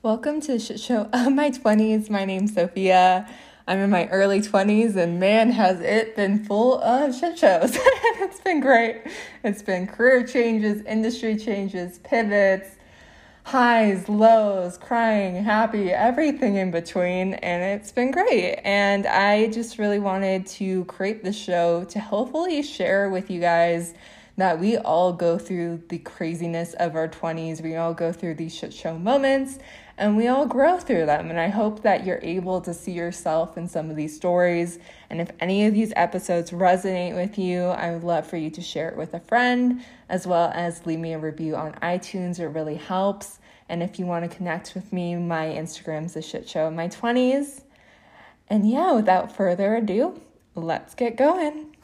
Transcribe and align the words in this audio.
Welcome 0.00 0.40
to 0.42 0.52
the 0.52 0.58
shit 0.60 0.78
show 0.78 1.08
of 1.12 1.32
my 1.32 1.50
20s. 1.50 2.08
My 2.08 2.24
name's 2.24 2.54
Sophia. 2.54 3.28
I'm 3.66 3.80
in 3.80 3.90
my 3.90 4.06
early 4.10 4.40
20s, 4.40 4.94
and 4.94 5.18
man, 5.18 5.50
has 5.50 5.80
it 5.80 6.14
been 6.14 6.44
full 6.44 6.80
of 6.80 7.16
shit 7.16 7.36
shows. 7.36 7.72
it's 7.74 8.40
been 8.40 8.60
great. 8.60 9.02
It's 9.42 9.60
been 9.60 9.88
career 9.88 10.24
changes, 10.24 10.84
industry 10.84 11.36
changes, 11.36 11.98
pivots, 11.98 12.76
highs, 13.42 14.08
lows, 14.08 14.78
crying, 14.78 15.42
happy, 15.42 15.90
everything 15.90 16.54
in 16.54 16.70
between, 16.70 17.34
and 17.34 17.80
it's 17.80 17.90
been 17.90 18.12
great. 18.12 18.60
And 18.62 19.04
I 19.04 19.48
just 19.50 19.80
really 19.80 19.98
wanted 19.98 20.46
to 20.46 20.84
create 20.84 21.24
this 21.24 21.36
show 21.36 21.82
to 21.86 21.98
hopefully 21.98 22.62
share 22.62 23.10
with 23.10 23.30
you 23.32 23.40
guys 23.40 23.94
that 24.36 24.60
we 24.60 24.76
all 24.76 25.12
go 25.12 25.36
through 25.36 25.82
the 25.88 25.98
craziness 25.98 26.72
of 26.74 26.94
our 26.94 27.08
20s. 27.08 27.60
We 27.60 27.74
all 27.74 27.92
go 27.92 28.12
through 28.12 28.36
these 28.36 28.54
shit 28.54 28.72
show 28.72 28.96
moments 28.96 29.58
and 29.98 30.16
we 30.16 30.28
all 30.28 30.46
grow 30.46 30.78
through 30.78 31.06
them. 31.06 31.28
And 31.28 31.40
I 31.40 31.48
hope 31.48 31.82
that 31.82 32.06
you're 32.06 32.20
able 32.22 32.60
to 32.60 32.72
see 32.72 32.92
yourself 32.92 33.58
in 33.58 33.68
some 33.68 33.90
of 33.90 33.96
these 33.96 34.14
stories. 34.14 34.78
And 35.10 35.20
if 35.20 35.30
any 35.40 35.66
of 35.66 35.74
these 35.74 35.92
episodes 35.96 36.52
resonate 36.52 37.14
with 37.16 37.36
you, 37.36 37.64
I 37.64 37.92
would 37.92 38.04
love 38.04 38.26
for 38.26 38.36
you 38.36 38.48
to 38.50 38.62
share 38.62 38.88
it 38.88 38.96
with 38.96 39.12
a 39.12 39.20
friend, 39.20 39.84
as 40.08 40.26
well 40.26 40.52
as 40.54 40.86
leave 40.86 41.00
me 41.00 41.12
a 41.12 41.18
review 41.18 41.56
on 41.56 41.72
iTunes. 41.82 42.38
It 42.38 42.46
really 42.46 42.76
helps. 42.76 43.40
And 43.68 43.82
if 43.82 43.98
you 43.98 44.06
want 44.06 44.30
to 44.30 44.34
connect 44.34 44.74
with 44.74 44.92
me, 44.92 45.16
my 45.16 45.46
Instagram's 45.46 46.16
a 46.16 46.22
shit 46.22 46.48
show 46.48 46.68
in 46.68 46.76
my 46.76 46.88
20s. 46.88 47.62
And 48.46 48.70
yeah, 48.70 48.92
without 48.92 49.34
further 49.34 49.74
ado, 49.74 50.20
let's 50.54 50.94
get 50.94 51.16
going. 51.16 51.76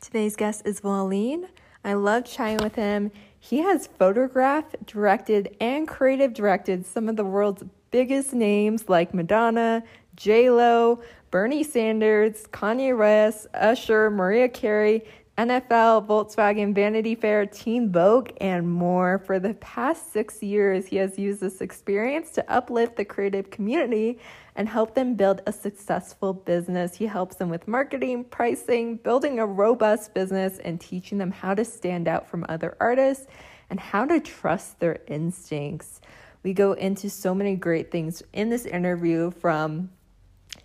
Today's 0.00 0.36
guest 0.36 0.62
is 0.64 0.82
Walid. 0.82 1.48
I 1.84 1.94
love 1.94 2.24
chatting 2.24 2.58
with 2.62 2.76
him. 2.76 3.10
He 3.40 3.58
has 3.58 3.86
photographed, 3.86 4.84
directed, 4.86 5.56
and 5.60 5.86
creative 5.86 6.34
directed 6.34 6.84
some 6.84 7.08
of 7.08 7.16
the 7.16 7.24
world's 7.24 7.64
biggest 7.90 8.34
names 8.34 8.88
like 8.88 9.14
Madonna, 9.14 9.82
J 10.16 10.50
Lo, 10.50 11.00
Bernie 11.30 11.62
Sanders, 11.62 12.46
Kanye 12.52 12.96
West, 12.96 13.46
Usher, 13.54 14.10
Mariah 14.10 14.48
Carey, 14.48 15.04
NFL, 15.38 16.08
Volkswagen, 16.08 16.74
Vanity 16.74 17.14
Fair, 17.14 17.46
Teen 17.46 17.92
Vogue, 17.92 18.30
and 18.40 18.68
more. 18.68 19.18
For 19.18 19.38
the 19.38 19.54
past 19.54 20.12
six 20.12 20.42
years, 20.42 20.88
he 20.88 20.96
has 20.96 21.16
used 21.16 21.40
this 21.40 21.60
experience 21.60 22.32
to 22.32 22.52
uplift 22.52 22.96
the 22.96 23.04
creative 23.04 23.48
community 23.48 24.18
and 24.56 24.68
help 24.68 24.96
them 24.96 25.14
build 25.14 25.42
a 25.46 25.52
successful 25.52 26.32
business. 26.32 26.96
He 26.96 27.06
helps 27.06 27.36
them 27.36 27.50
with 27.50 27.68
marketing, 27.68 28.24
pricing, 28.24 28.96
building 28.96 29.38
a 29.38 29.46
robust 29.46 30.12
business, 30.12 30.58
and 30.58 30.80
teaching 30.80 31.18
them 31.18 31.30
how 31.30 31.54
to 31.54 31.64
stand 31.64 32.08
out 32.08 32.28
from 32.28 32.44
other 32.48 32.76
artists 32.80 33.28
and 33.70 33.78
how 33.78 34.06
to 34.06 34.18
trust 34.18 34.80
their 34.80 34.98
instincts. 35.06 36.00
We 36.42 36.52
go 36.52 36.72
into 36.72 37.08
so 37.08 37.32
many 37.32 37.54
great 37.54 37.92
things 37.92 38.24
in 38.32 38.50
this 38.50 38.66
interview 38.66 39.30
from 39.30 39.90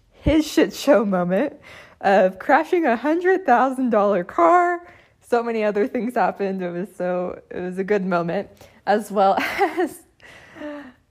his 0.09 0.47
shit 0.51 0.73
show 0.73 1.05
moment 1.05 1.59
of 2.04 2.38
crashing 2.38 2.86
a 2.86 2.96
hundred 2.96 3.46
thousand 3.46 3.90
dollar 3.90 4.23
car. 4.23 4.86
So 5.22 5.42
many 5.42 5.64
other 5.64 5.88
things 5.88 6.16
happened. 6.16 6.62
It 6.62 6.70
was 6.70 6.96
so 6.96 7.42
it 7.50 7.59
was 7.59 7.80
a 7.80 7.84
good 7.84 8.06
moment, 8.06 8.50
as 8.86 9.12
well 9.12 9.36
as 9.40 10.04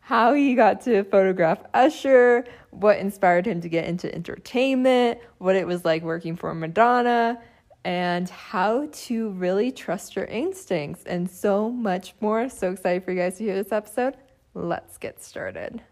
how 0.01 0.35
he 0.35 0.55
got 0.55 0.83
to 0.83 1.05
photograph 1.05 1.59
Usher, 1.75 2.45
what 2.71 2.99
inspired 2.99 3.47
him 3.47 3.61
to 3.63 3.69
get 3.69 3.87
into 3.87 4.15
entertainment, 4.15 5.19
what 5.39 5.57
it 5.57 5.67
was 5.67 5.85
like 5.85 6.03
working 6.03 6.37
for 6.37 6.55
Madonna, 6.55 7.41
and 7.85 8.29
how 8.29 8.89
to 8.93 9.31
really 9.31 9.73
trust 9.73 10.15
your 10.15 10.27
instincts, 10.27 11.05
and 11.05 11.31
so 11.31 11.71
much 11.71 12.15
more. 12.21 12.49
So 12.49 12.71
excited 12.71 13.05
for 13.05 13.13
you 13.13 13.19
guys 13.19 13.39
to 13.39 13.45
hear 13.45 13.55
this 13.55 13.73
episode. 13.73 14.17
Let's 14.55 14.99
get 14.99 15.23
started. 15.23 15.83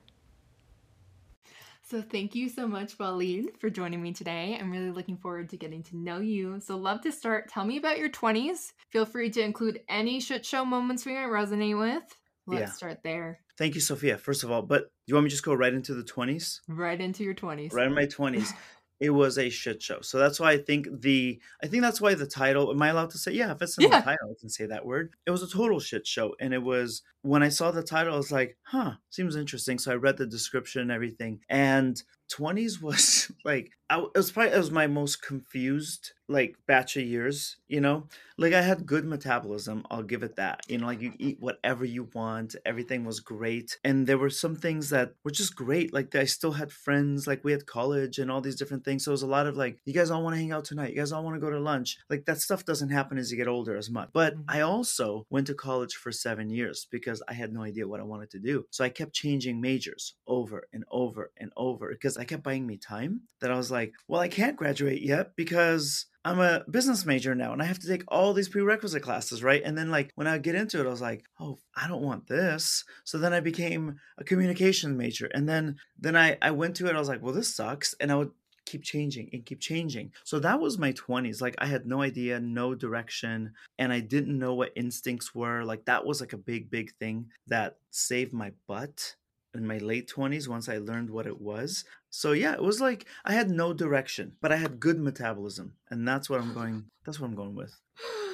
So 1.90 2.00
thank 2.00 2.36
you 2.36 2.48
so 2.48 2.68
much, 2.68 2.96
Walid, 3.00 3.58
for 3.58 3.68
joining 3.68 4.00
me 4.00 4.12
today. 4.12 4.56
I'm 4.60 4.70
really 4.70 4.92
looking 4.92 5.16
forward 5.16 5.48
to 5.48 5.56
getting 5.56 5.82
to 5.82 5.96
know 5.96 6.20
you. 6.20 6.60
So 6.60 6.76
love 6.76 7.00
to 7.00 7.10
start. 7.10 7.48
Tell 7.48 7.64
me 7.64 7.78
about 7.78 7.98
your 7.98 8.08
20s. 8.08 8.70
Feel 8.90 9.04
free 9.04 9.28
to 9.30 9.40
include 9.40 9.80
any 9.88 10.20
shit 10.20 10.46
show 10.46 10.64
moments 10.64 11.04
we 11.04 11.14
might 11.14 11.22
resonate 11.22 11.76
with. 11.76 12.04
Let's 12.46 12.60
yeah. 12.60 12.70
start 12.70 12.98
there. 13.02 13.40
Thank 13.58 13.74
you, 13.74 13.80
Sophia. 13.80 14.18
First 14.18 14.44
of 14.44 14.52
all, 14.52 14.62
but 14.62 14.84
you 15.08 15.14
want 15.14 15.24
me 15.24 15.30
to 15.30 15.34
just 15.34 15.44
go 15.44 15.52
right 15.52 15.74
into 15.74 15.94
the 15.94 16.04
20s? 16.04 16.60
Right 16.68 17.00
into 17.00 17.24
your 17.24 17.34
20s. 17.34 17.72
Right 17.72 17.88
in 17.88 17.94
my 17.94 18.06
20s. 18.06 18.52
it 19.00 19.10
was 19.10 19.38
a 19.38 19.48
shit 19.48 19.82
show. 19.82 20.02
So 20.02 20.18
that's 20.18 20.38
why 20.38 20.52
I 20.52 20.58
think 20.58 20.86
the 21.00 21.40
I 21.62 21.66
think 21.66 21.82
that's 21.82 22.00
why 22.00 22.14
the 22.14 22.26
title. 22.26 22.70
Am 22.70 22.82
I 22.82 22.88
allowed 22.88 23.10
to 23.10 23.18
say? 23.18 23.32
Yeah, 23.32 23.50
if 23.52 23.62
it's 23.62 23.78
in 23.78 23.84
yeah. 23.84 24.00
the 24.00 24.04
title, 24.04 24.30
I 24.30 24.38
can 24.38 24.50
say 24.50 24.66
that 24.66 24.84
word. 24.84 25.14
It 25.26 25.30
was 25.30 25.42
a 25.42 25.48
total 25.48 25.80
shit 25.80 26.06
show, 26.06 26.34
and 26.38 26.52
it 26.52 26.62
was 26.62 27.02
when 27.22 27.42
I 27.42 27.48
saw 27.48 27.70
the 27.70 27.82
title, 27.82 28.14
I 28.14 28.18
was 28.18 28.30
like, 28.30 28.58
huh, 28.62 28.92
seems 29.08 29.36
interesting. 29.36 29.78
So 29.78 29.92
I 29.92 29.96
read 29.96 30.18
the 30.18 30.26
description 30.26 30.82
and 30.82 30.92
everything, 30.92 31.40
and 31.48 32.00
20s 32.30 32.82
was 32.82 33.32
like 33.44 33.72
I, 33.90 33.98
it 33.98 34.16
was 34.16 34.30
probably 34.30 34.52
it 34.52 34.58
was 34.58 34.70
my 34.70 34.86
most 34.86 35.20
confused 35.20 36.12
like 36.28 36.54
batch 36.64 36.96
of 36.96 37.02
years 37.02 37.56
you 37.66 37.80
know 37.80 38.06
like 38.38 38.52
i 38.52 38.62
had 38.62 38.86
good 38.86 39.04
metabolism 39.04 39.84
i'll 39.90 40.04
give 40.04 40.22
it 40.22 40.36
that 40.36 40.60
you 40.68 40.78
know 40.78 40.86
like 40.86 41.00
you 41.00 41.12
eat 41.18 41.38
whatever 41.40 41.84
you 41.84 42.08
want 42.14 42.54
everything 42.64 43.04
was 43.04 43.18
great 43.18 43.78
and 43.82 44.06
there 44.06 44.16
were 44.16 44.30
some 44.30 44.54
things 44.54 44.90
that 44.90 45.14
were 45.24 45.30
just 45.32 45.56
great 45.56 45.92
like 45.92 46.14
i 46.14 46.24
still 46.24 46.52
had 46.52 46.70
friends 46.70 47.26
like 47.26 47.42
we 47.42 47.50
had 47.50 47.66
college 47.66 48.18
and 48.18 48.30
all 48.30 48.40
these 48.40 48.54
different 48.54 48.84
things 48.84 49.04
so 49.04 49.10
it 49.10 49.12
was 49.12 49.22
a 49.22 49.26
lot 49.26 49.48
of 49.48 49.56
like 49.56 49.80
you 49.84 49.92
guys 49.92 50.08
all 50.08 50.22
want 50.22 50.34
to 50.34 50.40
hang 50.40 50.52
out 50.52 50.64
tonight 50.64 50.90
you 50.90 50.96
guys 50.96 51.10
all 51.10 51.24
want 51.24 51.34
to 51.34 51.40
go 51.40 51.50
to 51.50 51.58
lunch 51.58 51.98
like 52.08 52.24
that 52.26 52.38
stuff 52.38 52.64
doesn't 52.64 52.90
happen 52.90 53.18
as 53.18 53.32
you 53.32 53.36
get 53.36 53.48
older 53.48 53.76
as 53.76 53.90
much 53.90 54.08
but 54.12 54.34
mm-hmm. 54.34 54.44
i 54.48 54.60
also 54.60 55.26
went 55.30 55.48
to 55.48 55.54
college 55.54 55.94
for 55.94 56.12
seven 56.12 56.48
years 56.48 56.86
because 56.92 57.20
i 57.28 57.32
had 57.32 57.52
no 57.52 57.64
idea 57.64 57.88
what 57.88 57.98
i 57.98 58.04
wanted 58.04 58.30
to 58.30 58.38
do 58.38 58.64
so 58.70 58.84
i 58.84 58.88
kept 58.88 59.12
changing 59.12 59.60
majors 59.60 60.14
over 60.28 60.68
and 60.72 60.84
over 60.92 61.32
and 61.38 61.50
over 61.56 61.88
because 61.88 62.16
i 62.16 62.22
kept 62.22 62.44
buying 62.44 62.68
me 62.68 62.76
time 62.76 63.22
that 63.40 63.50
i 63.50 63.56
was 63.56 63.72
like 63.72 63.79
well 64.08 64.20
i 64.20 64.28
can't 64.28 64.56
graduate 64.56 65.02
yet 65.02 65.36
because 65.36 66.06
I'm 66.22 66.38
a 66.38 66.64
business 66.70 67.06
major 67.06 67.34
now 67.34 67.52
and 67.54 67.62
I 67.62 67.64
have 67.64 67.78
to 67.78 67.88
take 67.88 68.04
all 68.08 68.34
these 68.34 68.48
prerequisite 68.50 69.02
classes, 69.02 69.42
right? 69.42 69.62
And 69.64 69.76
then 69.76 69.90
like 69.90 70.10
when 70.16 70.26
I 70.26 70.36
get 70.36 70.54
into 70.54 70.78
it, 70.78 70.86
I 70.86 70.90
was 70.90 71.00
like, 71.00 71.24
oh, 71.40 71.58
I 71.74 71.88
don't 71.88 72.02
want 72.02 72.26
this. 72.26 72.84
So 73.04 73.16
then 73.16 73.32
I 73.32 73.40
became 73.40 73.96
a 74.18 74.24
communication 74.24 74.98
major. 74.98 75.30
And 75.32 75.48
then 75.48 75.76
then 75.98 76.16
I, 76.16 76.36
I 76.42 76.50
went 76.50 76.76
to 76.76 76.88
it, 76.88 76.94
I 76.94 76.98
was 76.98 77.08
like, 77.08 77.22
well, 77.22 77.32
this 77.32 77.54
sucks. 77.54 77.94
And 78.00 78.12
I 78.12 78.16
would 78.16 78.32
keep 78.66 78.82
changing 78.82 79.30
and 79.32 79.46
keep 79.46 79.60
changing. 79.60 80.12
So 80.24 80.38
that 80.40 80.60
was 80.60 80.78
my 80.78 80.92
20s. 80.92 81.40
Like 81.40 81.54
I 81.58 81.66
had 81.66 81.86
no 81.86 82.02
idea, 82.02 82.38
no 82.38 82.74
direction, 82.74 83.52
and 83.78 83.92
I 83.92 84.00
didn't 84.00 84.38
know 84.38 84.54
what 84.54 84.72
instincts 84.76 85.34
were. 85.34 85.64
Like 85.64 85.86
that 85.86 86.04
was 86.04 86.20
like 86.20 86.34
a 86.34 86.38
big, 86.38 86.70
big 86.70 86.92
thing 86.96 87.26
that 87.46 87.78
saved 87.90 88.32
my 88.34 88.52
butt 88.68 89.16
in 89.54 89.66
my 89.66 89.78
late 89.78 90.08
20s 90.14 90.48
once 90.48 90.68
I 90.68 90.78
learned 90.78 91.10
what 91.10 91.26
it 91.26 91.40
was. 91.40 91.84
So 92.10 92.32
yeah, 92.32 92.52
it 92.52 92.62
was 92.62 92.80
like 92.80 93.06
I 93.24 93.32
had 93.32 93.50
no 93.50 93.72
direction, 93.72 94.32
but 94.40 94.52
I 94.52 94.56
had 94.56 94.80
good 94.80 94.98
metabolism, 94.98 95.74
and 95.88 96.06
that's 96.06 96.28
what 96.28 96.40
I'm 96.40 96.52
going. 96.52 96.86
That's 97.06 97.20
what 97.20 97.28
I'm 97.28 97.36
going 97.36 97.54
with. 97.54 97.74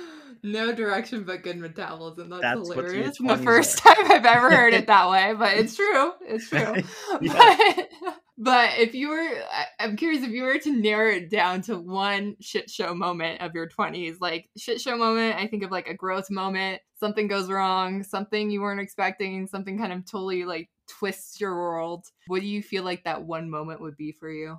No 0.42 0.72
direction, 0.72 1.24
but 1.24 1.42
good 1.42 1.56
metabolism. 1.56 2.28
That's, 2.28 2.42
that's 2.42 2.68
hilarious. 2.68 3.16
The 3.20 3.36
first 3.38 3.84
are. 3.84 3.94
time 3.94 4.12
I've 4.12 4.26
ever 4.26 4.50
heard 4.54 4.74
it 4.74 4.86
that 4.86 5.08
way, 5.08 5.34
but 5.36 5.56
it's 5.56 5.74
true. 5.74 6.12
It's 6.20 6.48
true. 6.48 6.74
but, 7.20 7.88
but 8.36 8.78
if 8.78 8.94
you 8.94 9.08
were, 9.08 9.32
I'm 9.80 9.96
curious 9.96 10.22
if 10.22 10.30
you 10.30 10.42
were 10.42 10.58
to 10.58 10.72
narrow 10.72 11.12
it 11.12 11.30
down 11.30 11.62
to 11.62 11.78
one 11.78 12.36
shit 12.40 12.70
show 12.70 12.94
moment 12.94 13.40
of 13.40 13.54
your 13.54 13.68
20s, 13.68 14.16
like 14.20 14.48
shit 14.56 14.80
show 14.80 14.96
moment, 14.96 15.36
I 15.36 15.46
think 15.46 15.64
of 15.64 15.70
like 15.70 15.88
a 15.88 15.94
growth 15.94 16.30
moment, 16.30 16.80
something 17.00 17.28
goes 17.28 17.48
wrong, 17.48 18.02
something 18.02 18.50
you 18.50 18.60
weren't 18.60 18.80
expecting, 18.80 19.46
something 19.46 19.78
kind 19.78 19.92
of 19.92 20.04
totally 20.04 20.44
like 20.44 20.68
twists 20.86 21.40
your 21.40 21.54
world. 21.54 22.06
What 22.26 22.40
do 22.40 22.46
you 22.46 22.62
feel 22.62 22.84
like 22.84 23.04
that 23.04 23.24
one 23.24 23.50
moment 23.50 23.80
would 23.80 23.96
be 23.96 24.12
for 24.12 24.30
you? 24.30 24.58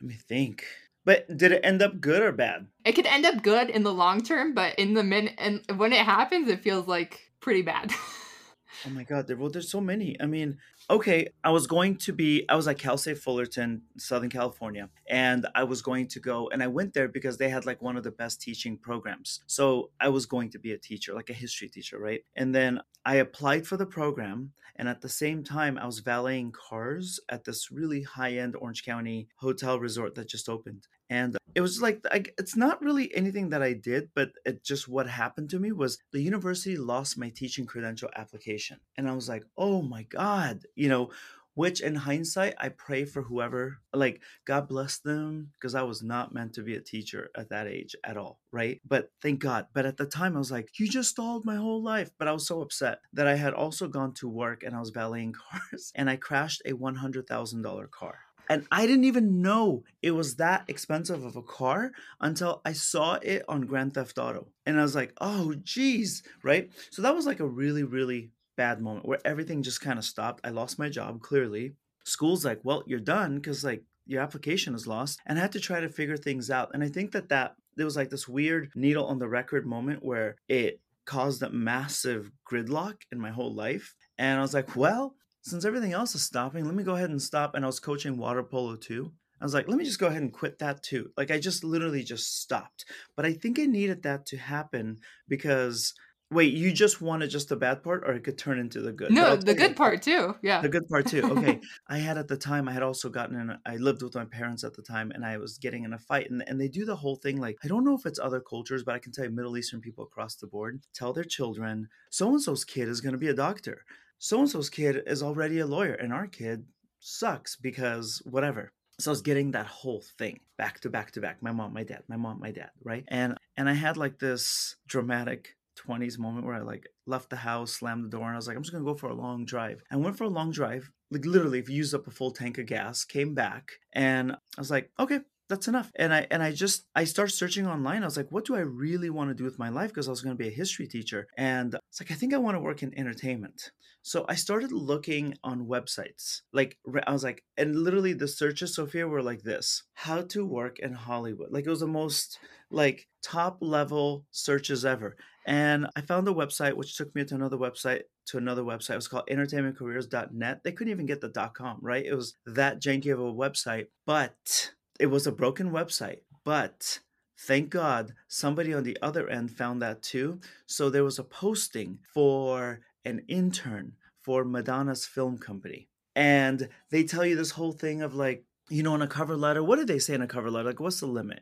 Let 0.00 0.08
me 0.08 0.14
think. 0.14 0.64
But 1.04 1.36
did 1.36 1.52
it 1.52 1.60
end 1.62 1.82
up 1.82 2.00
good 2.00 2.20
or 2.20 2.32
bad? 2.32 2.66
It 2.84 2.92
could 2.92 3.06
end 3.06 3.24
up 3.24 3.42
good 3.42 3.70
in 3.70 3.84
the 3.84 3.92
long 3.92 4.22
term, 4.22 4.54
but 4.54 4.76
in 4.76 4.94
the 4.94 5.04
min 5.04 5.28
and 5.38 5.62
when 5.76 5.92
it 5.92 6.04
happens, 6.04 6.48
it 6.48 6.60
feels 6.60 6.88
like 6.88 7.30
pretty 7.40 7.62
bad. 7.62 7.92
oh 8.86 8.90
my 8.90 9.04
god, 9.04 9.28
there 9.28 9.36
well, 9.36 9.48
there's 9.48 9.70
so 9.70 9.80
many. 9.80 10.16
I 10.20 10.26
mean, 10.26 10.58
okay, 10.88 11.28
I 11.42 11.50
was 11.50 11.66
going 11.66 11.96
to 11.98 12.12
be, 12.12 12.44
I 12.48 12.54
was 12.54 12.68
at 12.68 12.78
Cal 12.78 12.96
State 12.96 13.18
Fullerton, 13.18 13.82
Southern 13.98 14.30
California, 14.30 14.88
and 15.08 15.46
I 15.54 15.64
was 15.64 15.82
going 15.82 16.06
to 16.08 16.20
go, 16.20 16.48
and 16.50 16.62
I 16.62 16.68
went 16.68 16.94
there 16.94 17.08
because 17.08 17.38
they 17.38 17.48
had 17.48 17.66
like 17.66 17.82
one 17.82 17.96
of 17.96 18.04
the 18.04 18.10
best 18.10 18.40
teaching 18.40 18.78
programs. 18.78 19.40
So 19.46 19.90
I 20.00 20.08
was 20.08 20.26
going 20.26 20.50
to 20.50 20.58
be 20.58 20.72
a 20.72 20.78
teacher, 20.78 21.14
like 21.14 21.30
a 21.30 21.34
history 21.34 21.68
teacher, 21.68 21.98
right? 21.98 22.20
And 22.36 22.54
then 22.54 22.80
I 23.04 23.16
applied 23.16 23.66
for 23.66 23.76
the 23.76 23.86
program, 23.86 24.52
and 24.76 24.88
at 24.88 25.00
the 25.00 25.08
same 25.08 25.42
time, 25.42 25.78
I 25.78 25.86
was 25.86 26.00
valeting 26.00 26.52
cars 26.52 27.18
at 27.28 27.44
this 27.44 27.70
really 27.70 28.02
high 28.02 28.34
end 28.34 28.54
Orange 28.56 28.84
County 28.84 29.28
hotel 29.36 29.80
resort 29.80 30.14
that 30.14 30.28
just 30.28 30.48
opened 30.48 30.86
and 31.10 31.36
uh, 31.36 31.38
it 31.54 31.60
was 31.60 31.80
like 31.80 32.00
I, 32.10 32.24
it's 32.38 32.56
not 32.56 32.82
really 32.82 33.14
anything 33.14 33.50
that 33.50 33.62
i 33.62 33.72
did 33.72 34.10
but 34.14 34.30
it 34.44 34.64
just 34.64 34.88
what 34.88 35.08
happened 35.08 35.50
to 35.50 35.58
me 35.58 35.72
was 35.72 35.98
the 36.12 36.20
university 36.20 36.76
lost 36.76 37.18
my 37.18 37.30
teaching 37.30 37.66
credential 37.66 38.10
application 38.16 38.78
and 38.96 39.08
i 39.08 39.12
was 39.12 39.28
like 39.28 39.44
oh 39.56 39.82
my 39.82 40.02
god 40.04 40.64
you 40.74 40.88
know 40.88 41.10
which 41.56 41.80
in 41.80 41.94
hindsight, 41.94 42.54
I 42.58 42.68
pray 42.68 43.06
for 43.06 43.22
whoever, 43.22 43.78
like, 43.94 44.20
God 44.44 44.68
bless 44.68 44.98
them, 44.98 45.52
because 45.54 45.74
I 45.74 45.84
was 45.84 46.02
not 46.02 46.34
meant 46.34 46.52
to 46.54 46.62
be 46.62 46.74
a 46.74 46.82
teacher 46.82 47.30
at 47.34 47.48
that 47.48 47.66
age 47.66 47.96
at 48.04 48.18
all, 48.18 48.40
right? 48.52 48.78
But 48.86 49.10
thank 49.22 49.40
God. 49.40 49.66
But 49.72 49.86
at 49.86 49.96
the 49.96 50.04
time, 50.04 50.36
I 50.36 50.38
was 50.38 50.52
like, 50.52 50.78
you 50.78 50.86
just 50.86 51.08
stalled 51.08 51.46
my 51.46 51.56
whole 51.56 51.82
life. 51.82 52.10
But 52.18 52.28
I 52.28 52.32
was 52.32 52.46
so 52.46 52.60
upset 52.60 52.98
that 53.14 53.26
I 53.26 53.36
had 53.36 53.54
also 53.54 53.88
gone 53.88 54.12
to 54.14 54.28
work 54.28 54.64
and 54.64 54.76
I 54.76 54.80
was 54.80 54.90
valeting 54.90 55.34
cars 55.50 55.92
and 55.94 56.10
I 56.10 56.16
crashed 56.16 56.60
a 56.66 56.72
$100,000 56.72 57.90
car. 57.90 58.18
And 58.48 58.66
I 58.70 58.86
didn't 58.86 59.04
even 59.04 59.42
know 59.42 59.84
it 60.02 60.12
was 60.12 60.36
that 60.36 60.64
expensive 60.68 61.24
of 61.24 61.36
a 61.36 61.42
car 61.42 61.92
until 62.20 62.60
I 62.64 62.72
saw 62.72 63.14
it 63.14 63.44
on 63.48 63.62
Grand 63.62 63.94
Theft 63.94 64.18
Auto. 64.18 64.48
And 64.64 64.78
I 64.78 64.82
was 64.82 64.94
like, 64.94 65.12
oh, 65.20 65.54
geez, 65.62 66.22
right? 66.42 66.70
So 66.90 67.02
that 67.02 67.14
was 67.14 67.26
like 67.26 67.40
a 67.40 67.46
really, 67.46 67.82
really 67.82 68.30
bad 68.56 68.80
moment 68.80 69.06
where 69.06 69.20
everything 69.24 69.62
just 69.62 69.80
kind 69.80 69.98
of 69.98 70.04
stopped. 70.04 70.40
I 70.44 70.50
lost 70.50 70.78
my 70.78 70.88
job, 70.88 71.20
clearly. 71.20 71.74
School's 72.04 72.44
like, 72.44 72.60
well, 72.62 72.82
you're 72.86 73.00
done 73.00 73.36
because 73.36 73.64
like 73.64 73.82
your 74.06 74.22
application 74.22 74.74
is 74.74 74.86
lost. 74.86 75.20
And 75.26 75.38
I 75.38 75.42
had 75.42 75.52
to 75.52 75.60
try 75.60 75.80
to 75.80 75.88
figure 75.88 76.16
things 76.16 76.50
out. 76.50 76.70
And 76.72 76.82
I 76.82 76.88
think 76.88 77.12
that 77.12 77.28
that 77.28 77.56
there 77.76 77.86
was 77.86 77.96
like 77.96 78.10
this 78.10 78.28
weird 78.28 78.70
needle 78.74 79.06
on 79.06 79.18
the 79.18 79.28
record 79.28 79.66
moment 79.66 80.04
where 80.04 80.36
it 80.48 80.80
caused 81.04 81.42
a 81.42 81.50
massive 81.50 82.30
gridlock 82.50 82.96
in 83.12 83.18
my 83.18 83.30
whole 83.30 83.54
life. 83.54 83.94
And 84.18 84.38
I 84.38 84.42
was 84.42 84.54
like, 84.54 84.74
well, 84.76 85.14
since 85.46 85.64
everything 85.64 85.92
else 85.92 86.14
is 86.14 86.22
stopping, 86.22 86.64
let 86.64 86.74
me 86.74 86.82
go 86.82 86.96
ahead 86.96 87.10
and 87.10 87.22
stop. 87.22 87.54
And 87.54 87.64
I 87.64 87.68
was 87.68 87.80
coaching 87.80 88.16
water 88.16 88.42
polo 88.42 88.76
too. 88.76 89.12
I 89.40 89.44
was 89.44 89.54
like, 89.54 89.68
let 89.68 89.76
me 89.76 89.84
just 89.84 90.00
go 90.00 90.06
ahead 90.06 90.22
and 90.22 90.32
quit 90.32 90.58
that 90.58 90.82
too. 90.82 91.10
Like, 91.16 91.30
I 91.30 91.38
just 91.38 91.62
literally 91.62 92.02
just 92.02 92.40
stopped. 92.40 92.86
But 93.16 93.26
I 93.26 93.34
think 93.34 93.58
I 93.58 93.66
needed 93.66 94.02
that 94.02 94.26
to 94.26 94.38
happen 94.38 94.98
because 95.28 95.94
Wait, 96.32 96.52
you 96.54 96.72
just 96.72 97.00
wanted 97.00 97.30
just 97.30 97.48
the 97.48 97.54
bad 97.54 97.84
part, 97.84 98.02
or 98.04 98.12
it 98.12 98.24
could 98.24 98.36
turn 98.36 98.58
into 98.58 98.80
the 98.80 98.90
good? 98.90 99.12
No, 99.12 99.36
the 99.36 99.54
good 99.54 99.76
part 99.76 100.02
too. 100.02 100.34
Yeah, 100.42 100.60
the 100.60 100.68
good 100.68 100.88
part 100.88 101.06
too. 101.06 101.22
Okay, 101.22 101.60
I 101.88 101.98
had 101.98 102.18
at 102.18 102.26
the 102.26 102.36
time, 102.36 102.68
I 102.68 102.72
had 102.72 102.82
also 102.82 103.08
gotten 103.08 103.38
in. 103.38 103.56
I 103.64 103.76
lived 103.76 104.02
with 104.02 104.16
my 104.16 104.24
parents 104.24 104.64
at 104.64 104.74
the 104.74 104.82
time, 104.82 105.12
and 105.12 105.24
I 105.24 105.36
was 105.36 105.56
getting 105.56 105.84
in 105.84 105.92
a 105.92 106.00
fight, 106.00 106.28
and 106.28 106.42
and 106.48 106.60
they 106.60 106.66
do 106.66 106.84
the 106.84 106.96
whole 106.96 107.14
thing 107.14 107.40
like 107.40 107.58
I 107.62 107.68
don't 107.68 107.84
know 107.84 107.94
if 107.94 108.06
it's 108.06 108.18
other 108.18 108.40
cultures, 108.40 108.82
but 108.82 108.96
I 108.96 108.98
can 108.98 109.12
tell 109.12 109.24
you, 109.24 109.30
Middle 109.30 109.56
Eastern 109.56 109.80
people 109.80 110.02
across 110.02 110.34
the 110.34 110.48
board 110.48 110.80
tell 110.92 111.12
their 111.12 111.22
children, 111.22 111.86
so 112.10 112.28
and 112.30 112.42
so's 112.42 112.64
kid 112.64 112.88
is 112.88 113.00
going 113.00 113.12
to 113.12 113.18
be 113.18 113.28
a 113.28 113.34
doctor, 113.34 113.84
so 114.18 114.40
and 114.40 114.50
so's 114.50 114.70
kid 114.70 115.02
is 115.06 115.22
already 115.22 115.58
a 115.58 115.66
lawyer, 115.66 115.94
and 115.94 116.12
our 116.12 116.26
kid 116.26 116.64
sucks 117.00 117.56
because 117.56 118.22
whatever. 118.24 118.72
So 118.98 119.10
I 119.10 119.12
was 119.12 119.22
getting 119.22 119.50
that 119.50 119.66
whole 119.66 120.02
thing 120.18 120.40
back 120.56 120.80
to 120.80 120.90
back 120.90 121.10
to 121.12 121.20
back. 121.20 121.42
My 121.42 121.52
mom, 121.52 121.74
my 121.74 121.84
dad, 121.84 122.02
my 122.08 122.16
mom, 122.16 122.40
my 122.40 122.50
dad, 122.50 122.70
right? 122.82 123.04
And 123.08 123.36
and 123.56 123.68
I 123.68 123.74
had 123.74 123.96
like 123.96 124.18
this 124.18 124.76
dramatic 124.86 125.56
20s 125.86 126.18
moment 126.18 126.46
where 126.46 126.54
I 126.54 126.60
like 126.60 126.86
left 127.06 127.30
the 127.30 127.36
house, 127.36 127.72
slammed 127.72 128.04
the 128.04 128.08
door, 128.08 128.26
and 128.26 128.32
I 128.32 128.36
was 128.36 128.48
like, 128.48 128.56
I'm 128.56 128.62
just 128.62 128.72
gonna 128.72 128.84
go 128.84 128.94
for 128.94 129.10
a 129.10 129.14
long 129.14 129.44
drive. 129.44 129.82
I 129.90 129.96
went 129.96 130.16
for 130.16 130.24
a 130.24 130.28
long 130.28 130.50
drive, 130.50 130.90
like 131.10 131.24
literally, 131.24 131.58
if 131.58 131.68
you 131.68 131.76
used 131.76 131.94
up 131.94 132.06
a 132.06 132.10
full 132.10 132.30
tank 132.30 132.58
of 132.58 132.66
gas, 132.66 133.04
came 133.04 133.34
back, 133.34 133.72
and 133.92 134.32
I 134.32 134.60
was 134.60 134.70
like, 134.70 134.90
okay, 134.98 135.20
that's 135.48 135.68
enough. 135.68 135.90
And 135.96 136.12
I 136.12 136.26
and 136.30 136.42
I 136.42 136.52
just 136.52 136.86
I 136.94 137.04
started 137.04 137.32
searching 137.32 137.66
online. 137.66 138.02
I 138.02 138.06
was 138.06 138.16
like, 138.16 138.32
what 138.32 138.44
do 138.44 138.56
I 138.56 138.60
really 138.60 139.10
want 139.10 139.30
to 139.30 139.34
do 139.34 139.44
with 139.44 139.58
my 139.58 139.68
life? 139.68 139.90
Because 139.90 140.08
I 140.08 140.10
was 140.10 140.22
going 140.22 140.36
to 140.36 140.42
be 140.42 140.48
a 140.48 140.52
history 140.52 140.86
teacher, 140.86 141.28
and 141.36 141.74
it's 141.88 142.00
like 142.00 142.10
I 142.10 142.14
think 142.14 142.34
I 142.34 142.38
want 142.38 142.56
to 142.56 142.60
work 142.60 142.82
in 142.82 142.98
entertainment. 142.98 143.70
So 144.02 144.24
I 144.28 144.36
started 144.36 144.70
looking 144.70 145.34
on 145.42 145.66
websites. 145.66 146.42
Like 146.52 146.78
I 147.06 147.12
was 147.12 147.24
like, 147.24 147.42
and 147.56 147.76
literally 147.76 148.12
the 148.12 148.28
searches, 148.28 148.74
Sophia, 148.74 149.08
were 149.08 149.22
like 149.22 149.42
this: 149.42 149.84
how 149.94 150.22
to 150.22 150.44
work 150.44 150.78
in 150.78 150.92
Hollywood. 150.92 151.52
Like 151.52 151.66
it 151.66 151.70
was 151.70 151.80
the 151.80 151.86
most 151.86 152.38
like 152.70 153.06
top 153.22 153.58
level 153.60 154.24
searches 154.30 154.84
ever. 154.84 155.16
And 155.46 155.86
I 155.94 156.00
found 156.00 156.26
a 156.26 156.32
website 156.32 156.74
which 156.74 156.96
took 156.96 157.14
me 157.14 157.24
to 157.24 157.34
another 157.34 157.56
website 157.56 158.02
to 158.26 158.38
another 158.38 158.62
website. 158.62 158.94
It 158.94 158.96
was 158.96 159.08
called 159.08 159.28
entertainmentcareers.net. 159.30 160.60
They 160.64 160.72
couldn't 160.72 160.90
even 160.90 161.06
get 161.06 161.20
the 161.20 161.50
.com, 161.54 161.78
right? 161.80 162.04
It 162.04 162.14
was 162.14 162.34
that 162.46 162.82
janky 162.82 163.12
of 163.12 163.20
a 163.20 163.32
website, 163.32 163.86
but 164.04 164.72
it 164.98 165.06
was 165.06 165.26
a 165.26 165.32
broken 165.32 165.70
website. 165.70 166.20
But 166.44 167.00
thank 167.38 167.70
God 167.70 168.14
somebody 168.28 168.72
on 168.72 168.84
the 168.84 168.98
other 169.02 169.28
end 169.28 169.50
found 169.50 169.82
that 169.82 170.02
too. 170.02 170.40
So 170.66 170.90
there 170.90 171.04
was 171.04 171.18
a 171.18 171.24
posting 171.24 171.98
for 172.14 172.80
an 173.04 173.22
intern 173.28 173.92
for 174.20 174.44
Madonna's 174.44 175.06
film 175.06 175.38
company. 175.38 175.88
And 176.14 176.68
they 176.90 177.04
tell 177.04 177.24
you 177.24 177.36
this 177.36 177.50
whole 177.50 177.72
thing 177.72 178.02
of 178.02 178.14
like, 178.14 178.44
you 178.68 178.82
know, 178.82 178.94
in 178.94 179.02
a 179.02 179.06
cover 179.06 179.36
letter, 179.36 179.62
what 179.62 179.76
did 179.76 179.86
they 179.86 179.98
say 179.98 180.14
in 180.14 180.22
a 180.22 180.26
cover 180.26 180.50
letter? 180.50 180.68
Like, 180.68 180.80
what's 180.80 181.00
the 181.00 181.06
limit? 181.06 181.40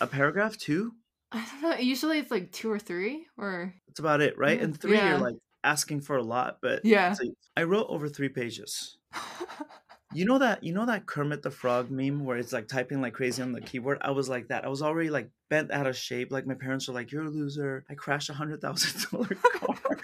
A 0.00 0.06
paragraph, 0.06 0.56
two? 0.56 0.92
I 1.30 1.44
don't 1.44 1.62
know. 1.62 1.76
Usually 1.76 2.18
it's 2.18 2.30
like 2.30 2.52
two 2.52 2.70
or 2.70 2.78
three, 2.78 3.26
or 3.36 3.74
that's 3.86 3.98
about 3.98 4.20
it, 4.20 4.38
right? 4.38 4.58
Mm, 4.58 4.64
and 4.64 4.80
three, 4.80 4.96
yeah. 4.96 5.10
you're 5.10 5.18
like 5.18 5.36
asking 5.64 6.00
for 6.00 6.16
a 6.16 6.22
lot, 6.22 6.58
but 6.62 6.84
yeah, 6.84 7.14
I 7.56 7.64
wrote 7.64 7.86
over 7.88 8.08
three 8.08 8.28
pages. 8.28 8.98
you 10.14 10.24
know 10.24 10.38
that 10.38 10.62
you 10.62 10.72
know 10.72 10.86
that 10.86 11.06
Kermit 11.06 11.42
the 11.42 11.50
Frog 11.50 11.90
meme 11.90 12.24
where 12.24 12.38
it's 12.38 12.52
like 12.52 12.68
typing 12.68 13.00
like 13.00 13.14
crazy 13.14 13.42
on 13.42 13.52
the 13.52 13.60
keyboard. 13.60 13.98
I 14.00 14.12
was 14.12 14.28
like 14.28 14.48
that. 14.48 14.64
I 14.64 14.68
was 14.68 14.82
already 14.82 15.10
like 15.10 15.30
bent 15.50 15.70
out 15.70 15.86
of 15.86 15.96
shape. 15.96 16.32
Like 16.32 16.46
my 16.46 16.54
parents 16.54 16.88
were 16.88 16.94
like, 16.94 17.12
"You're 17.12 17.24
a 17.24 17.30
loser." 17.30 17.84
I 17.90 17.94
crashed 17.94 18.30
a 18.30 18.34
hundred 18.34 18.60
thousand 18.60 19.10
dollar 19.10 19.26
car. 19.42 19.98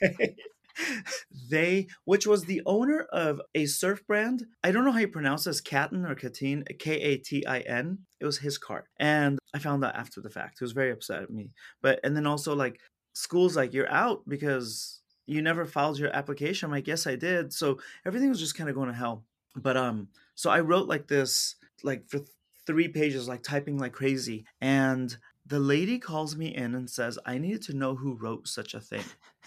they, 1.50 1.86
which 2.04 2.26
was 2.26 2.44
the 2.44 2.62
owner 2.66 3.06
of 3.12 3.40
a 3.54 3.66
surf 3.66 4.06
brand. 4.06 4.44
I 4.62 4.70
don't 4.70 4.84
know 4.84 4.92
how 4.92 4.98
you 4.98 5.08
pronounce 5.08 5.44
this, 5.44 5.60
Katin 5.60 6.04
or 6.04 6.14
Katin, 6.14 6.64
K 6.78 7.00
A 7.00 7.16
T 7.18 7.46
I 7.46 7.60
N. 7.60 7.98
It 8.20 8.26
was 8.26 8.38
his 8.38 8.58
car. 8.58 8.88
And 8.98 9.38
I 9.54 9.58
found 9.58 9.84
out 9.84 9.96
after 9.96 10.20
the 10.20 10.30
fact. 10.30 10.58
He 10.58 10.64
was 10.64 10.72
very 10.72 10.90
upset 10.90 11.22
at 11.22 11.30
me. 11.30 11.52
But, 11.82 12.00
and 12.04 12.16
then 12.16 12.26
also 12.26 12.54
like, 12.54 12.80
school's 13.14 13.56
like, 13.56 13.72
you're 13.72 13.90
out 13.90 14.22
because 14.28 15.00
you 15.26 15.42
never 15.42 15.64
filed 15.64 15.98
your 15.98 16.14
application. 16.14 16.66
I'm 16.66 16.72
like, 16.72 16.86
yes, 16.86 17.06
I 17.06 17.16
did. 17.16 17.52
So 17.52 17.78
everything 18.04 18.28
was 18.28 18.40
just 18.40 18.56
kind 18.56 18.68
of 18.68 18.76
going 18.76 18.88
to 18.88 18.94
hell. 18.94 19.24
But, 19.56 19.76
um, 19.76 20.08
so 20.34 20.50
I 20.50 20.60
wrote 20.60 20.86
like 20.86 21.08
this, 21.08 21.56
like 21.82 22.08
for 22.08 22.20
three 22.66 22.88
pages, 22.88 23.28
like 23.28 23.42
typing 23.42 23.78
like 23.78 23.92
crazy. 23.92 24.44
And 24.60 25.16
the 25.46 25.58
lady 25.58 25.98
calls 25.98 26.36
me 26.36 26.54
in 26.54 26.74
and 26.74 26.90
says, 26.90 27.18
I 27.24 27.38
needed 27.38 27.62
to 27.62 27.76
know 27.76 27.94
who 27.94 28.14
wrote 28.14 28.48
such 28.48 28.74
a 28.74 28.80
thing 28.80 29.04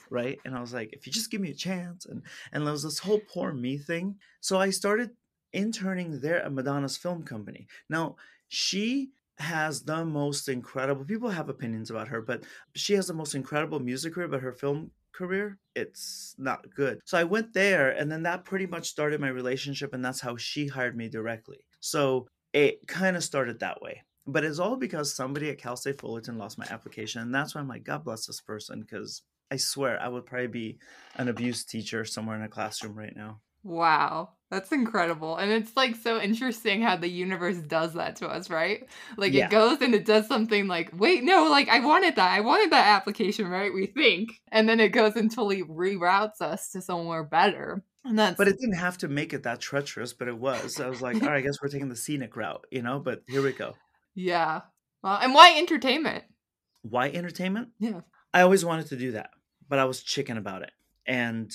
right? 0.09 0.39
And 0.45 0.55
I 0.55 0.61
was 0.61 0.73
like, 0.73 0.89
if 0.93 1.05
you 1.05 1.13
just 1.13 1.31
give 1.31 1.41
me 1.41 1.51
a 1.51 1.55
chance, 1.55 2.05
and 2.05 2.23
and 2.51 2.65
there 2.65 2.71
was 2.71 2.83
this 2.83 2.99
whole 2.99 3.21
poor 3.31 3.53
me 3.53 3.77
thing. 3.77 4.15
So 4.41 4.59
I 4.59 4.69
started 4.69 5.11
interning 5.53 6.19
there 6.19 6.43
at 6.43 6.51
Madonna's 6.51 6.97
film 6.97 7.23
company. 7.23 7.67
Now 7.89 8.15
she 8.47 9.11
has 9.37 9.83
the 9.83 10.03
most 10.03 10.49
incredible. 10.49 11.05
People 11.05 11.29
have 11.29 11.49
opinions 11.49 11.89
about 11.89 12.09
her, 12.09 12.21
but 12.21 12.43
she 12.75 12.93
has 12.93 13.07
the 13.07 13.13
most 13.13 13.35
incredible 13.35 13.79
music 13.79 14.13
career. 14.13 14.27
But 14.27 14.41
her 14.41 14.53
film 14.53 14.91
career, 15.13 15.57
it's 15.75 16.35
not 16.37 16.65
good. 16.75 16.99
So 17.05 17.17
I 17.17 17.23
went 17.23 17.53
there, 17.53 17.91
and 17.91 18.11
then 18.11 18.23
that 18.23 18.45
pretty 18.45 18.67
much 18.67 18.87
started 18.87 19.19
my 19.21 19.29
relationship, 19.29 19.93
and 19.93 20.03
that's 20.03 20.21
how 20.21 20.37
she 20.37 20.67
hired 20.67 20.95
me 20.95 21.09
directly. 21.09 21.59
So 21.79 22.27
it 22.53 22.87
kind 22.87 23.15
of 23.15 23.23
started 23.23 23.59
that 23.59 23.81
way 23.81 24.01
but 24.31 24.43
it's 24.43 24.59
all 24.59 24.75
because 24.75 25.13
somebody 25.13 25.49
at 25.49 25.57
Cal 25.57 25.75
State 25.75 25.99
Fullerton 25.99 26.37
lost 26.37 26.57
my 26.57 26.65
application. 26.69 27.21
And 27.21 27.33
that's 27.33 27.55
why 27.55 27.61
I'm 27.61 27.67
like, 27.67 27.83
God 27.83 28.03
bless 28.03 28.25
this 28.25 28.41
person 28.41 28.81
because 28.81 29.23
I 29.51 29.57
swear 29.57 29.99
I 29.99 30.07
would 30.07 30.25
probably 30.25 30.47
be 30.47 30.77
an 31.15 31.29
abuse 31.29 31.65
teacher 31.65 32.05
somewhere 32.05 32.35
in 32.35 32.43
a 32.43 32.49
classroom 32.49 32.95
right 32.95 33.15
now. 33.15 33.39
Wow. 33.63 34.29
That's 34.51 34.71
incredible. 34.71 35.35
And 35.35 35.51
it's 35.51 35.77
like 35.77 35.95
so 35.95 36.19
interesting 36.19 36.81
how 36.81 36.95
the 36.95 37.07
universe 37.07 37.57
does 37.57 37.93
that 37.93 38.15
to 38.17 38.27
us, 38.27 38.49
right? 38.49 38.87
Like 39.15 39.33
yeah. 39.33 39.45
it 39.45 39.51
goes 39.51 39.79
and 39.81 39.93
it 39.93 40.05
does 40.05 40.27
something 40.27 40.67
like, 40.67 40.89
wait, 40.97 41.23
no, 41.23 41.47
like 41.49 41.69
I 41.69 41.79
wanted 41.79 42.15
that. 42.15 42.31
I 42.31 42.39
wanted 42.39 42.71
that 42.71 42.87
application, 42.87 43.47
right? 43.47 43.71
We 43.71 43.85
think. 43.85 44.31
And 44.51 44.67
then 44.67 44.79
it 44.79 44.89
goes 44.89 45.15
and 45.15 45.29
totally 45.29 45.61
reroutes 45.63 46.41
us 46.41 46.71
to 46.71 46.81
somewhere 46.81 47.23
better. 47.23 47.83
And 48.03 48.17
that's 48.17 48.37
But 48.37 48.47
it 48.47 48.57
didn't 48.59 48.77
have 48.77 48.97
to 48.99 49.07
make 49.07 49.33
it 49.33 49.43
that 49.43 49.59
treacherous, 49.59 50.13
but 50.13 50.27
it 50.27 50.37
was. 50.37 50.79
I 50.79 50.89
was 50.89 51.01
like, 51.01 51.21
all 51.21 51.29
right, 51.29 51.37
I 51.37 51.41
guess 51.41 51.61
we're 51.61 51.69
taking 51.69 51.89
the 51.89 51.95
scenic 51.95 52.35
route, 52.35 52.65
you 52.71 52.81
know, 52.81 52.99
but 52.99 53.21
here 53.27 53.43
we 53.43 53.51
go. 53.51 53.75
Yeah. 54.15 54.61
Well, 55.03 55.19
and 55.21 55.35
why 55.35 55.57
entertainment? 55.57 56.23
Why 56.81 57.09
entertainment? 57.09 57.69
Yeah. 57.77 58.01
I 58.33 58.41
always 58.41 58.65
wanted 58.65 58.87
to 58.87 58.95
do 58.95 59.11
that 59.11 59.29
but 59.69 59.79
I 59.79 59.85
was 59.85 60.01
chicken 60.01 60.37
about 60.37 60.63
it. 60.63 60.71
And 61.05 61.51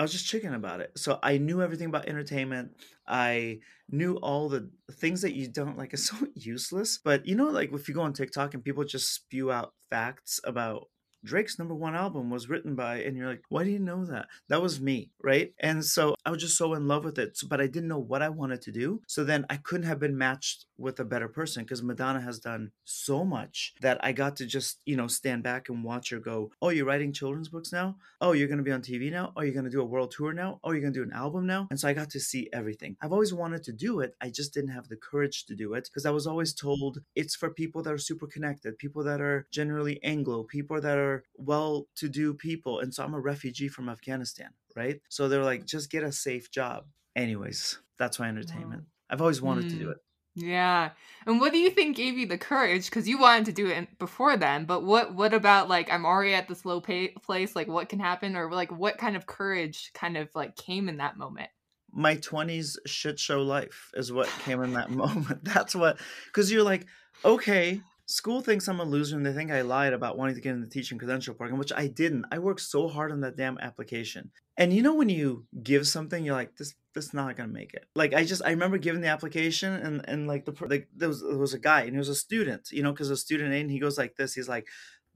I 0.00 0.02
was 0.02 0.12
just 0.12 0.26
chicken 0.26 0.54
about 0.54 0.80
it. 0.80 0.92
So 0.96 1.18
I 1.22 1.36
knew 1.36 1.60
everything 1.60 1.88
about 1.88 2.08
entertainment. 2.08 2.70
I 3.06 3.58
knew 3.90 4.14
all 4.14 4.48
the 4.48 4.70
things 4.92 5.20
that 5.20 5.34
you 5.34 5.46
don't 5.46 5.76
like 5.76 5.92
is 5.92 6.06
so 6.08 6.16
useless. 6.34 6.96
But 6.96 7.26
you 7.26 7.34
know, 7.34 7.48
like 7.48 7.70
if 7.74 7.86
you 7.86 7.94
go 7.94 8.00
on 8.00 8.14
TikTok 8.14 8.54
and 8.54 8.64
people 8.64 8.82
just 8.84 9.14
spew 9.14 9.52
out 9.52 9.74
facts 9.90 10.40
about 10.42 10.86
Drake's 11.22 11.58
number 11.58 11.74
one 11.74 11.94
album 11.94 12.30
was 12.30 12.48
written 12.48 12.74
by, 12.74 13.02
and 13.02 13.14
you're 13.14 13.28
like, 13.28 13.42
why 13.50 13.62
do 13.62 13.68
you 13.68 13.78
know 13.78 14.06
that? 14.06 14.28
That 14.48 14.62
was 14.62 14.80
me, 14.80 15.10
right? 15.22 15.52
And 15.60 15.84
so 15.84 16.14
I 16.24 16.30
was 16.30 16.40
just 16.40 16.56
so 16.56 16.72
in 16.72 16.88
love 16.88 17.04
with 17.04 17.18
it, 17.18 17.38
but 17.46 17.60
I 17.60 17.66
didn't 17.66 17.90
know 17.90 17.98
what 17.98 18.22
I 18.22 18.30
wanted 18.30 18.62
to 18.62 18.72
do. 18.72 19.02
So 19.06 19.22
then 19.22 19.44
I 19.50 19.58
couldn't 19.58 19.86
have 19.86 20.00
been 20.00 20.16
matched 20.16 20.64
with 20.80 20.98
a 20.98 21.04
better 21.04 21.28
person 21.28 21.62
because 21.62 21.82
Madonna 21.82 22.20
has 22.20 22.38
done 22.38 22.72
so 22.84 23.24
much 23.24 23.74
that 23.80 24.02
I 24.02 24.12
got 24.12 24.36
to 24.36 24.46
just, 24.46 24.80
you 24.86 24.96
know, 24.96 25.06
stand 25.06 25.42
back 25.42 25.68
and 25.68 25.84
watch 25.84 26.10
her 26.10 26.18
go, 26.18 26.50
oh, 26.62 26.70
you're 26.70 26.86
writing 26.86 27.12
children's 27.12 27.48
books 27.48 27.72
now? 27.72 27.96
Oh, 28.20 28.32
you're 28.32 28.48
going 28.48 28.58
to 28.58 28.64
be 28.64 28.72
on 28.72 28.82
TV 28.82 29.10
now? 29.10 29.32
Oh, 29.36 29.42
you're 29.42 29.52
going 29.52 29.64
to 29.64 29.70
do 29.70 29.82
a 29.82 29.84
world 29.84 30.12
tour 30.16 30.32
now? 30.32 30.58
Oh, 30.64 30.72
you're 30.72 30.80
going 30.80 30.92
to 30.92 30.98
do 30.98 31.04
an 31.04 31.12
album 31.12 31.46
now? 31.46 31.68
And 31.70 31.78
so 31.78 31.88
I 31.88 31.92
got 31.92 32.10
to 32.10 32.20
see 32.20 32.48
everything. 32.52 32.96
I've 33.00 33.12
always 33.12 33.34
wanted 33.34 33.62
to 33.64 33.72
do 33.72 34.00
it. 34.00 34.14
I 34.20 34.30
just 34.30 34.54
didn't 34.54 34.70
have 34.70 34.88
the 34.88 34.96
courage 34.96 35.46
to 35.46 35.54
do 35.54 35.74
it 35.74 35.84
because 35.84 36.06
I 36.06 36.10
was 36.10 36.26
always 36.26 36.54
told 36.54 37.00
it's 37.14 37.36
for 37.36 37.50
people 37.50 37.82
that 37.82 37.92
are 37.92 37.98
super 37.98 38.26
connected, 38.26 38.78
people 38.78 39.04
that 39.04 39.20
are 39.20 39.46
generally 39.52 40.02
Anglo, 40.02 40.44
people 40.44 40.80
that 40.80 40.98
are 40.98 41.24
well 41.36 41.86
to 41.96 42.08
do 42.08 42.34
people. 42.34 42.80
And 42.80 42.94
so 42.94 43.04
I'm 43.04 43.14
a 43.14 43.20
refugee 43.20 43.68
from 43.68 43.88
Afghanistan, 43.88 44.50
right? 44.74 45.00
So 45.08 45.28
they're 45.28 45.44
like, 45.44 45.66
just 45.66 45.90
get 45.90 46.02
a 46.02 46.12
safe 46.12 46.50
job. 46.50 46.86
anyways, 47.16 47.78
that's 47.98 48.18
my 48.18 48.28
entertainment. 48.28 48.84
I've 49.10 49.20
always 49.20 49.42
wanted 49.42 49.66
mm. 49.66 49.70
to 49.70 49.76
do 49.76 49.86
mm. 49.88 49.92
it. 49.92 49.98
Yeah. 50.34 50.90
And 51.26 51.40
what 51.40 51.52
do 51.52 51.58
you 51.58 51.70
think 51.70 51.96
gave 51.96 52.16
you 52.16 52.26
the 52.26 52.38
courage? 52.38 52.86
Because 52.86 53.08
you 53.08 53.18
wanted 53.18 53.46
to 53.46 53.52
do 53.52 53.66
it 53.66 53.98
before 53.98 54.36
then, 54.36 54.64
but 54.64 54.84
what 54.84 55.14
what 55.14 55.34
about 55.34 55.68
like 55.68 55.92
I'm 55.92 56.06
already 56.06 56.34
at 56.34 56.48
this 56.48 56.64
low 56.64 56.80
pay- 56.80 57.14
place? 57.22 57.56
Like 57.56 57.68
what 57.68 57.88
can 57.88 57.98
happen, 57.98 58.36
or 58.36 58.50
like 58.50 58.70
what 58.70 58.98
kind 58.98 59.16
of 59.16 59.26
courage 59.26 59.90
kind 59.92 60.16
of 60.16 60.28
like 60.34 60.56
came 60.56 60.88
in 60.88 60.98
that 60.98 61.16
moment? 61.16 61.50
My 61.92 62.14
twenties 62.16 62.78
shit 62.86 63.18
show 63.18 63.42
life 63.42 63.90
is 63.94 64.12
what 64.12 64.28
came 64.44 64.62
in 64.62 64.74
that 64.74 64.90
moment. 65.02 65.44
That's 65.44 65.74
what 65.74 65.98
because 66.26 66.50
you're 66.50 66.62
like, 66.62 66.86
okay, 67.24 67.80
school 68.06 68.40
thinks 68.40 68.68
I'm 68.68 68.80
a 68.80 68.84
loser 68.84 69.16
and 69.16 69.26
they 69.26 69.32
think 69.32 69.50
I 69.50 69.62
lied 69.62 69.92
about 69.92 70.16
wanting 70.16 70.34
to 70.34 70.40
get 70.40 70.54
in 70.54 70.60
the 70.60 70.66
teaching 70.68 70.98
credential 70.98 71.34
program, 71.34 71.58
which 71.58 71.72
I 71.72 71.86
didn't. 71.86 72.26
I 72.32 72.38
worked 72.38 72.60
so 72.60 72.88
hard 72.88 73.12
on 73.12 73.20
that 73.20 73.36
damn 73.36 73.58
application. 73.58 74.30
And 74.56 74.72
you 74.72 74.82
know 74.82 74.94
when 74.94 75.08
you 75.08 75.46
give 75.62 75.86
something, 75.86 76.24
you're 76.24 76.34
like, 76.34 76.56
this 76.56 76.74
this 76.94 77.14
not 77.14 77.36
gonna 77.36 77.48
make 77.48 77.74
it. 77.74 77.86
Like 77.94 78.14
I 78.14 78.24
just 78.24 78.42
I 78.44 78.50
remember 78.50 78.78
giving 78.78 79.00
the 79.00 79.08
application 79.08 79.72
and 79.72 80.08
and 80.08 80.26
like 80.26 80.44
the 80.44 80.54
like 80.66 80.88
there 80.94 81.08
was 81.08 81.22
there 81.22 81.38
was 81.38 81.54
a 81.54 81.58
guy 81.58 81.82
and 81.82 81.92
he 81.92 81.98
was 81.98 82.08
a 82.08 82.14
student, 82.14 82.70
you 82.70 82.82
know, 82.82 82.92
because 82.92 83.10
a 83.10 83.16
student 83.16 83.52
and 83.54 83.70
he 83.70 83.78
goes 83.78 83.98
like 83.98 84.16
this. 84.16 84.34
He's 84.34 84.48
like, 84.48 84.66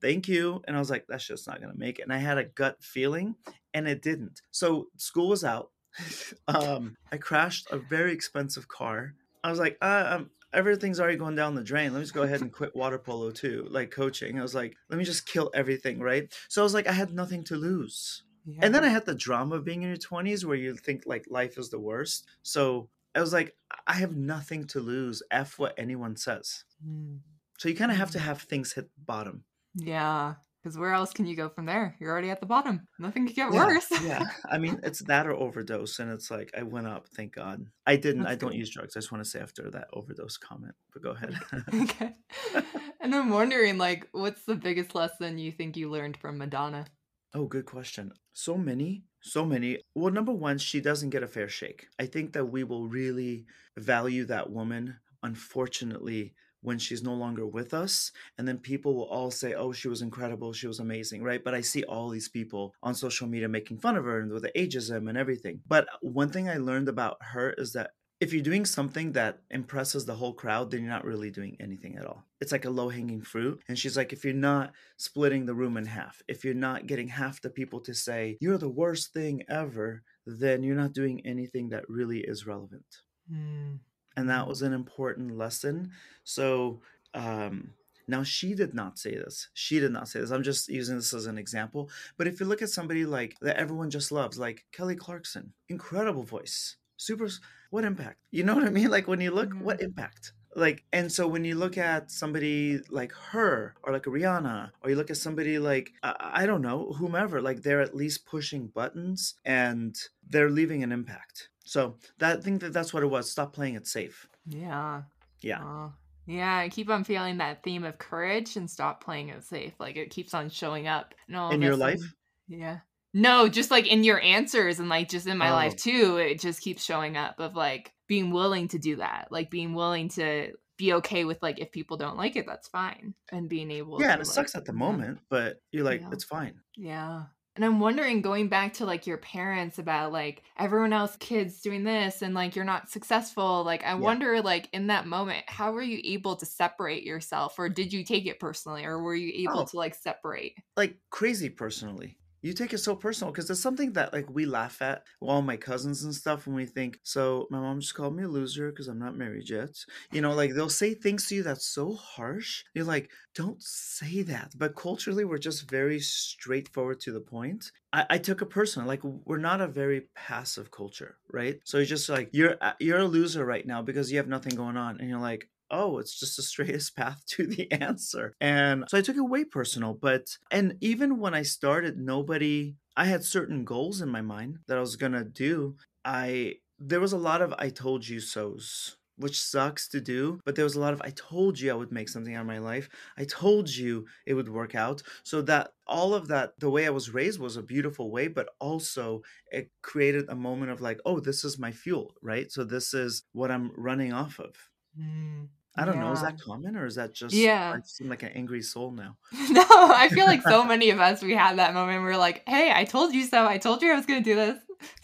thank 0.00 0.28
you, 0.28 0.62
and 0.66 0.76
I 0.76 0.78
was 0.78 0.90
like, 0.90 1.06
that's 1.08 1.26
just 1.26 1.46
not 1.46 1.60
gonna 1.60 1.74
make 1.76 1.98
it. 1.98 2.02
And 2.02 2.12
I 2.12 2.18
had 2.18 2.38
a 2.38 2.44
gut 2.44 2.82
feeling, 2.82 3.36
and 3.72 3.88
it 3.88 4.02
didn't. 4.02 4.42
So 4.50 4.88
school 4.96 5.28
was 5.28 5.44
out. 5.44 5.70
um, 6.48 6.96
I 7.12 7.16
crashed 7.16 7.68
a 7.70 7.78
very 7.78 8.12
expensive 8.12 8.68
car. 8.68 9.14
I 9.42 9.50
was 9.50 9.58
like, 9.58 9.76
uh, 9.80 10.16
um, 10.16 10.30
everything's 10.52 11.00
already 11.00 11.18
going 11.18 11.34
down 11.34 11.54
the 11.54 11.62
drain. 11.62 11.92
Let 11.92 11.98
me 11.98 12.04
just 12.04 12.14
go 12.14 12.22
ahead 12.22 12.40
and 12.40 12.52
quit 12.52 12.74
water 12.74 12.98
polo 12.98 13.30
too, 13.30 13.66
like 13.70 13.90
coaching. 13.90 14.38
I 14.38 14.42
was 14.42 14.54
like, 14.54 14.76
let 14.88 14.98
me 14.98 15.04
just 15.04 15.26
kill 15.26 15.50
everything, 15.54 16.00
right? 16.00 16.32
So 16.48 16.62
I 16.62 16.64
was 16.64 16.74
like, 16.74 16.86
I 16.86 16.92
had 16.92 17.12
nothing 17.12 17.44
to 17.44 17.56
lose. 17.56 18.22
Yeah. 18.46 18.60
And 18.62 18.74
then 18.74 18.84
I 18.84 18.88
had 18.88 19.06
the 19.06 19.14
drama 19.14 19.56
of 19.56 19.64
being 19.64 19.82
in 19.82 19.88
your 19.88 19.96
20s 19.96 20.44
where 20.44 20.56
you 20.56 20.74
think 20.74 21.04
like 21.06 21.24
life 21.28 21.58
is 21.58 21.70
the 21.70 21.80
worst. 21.80 22.26
So 22.42 22.88
I 23.14 23.20
was 23.20 23.32
like, 23.32 23.54
I 23.86 23.94
have 23.94 24.16
nothing 24.16 24.66
to 24.68 24.80
lose. 24.80 25.22
F 25.30 25.58
what 25.58 25.74
anyone 25.78 26.16
says. 26.16 26.64
Mm. 26.86 27.20
So 27.58 27.68
you 27.68 27.76
kind 27.76 27.90
of 27.90 27.96
have 27.96 28.10
to 28.12 28.18
mm. 28.18 28.22
have 28.22 28.42
things 28.42 28.72
hit 28.72 28.90
bottom. 29.04 29.44
Yeah. 29.74 30.34
Because 30.64 30.78
where 30.78 30.92
else 30.94 31.12
can 31.12 31.26
you 31.26 31.36
go 31.36 31.50
from 31.50 31.66
there? 31.66 31.94
You're 32.00 32.10
already 32.10 32.30
at 32.30 32.40
the 32.40 32.46
bottom. 32.46 32.88
Nothing 32.98 33.26
could 33.26 33.36
get 33.36 33.52
yeah, 33.52 33.66
worse. 33.66 33.86
yeah. 34.02 34.24
I 34.50 34.56
mean, 34.56 34.80
it's 34.82 35.00
that 35.00 35.26
or 35.26 35.34
overdose. 35.34 35.98
And 35.98 36.10
it's 36.10 36.30
like, 36.30 36.50
I 36.56 36.62
went 36.62 36.86
up, 36.86 37.06
thank 37.08 37.34
God. 37.34 37.66
I 37.86 37.96
didn't, 37.96 38.22
That's 38.22 38.32
I 38.32 38.36
don't 38.36 38.54
use 38.54 38.70
drugs. 38.70 38.96
I 38.96 39.00
just 39.00 39.12
want 39.12 39.22
to 39.22 39.28
say 39.28 39.40
after 39.40 39.70
that 39.72 39.88
overdose 39.92 40.38
comment, 40.38 40.74
but 40.90 41.02
go 41.02 41.10
ahead. 41.10 41.38
okay. 41.82 42.14
and 43.02 43.14
I'm 43.14 43.28
wondering, 43.28 43.76
like, 43.76 44.08
what's 44.12 44.42
the 44.46 44.54
biggest 44.54 44.94
lesson 44.94 45.36
you 45.36 45.52
think 45.52 45.76
you 45.76 45.90
learned 45.90 46.16
from 46.16 46.38
Madonna? 46.38 46.86
Oh, 47.34 47.46
good 47.46 47.66
question. 47.66 48.12
So 48.32 48.56
many, 48.56 49.04
so 49.20 49.44
many. 49.44 49.80
Well, 49.94 50.12
number 50.12 50.32
one, 50.32 50.58
she 50.58 50.80
doesn't 50.80 51.10
get 51.10 51.22
a 51.24 51.28
fair 51.28 51.48
shake. 51.48 51.88
I 51.98 52.06
think 52.06 52.32
that 52.32 52.46
we 52.46 52.62
will 52.64 52.86
really 52.86 53.46
value 53.76 54.24
that 54.26 54.50
woman. 54.50 54.98
Unfortunately, 55.22 56.34
when 56.60 56.78
she's 56.78 57.02
no 57.02 57.12
longer 57.12 57.46
with 57.46 57.74
us 57.74 58.10
and 58.38 58.48
then 58.48 58.56
people 58.58 58.94
will 58.94 59.04
all 59.04 59.30
say 59.30 59.52
oh 59.52 59.70
she 59.70 59.86
was 59.86 60.00
incredible 60.00 60.50
she 60.50 60.66
was 60.66 60.80
amazing 60.80 61.22
right 61.22 61.44
but 61.44 61.54
i 61.54 61.60
see 61.60 61.84
all 61.84 62.08
these 62.08 62.30
people 62.30 62.74
on 62.82 62.94
social 62.94 63.28
media 63.28 63.46
making 63.46 63.76
fun 63.76 63.96
of 63.96 64.04
her 64.06 64.20
and 64.20 64.32
with 64.32 64.42
the 64.42 64.52
ageism 64.56 65.06
and 65.10 65.18
everything 65.18 65.60
but 65.68 65.86
one 66.00 66.30
thing 66.30 66.48
i 66.48 66.56
learned 66.56 66.88
about 66.88 67.18
her 67.20 67.50
is 67.58 67.74
that 67.74 67.90
if 68.20 68.32
you're 68.32 68.42
doing 68.42 68.64
something 68.64 69.12
that 69.12 69.40
impresses 69.50 70.06
the 70.06 70.14
whole 70.14 70.32
crowd, 70.32 70.70
then 70.70 70.80
you're 70.80 70.90
not 70.90 71.04
really 71.04 71.30
doing 71.30 71.56
anything 71.60 71.96
at 71.96 72.06
all. 72.06 72.24
It's 72.40 72.52
like 72.52 72.64
a 72.64 72.70
low 72.70 72.88
hanging 72.88 73.22
fruit. 73.22 73.62
And 73.68 73.78
she's 73.78 73.96
like, 73.96 74.12
if 74.12 74.24
you're 74.24 74.34
not 74.34 74.72
splitting 74.96 75.46
the 75.46 75.54
room 75.54 75.76
in 75.76 75.86
half, 75.86 76.22
if 76.28 76.44
you're 76.44 76.54
not 76.54 76.86
getting 76.86 77.08
half 77.08 77.40
the 77.40 77.50
people 77.50 77.80
to 77.80 77.94
say, 77.94 78.38
you're 78.40 78.58
the 78.58 78.68
worst 78.68 79.12
thing 79.12 79.42
ever, 79.48 80.02
then 80.26 80.62
you're 80.62 80.76
not 80.76 80.92
doing 80.92 81.26
anything 81.26 81.70
that 81.70 81.88
really 81.88 82.20
is 82.20 82.46
relevant. 82.46 83.02
Mm 83.30 83.78
and 84.16 84.28
that 84.30 84.46
was 84.46 84.62
an 84.62 84.72
important 84.72 85.36
lesson. 85.36 85.90
So 86.24 86.80
um, 87.14 87.70
now 88.06 88.22
she 88.22 88.54
did 88.54 88.74
not 88.74 88.98
say 88.98 89.14
this. 89.14 89.48
She 89.54 89.80
did 89.80 89.92
not 89.92 90.08
say 90.08 90.20
this. 90.20 90.30
I'm 90.30 90.42
just 90.42 90.68
using 90.68 90.96
this 90.96 91.14
as 91.14 91.26
an 91.26 91.38
example. 91.38 91.90
But 92.16 92.26
if 92.26 92.40
you 92.40 92.46
look 92.46 92.62
at 92.62 92.70
somebody 92.70 93.04
like 93.04 93.36
that 93.40 93.56
everyone 93.56 93.90
just 93.90 94.12
loves, 94.12 94.38
like 94.38 94.64
Kelly 94.72 94.96
Clarkson, 94.96 95.52
incredible 95.68 96.22
voice, 96.22 96.76
super. 96.96 97.28
What 97.74 97.84
impact? 97.84 98.18
You 98.30 98.44
know 98.44 98.54
what 98.54 98.64
I 98.64 98.70
mean? 98.70 98.90
Like 98.90 99.08
when 99.08 99.20
you 99.20 99.30
look, 99.30 99.50
mm-hmm. 99.50 99.64
what 99.64 99.80
impact? 99.80 100.32
like 100.56 100.84
and 100.92 101.10
so 101.10 101.26
when 101.26 101.44
you 101.44 101.56
look 101.56 101.76
at 101.76 102.12
somebody 102.12 102.78
like 102.88 103.10
her 103.10 103.74
or 103.82 103.92
like 103.92 104.04
rihanna 104.04 104.70
or 104.80 104.90
you 104.90 104.94
look 104.94 105.10
at 105.10 105.16
somebody 105.16 105.58
like 105.58 105.90
uh, 106.04 106.14
i 106.20 106.46
don't 106.46 106.62
know 106.62 106.92
whomever 106.96 107.42
like 107.42 107.62
they're 107.62 107.80
at 107.80 107.96
least 107.96 108.24
pushing 108.24 108.68
buttons 108.68 109.34
and 109.44 109.96
they're 110.30 110.50
leaving 110.50 110.84
an 110.84 110.92
impact 110.92 111.48
so 111.64 111.96
that 112.18 112.38
I 112.38 112.40
think 112.40 112.60
that 112.60 112.72
that's 112.72 112.92
what 112.92 113.02
it 113.02 113.06
was. 113.06 113.30
Stop 113.30 113.54
playing 113.54 113.74
it 113.74 113.86
safe. 113.86 114.28
Yeah. 114.46 115.02
Yeah. 115.40 115.88
Yeah, 116.26 116.56
I 116.56 116.68
keep 116.68 116.88
on 116.88 117.04
feeling 117.04 117.38
that 117.38 117.62
theme 117.62 117.84
of 117.84 117.98
courage 117.98 118.56
and 118.56 118.70
stop 118.70 119.02
playing 119.04 119.30
it 119.30 119.42
safe. 119.44 119.72
Like 119.78 119.96
it 119.96 120.10
keeps 120.10 120.32
on 120.32 120.48
showing 120.48 120.86
up 120.86 121.14
in 121.28 121.34
all 121.34 121.50
in 121.50 121.60
your 121.60 121.76
life. 121.76 122.00
And, 122.48 122.60
yeah. 122.60 122.78
No, 123.14 123.48
just 123.48 123.70
like 123.70 123.86
in 123.86 124.02
your 124.02 124.20
answers 124.20 124.80
and 124.80 124.88
like 124.88 125.08
just 125.08 125.28
in 125.28 125.38
my 125.38 125.50
oh. 125.50 125.54
life 125.54 125.76
too. 125.76 126.16
It 126.16 126.40
just 126.40 126.60
keeps 126.60 126.84
showing 126.84 127.16
up 127.16 127.38
of 127.38 127.54
like 127.54 127.92
being 128.08 128.32
willing 128.32 128.68
to 128.68 128.78
do 128.78 128.96
that, 128.96 129.28
like 129.30 129.50
being 129.50 129.72
willing 129.72 130.08
to 130.10 130.52
be 130.76 130.94
okay 130.94 131.24
with 131.24 131.40
like 131.40 131.60
if 131.60 131.70
people 131.70 131.96
don't 131.96 132.16
like 132.16 132.34
it, 132.34 132.44
that's 132.44 132.66
fine, 132.66 133.14
and 133.30 133.48
being 133.48 133.70
able. 133.70 134.00
Yeah, 134.00 134.08
to, 134.08 134.12
and 134.14 134.22
it 134.22 134.26
like, 134.26 134.34
sucks 134.34 134.56
at 134.56 134.64
the 134.64 134.72
moment, 134.72 135.20
but 135.30 135.60
you're 135.70 135.84
like, 135.84 136.00
yeah. 136.00 136.10
it's 136.12 136.24
fine. 136.24 136.60
Yeah. 136.76 137.22
And 137.56 137.64
I'm 137.64 137.78
wondering, 137.78 138.20
going 138.20 138.48
back 138.48 138.72
to 138.74 138.84
like 138.84 139.06
your 139.06 139.18
parents 139.18 139.78
about 139.78 140.10
like 140.10 140.42
everyone 140.58 140.92
else 140.92 141.14
kids 141.20 141.60
doing 141.60 141.84
this 141.84 142.20
and 142.20 142.34
like 142.34 142.56
you're 142.56 142.64
not 142.64 142.90
successful. 142.90 143.62
Like, 143.62 143.84
I 143.84 143.90
yeah. 143.90 143.94
wonder, 143.94 144.42
like, 144.42 144.68
in 144.72 144.88
that 144.88 145.06
moment, 145.06 145.44
how 145.46 145.70
were 145.70 145.80
you 145.80 146.00
able 146.02 146.34
to 146.34 146.46
separate 146.46 147.04
yourself 147.04 147.56
or 147.60 147.68
did 147.68 147.92
you 147.92 148.02
take 148.04 148.26
it 148.26 148.40
personally 148.40 148.84
or 148.84 149.00
were 149.00 149.14
you 149.14 149.48
able 149.48 149.60
oh, 149.60 149.66
to 149.66 149.76
like 149.76 149.94
separate? 149.94 150.54
Like, 150.76 150.96
crazy 151.10 151.48
personally 151.48 152.18
you 152.44 152.52
take 152.52 152.74
it 152.74 152.78
so 152.78 152.94
personal 152.94 153.32
because 153.32 153.48
it's 153.48 153.60
something 153.60 153.94
that 153.94 154.12
like 154.12 154.28
we 154.28 154.44
laugh 154.44 154.82
at 154.82 155.02
all 155.20 155.40
my 155.40 155.56
cousins 155.56 156.04
and 156.04 156.14
stuff 156.14 156.46
when 156.46 156.54
we 156.54 156.66
think 156.66 156.98
so 157.02 157.46
my 157.50 157.58
mom 157.58 157.80
just 157.80 157.94
called 157.94 158.14
me 158.14 158.22
a 158.22 158.28
loser 158.28 158.70
because 158.70 158.86
i'm 158.86 158.98
not 158.98 159.16
married 159.16 159.48
yet. 159.48 159.70
You 160.12 160.20
know 160.20 160.34
like 160.34 160.52
they'll 160.54 160.68
say 160.68 160.92
things 160.92 161.26
to 161.28 161.36
you 161.36 161.42
that's 161.42 161.66
so 161.66 161.94
harsh 161.94 162.64
you're 162.74 162.84
like 162.84 163.10
don't 163.34 163.60
say 163.60 164.22
that. 164.22 164.52
But 164.56 164.76
culturally 164.76 165.24
we're 165.24 165.38
just 165.38 165.68
very 165.68 165.98
straightforward 165.98 167.00
to 167.00 167.10
the 167.10 167.20
point. 167.20 167.72
I, 167.92 168.06
I 168.10 168.18
took 168.18 168.42
it 168.42 168.50
personal 168.50 168.86
like 168.86 169.02
we're 169.02 169.38
not 169.38 169.60
a 169.60 169.66
very 169.66 170.02
passive 170.14 170.70
culture 170.70 171.16
right? 171.32 171.56
So 171.64 171.78
you're 171.78 171.86
just 171.86 172.08
like 172.08 172.28
you're 172.32 172.56
uh, 172.60 172.74
you're 172.78 172.98
a 172.98 173.04
loser 173.04 173.44
right 173.44 173.66
now 173.66 173.82
because 173.82 174.12
you 174.12 174.18
have 174.18 174.28
nothing 174.28 174.54
going 174.54 174.76
on 174.76 175.00
and 175.00 175.08
you're 175.08 175.18
like 175.18 175.48
oh, 175.70 175.98
it's 175.98 176.18
just 176.18 176.36
the 176.36 176.42
straightest 176.52 176.96
path 176.96 177.22
to 177.28 177.46
the 177.46 177.70
answer. 177.72 178.34
And 178.40 178.84
so 178.88 178.98
I 178.98 179.02
took 179.02 179.16
it 179.16 179.22
way 179.22 179.44
personal. 179.44 179.94
But, 179.94 180.36
and 180.50 180.76
even 180.80 181.18
when 181.18 181.34
I 181.34 181.42
started, 181.42 181.98
nobody, 181.98 182.76
I 182.96 183.06
had 183.06 183.24
certain 183.24 183.64
goals 183.64 184.00
in 184.00 184.08
my 184.08 184.22
mind 184.22 184.58
that 184.68 184.76
I 184.76 184.80
was 184.80 184.96
going 184.96 185.12
to 185.12 185.24
do. 185.24 185.76
I, 186.04 186.54
there 186.78 187.00
was 187.00 187.12
a 187.12 187.18
lot 187.18 187.42
of 187.42 187.54
I 187.58 187.70
told 187.70 188.06
you 188.06 188.20
so's 188.20 188.96
which 189.16 189.40
sucks 189.40 189.88
to 189.88 190.00
do, 190.00 190.40
but 190.44 190.56
there 190.56 190.64
was 190.64 190.74
a 190.74 190.80
lot 190.80 190.92
of 190.92 191.00
I 191.02 191.10
told 191.10 191.58
you 191.58 191.70
I 191.70 191.74
would 191.74 191.92
make 191.92 192.08
something 192.08 192.34
out 192.34 192.42
of 192.42 192.46
my 192.46 192.58
life. 192.58 192.88
I 193.16 193.24
told 193.24 193.68
you 193.68 194.06
it 194.26 194.34
would 194.34 194.48
work 194.48 194.74
out. 194.74 195.02
So 195.22 195.42
that 195.42 195.70
all 195.86 196.14
of 196.14 196.28
that, 196.28 196.58
the 196.58 196.70
way 196.70 196.86
I 196.86 196.90
was 196.90 197.14
raised 197.14 197.38
was 197.38 197.56
a 197.56 197.62
beautiful 197.62 198.10
way, 198.10 198.28
but 198.28 198.48
also 198.60 199.22
it 199.52 199.70
created 199.82 200.28
a 200.28 200.34
moment 200.34 200.72
of 200.72 200.80
like, 200.80 201.00
oh, 201.04 201.20
this 201.20 201.44
is 201.44 201.58
my 201.58 201.70
fuel, 201.70 202.14
right? 202.22 202.50
So 202.50 202.64
this 202.64 202.94
is 202.94 203.24
what 203.32 203.50
I'm 203.50 203.70
running 203.76 204.12
off 204.12 204.38
of. 204.40 204.54
Mm, 205.00 205.48
I 205.76 205.84
don't 205.84 205.98
know. 205.98 206.12
Is 206.12 206.22
that 206.22 206.38
common 206.40 206.76
or 206.76 206.86
is 206.86 206.94
that 206.96 207.14
just 207.14 207.34
Yeah. 207.34 207.74
I 207.76 207.80
seem 207.84 208.08
like 208.08 208.22
an 208.22 208.30
angry 208.34 208.62
soul 208.62 208.90
now? 208.92 209.16
No, 209.50 209.64
I 209.68 210.08
feel 210.08 210.26
like 210.26 210.42
so 210.42 210.64
many 210.74 210.90
of 210.90 211.00
us 211.00 211.22
we 211.22 211.34
had 211.34 211.58
that 211.58 211.74
moment 211.74 212.02
where 212.02 212.12
we're 212.12 212.16
like, 212.18 212.42
"Hey, 212.46 212.72
I 212.74 212.84
told 212.84 213.12
you 213.14 213.24
so. 213.24 213.44
I 213.46 213.58
told 213.58 213.82
you 213.82 213.92
I 213.92 213.96
was 213.96 214.06
going 214.06 214.22
to 214.22 214.30
do 214.30 214.36
this. 214.36 214.58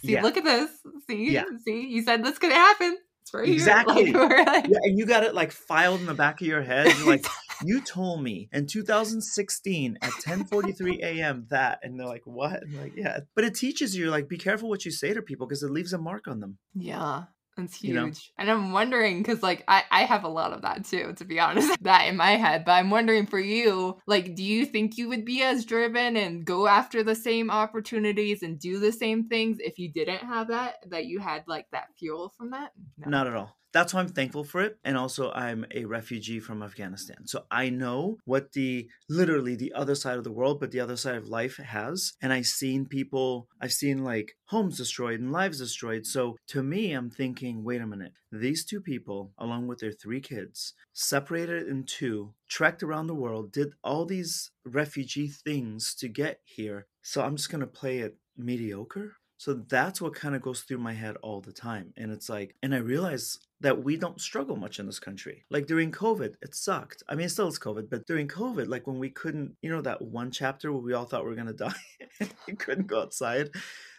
See, 0.04 0.12
Yeah. 0.12 0.23
look 0.23 0.37
at 0.37 0.44
this. 0.44 0.70
See, 1.09 1.32
Yeah. 1.32 1.44
see, 1.64 1.87
you 1.88 2.02
said 2.02 2.25
this 2.25 2.38
could 2.38 2.52
happen. 2.52 2.97
It's 3.23 3.35
right. 3.35 3.49
Exactly. 3.59 4.12
we're 4.12 4.44
like, 4.44 4.66
Yeah, 4.66 4.78
and 4.85 4.99
you 4.99 5.06
got 5.06 5.25
it 5.25 5.35
like 5.35 5.50
filed 5.52 6.00
in 6.00 6.06
the 6.06 6.14
back 6.14 6.40
of 6.40 6.47
your 6.47 6.62
head. 6.62 6.87
You're 6.99 7.06
like, 7.06 7.26
you 7.64 7.80
told 7.80 8.23
me 8.23 8.49
in 8.52 8.66
2016 8.66 9.99
at 10.02 10.11
10:43 10.11 11.00
a.m. 11.02 11.47
that, 11.50 11.80
and 11.82 11.99
they're 11.99 12.06
like, 12.06 12.23
what? 12.26 12.62
And 12.62 12.75
like, 12.80 12.92
yeah. 12.97 13.20
But 13.35 13.44
it 13.44 13.54
teaches 13.54 13.97
you 13.97 14.11
like, 14.11 14.28
be 14.28 14.38
careful 14.38 14.68
what 14.68 14.85
you 14.85 14.90
say 14.90 15.12
to 15.14 15.23
people 15.23 15.47
because 15.47 15.62
it 15.62 15.70
leaves 15.70 15.92
a 15.92 15.99
mark 15.99 16.26
on 16.28 16.40
them. 16.40 16.59
yeah, 16.75 17.25
it's 17.64 17.76
huge. 17.76 17.88
You 17.88 17.95
know? 17.95 18.12
And 18.38 18.50
I'm 18.50 18.73
wondering, 18.73 19.19
because 19.19 19.43
like 19.43 19.64
I, 19.69 19.85
I 19.90 20.05
have 20.05 20.25
a 20.25 20.29
lot 20.29 20.52
of 20.52 20.62
that 20.62 20.85
too, 20.85 21.14
to 21.17 21.25
be 21.25 21.38
honest, 21.40 21.83
that 21.83 22.07
in 22.07 22.17
my 22.17 22.33
head. 22.33 22.64
But 22.64 22.73
I'm 22.73 22.90
wondering 22.90 23.26
for 23.26 23.40
you, 23.40 23.99
like, 24.07 24.35
do 24.35 24.43
you 24.43 24.67
think 24.67 24.97
you 24.99 25.09
would 25.09 25.25
be 25.25 25.43
as 25.43 25.64
driven 25.64 26.17
and 26.17 26.45
go 26.45 26.67
after 26.67 27.02
the 27.02 27.14
same 27.14 27.50
opportunities 27.50 28.43
and 28.43 28.59
do 28.59 28.79
the 28.79 28.93
same 28.93 29.29
things 29.29 29.59
if 29.61 29.79
you 29.79 29.93
didn't 29.93 30.25
have 30.25 30.49
that, 30.49 30.76
that 30.90 31.07
you 31.07 31.19
had 31.19 31.45
like 31.47 31.67
that 31.73 31.88
fuel 31.99 32.33
from 32.37 32.50
that? 32.50 32.73
No. 32.99 33.11
Not 33.11 33.26
at 33.26 33.35
all. 33.35 33.57
That's 33.72 33.94
why 33.94 34.00
I'm 34.00 34.08
thankful 34.08 34.44
for 34.44 34.60
it. 34.60 34.78
And 34.84 34.96
also, 34.96 35.30
I'm 35.32 35.64
a 35.74 35.84
refugee 35.84 36.40
from 36.40 36.62
Afghanistan. 36.62 37.26
So 37.26 37.44
I 37.50 37.70
know 37.70 38.18
what 38.24 38.52
the 38.52 38.88
literally 39.08 39.54
the 39.54 39.72
other 39.72 39.94
side 39.94 40.18
of 40.18 40.24
the 40.24 40.32
world, 40.32 40.60
but 40.60 40.70
the 40.70 40.80
other 40.80 40.96
side 40.96 41.16
of 41.16 41.28
life 41.28 41.56
has. 41.56 42.12
And 42.20 42.32
I've 42.32 42.46
seen 42.46 42.86
people, 42.86 43.48
I've 43.60 43.72
seen 43.72 44.04
like 44.04 44.32
homes 44.46 44.76
destroyed 44.76 45.20
and 45.20 45.32
lives 45.32 45.58
destroyed. 45.58 46.06
So 46.06 46.36
to 46.48 46.62
me, 46.62 46.92
I'm 46.92 47.10
thinking, 47.10 47.64
wait 47.64 47.80
a 47.80 47.86
minute, 47.86 48.12
these 48.32 48.64
two 48.64 48.80
people, 48.80 49.32
along 49.38 49.66
with 49.66 49.78
their 49.78 49.92
three 49.92 50.20
kids, 50.20 50.74
separated 50.92 51.68
in 51.68 51.84
two, 51.84 52.34
trekked 52.48 52.82
around 52.82 53.06
the 53.06 53.14
world, 53.14 53.52
did 53.52 53.72
all 53.82 54.04
these 54.04 54.50
refugee 54.64 55.28
things 55.28 55.94
to 55.96 56.08
get 56.08 56.40
here. 56.44 56.86
So 57.02 57.22
I'm 57.22 57.36
just 57.36 57.50
going 57.50 57.60
to 57.60 57.66
play 57.66 57.98
it 57.98 58.16
mediocre. 58.36 59.16
So 59.36 59.54
that's 59.54 60.02
what 60.02 60.14
kind 60.14 60.34
of 60.34 60.42
goes 60.42 60.60
through 60.60 60.78
my 60.78 60.92
head 60.92 61.16
all 61.22 61.40
the 61.40 61.52
time. 61.52 61.94
And 61.96 62.12
it's 62.12 62.28
like, 62.28 62.56
and 62.62 62.74
I 62.74 62.78
realize 62.78 63.38
that 63.61 63.85
we 63.85 63.97
don't 63.97 64.21
struggle 64.21 64.57
much 64.57 64.79
in 64.79 64.87
this 64.87 64.99
country. 64.99 65.45
Like 65.50 65.67
during 65.67 65.93
COVID, 65.93 66.35
it 66.40 66.55
sucked. 66.55 67.02
I 67.09 67.14
mean, 67.14 67.29
still 67.29 67.49
is 67.49 67.59
COVID, 67.59 67.90
but 67.90 68.07
during 68.07 68.26
COVID, 68.26 68.69
like 68.69 68.87
when 68.87 68.99
we 68.99 69.11
couldn't, 69.11 69.57
you 69.61 69.71
know, 69.71 69.83
that 69.83 70.00
one 70.00 70.31
chapter 70.31 70.73
where 70.73 70.81
we 70.81 70.95
all 70.95 71.05
thought 71.05 71.25
we 71.25 71.31
were 71.31 71.35
going 71.35 71.47
to 71.49 71.52
die 71.52 71.73
and 72.21 72.33
we 72.47 72.55
couldn't 72.55 72.87
go 72.87 73.02
outside, 73.02 73.50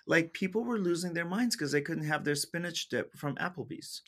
like 0.07 0.33
people 0.33 0.63
were 0.63 0.79
losing 0.79 1.13
their 1.13 1.25
minds 1.25 1.55
because 1.55 1.71
they 1.71 1.81
couldn't 1.81 2.05
have 2.05 2.23
their 2.23 2.35
spinach 2.35 2.89
dip 2.89 3.15
from 3.15 3.35
Applebee's, 3.35 4.01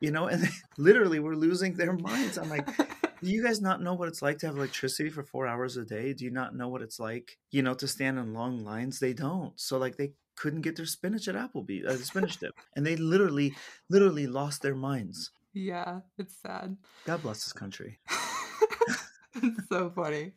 you 0.00 0.10
know, 0.10 0.26
and 0.26 0.42
they 0.42 0.50
literally 0.78 1.20
were 1.20 1.36
losing 1.36 1.74
their 1.74 1.92
minds. 1.92 2.36
I'm 2.36 2.50
like, 2.50 2.66
do 3.22 3.30
you 3.30 3.44
guys 3.44 3.60
not 3.60 3.80
know 3.80 3.94
what 3.94 4.08
it's 4.08 4.22
like 4.22 4.38
to 4.38 4.46
have 4.46 4.56
electricity 4.56 5.08
for 5.08 5.22
four 5.22 5.46
hours 5.46 5.76
a 5.76 5.84
day? 5.84 6.14
Do 6.14 6.24
you 6.24 6.32
not 6.32 6.56
know 6.56 6.68
what 6.68 6.82
it's 6.82 6.98
like, 6.98 7.38
you 7.52 7.62
know, 7.62 7.74
to 7.74 7.86
stand 7.86 8.18
in 8.18 8.34
long 8.34 8.64
lines? 8.64 8.98
They 8.98 9.12
don't. 9.12 9.52
So 9.58 9.78
like 9.78 9.96
they 9.96 10.12
couldn't 10.36 10.62
get 10.62 10.76
their 10.76 10.86
spinach 10.86 11.28
at 11.28 11.34
Applebee's, 11.34 11.86
uh, 11.86 11.96
spinach 11.96 12.36
dip, 12.40 12.54
and 12.74 12.86
they 12.86 12.96
literally, 12.96 13.54
literally 13.88 14.26
lost 14.26 14.62
their 14.62 14.74
minds. 14.74 15.30
Yeah, 15.52 16.00
it's 16.18 16.36
sad. 16.36 16.76
God 17.06 17.22
bless 17.22 17.44
this 17.44 17.52
country. 17.52 17.98
it's 19.42 19.68
so 19.68 19.90
funny. 19.90 20.32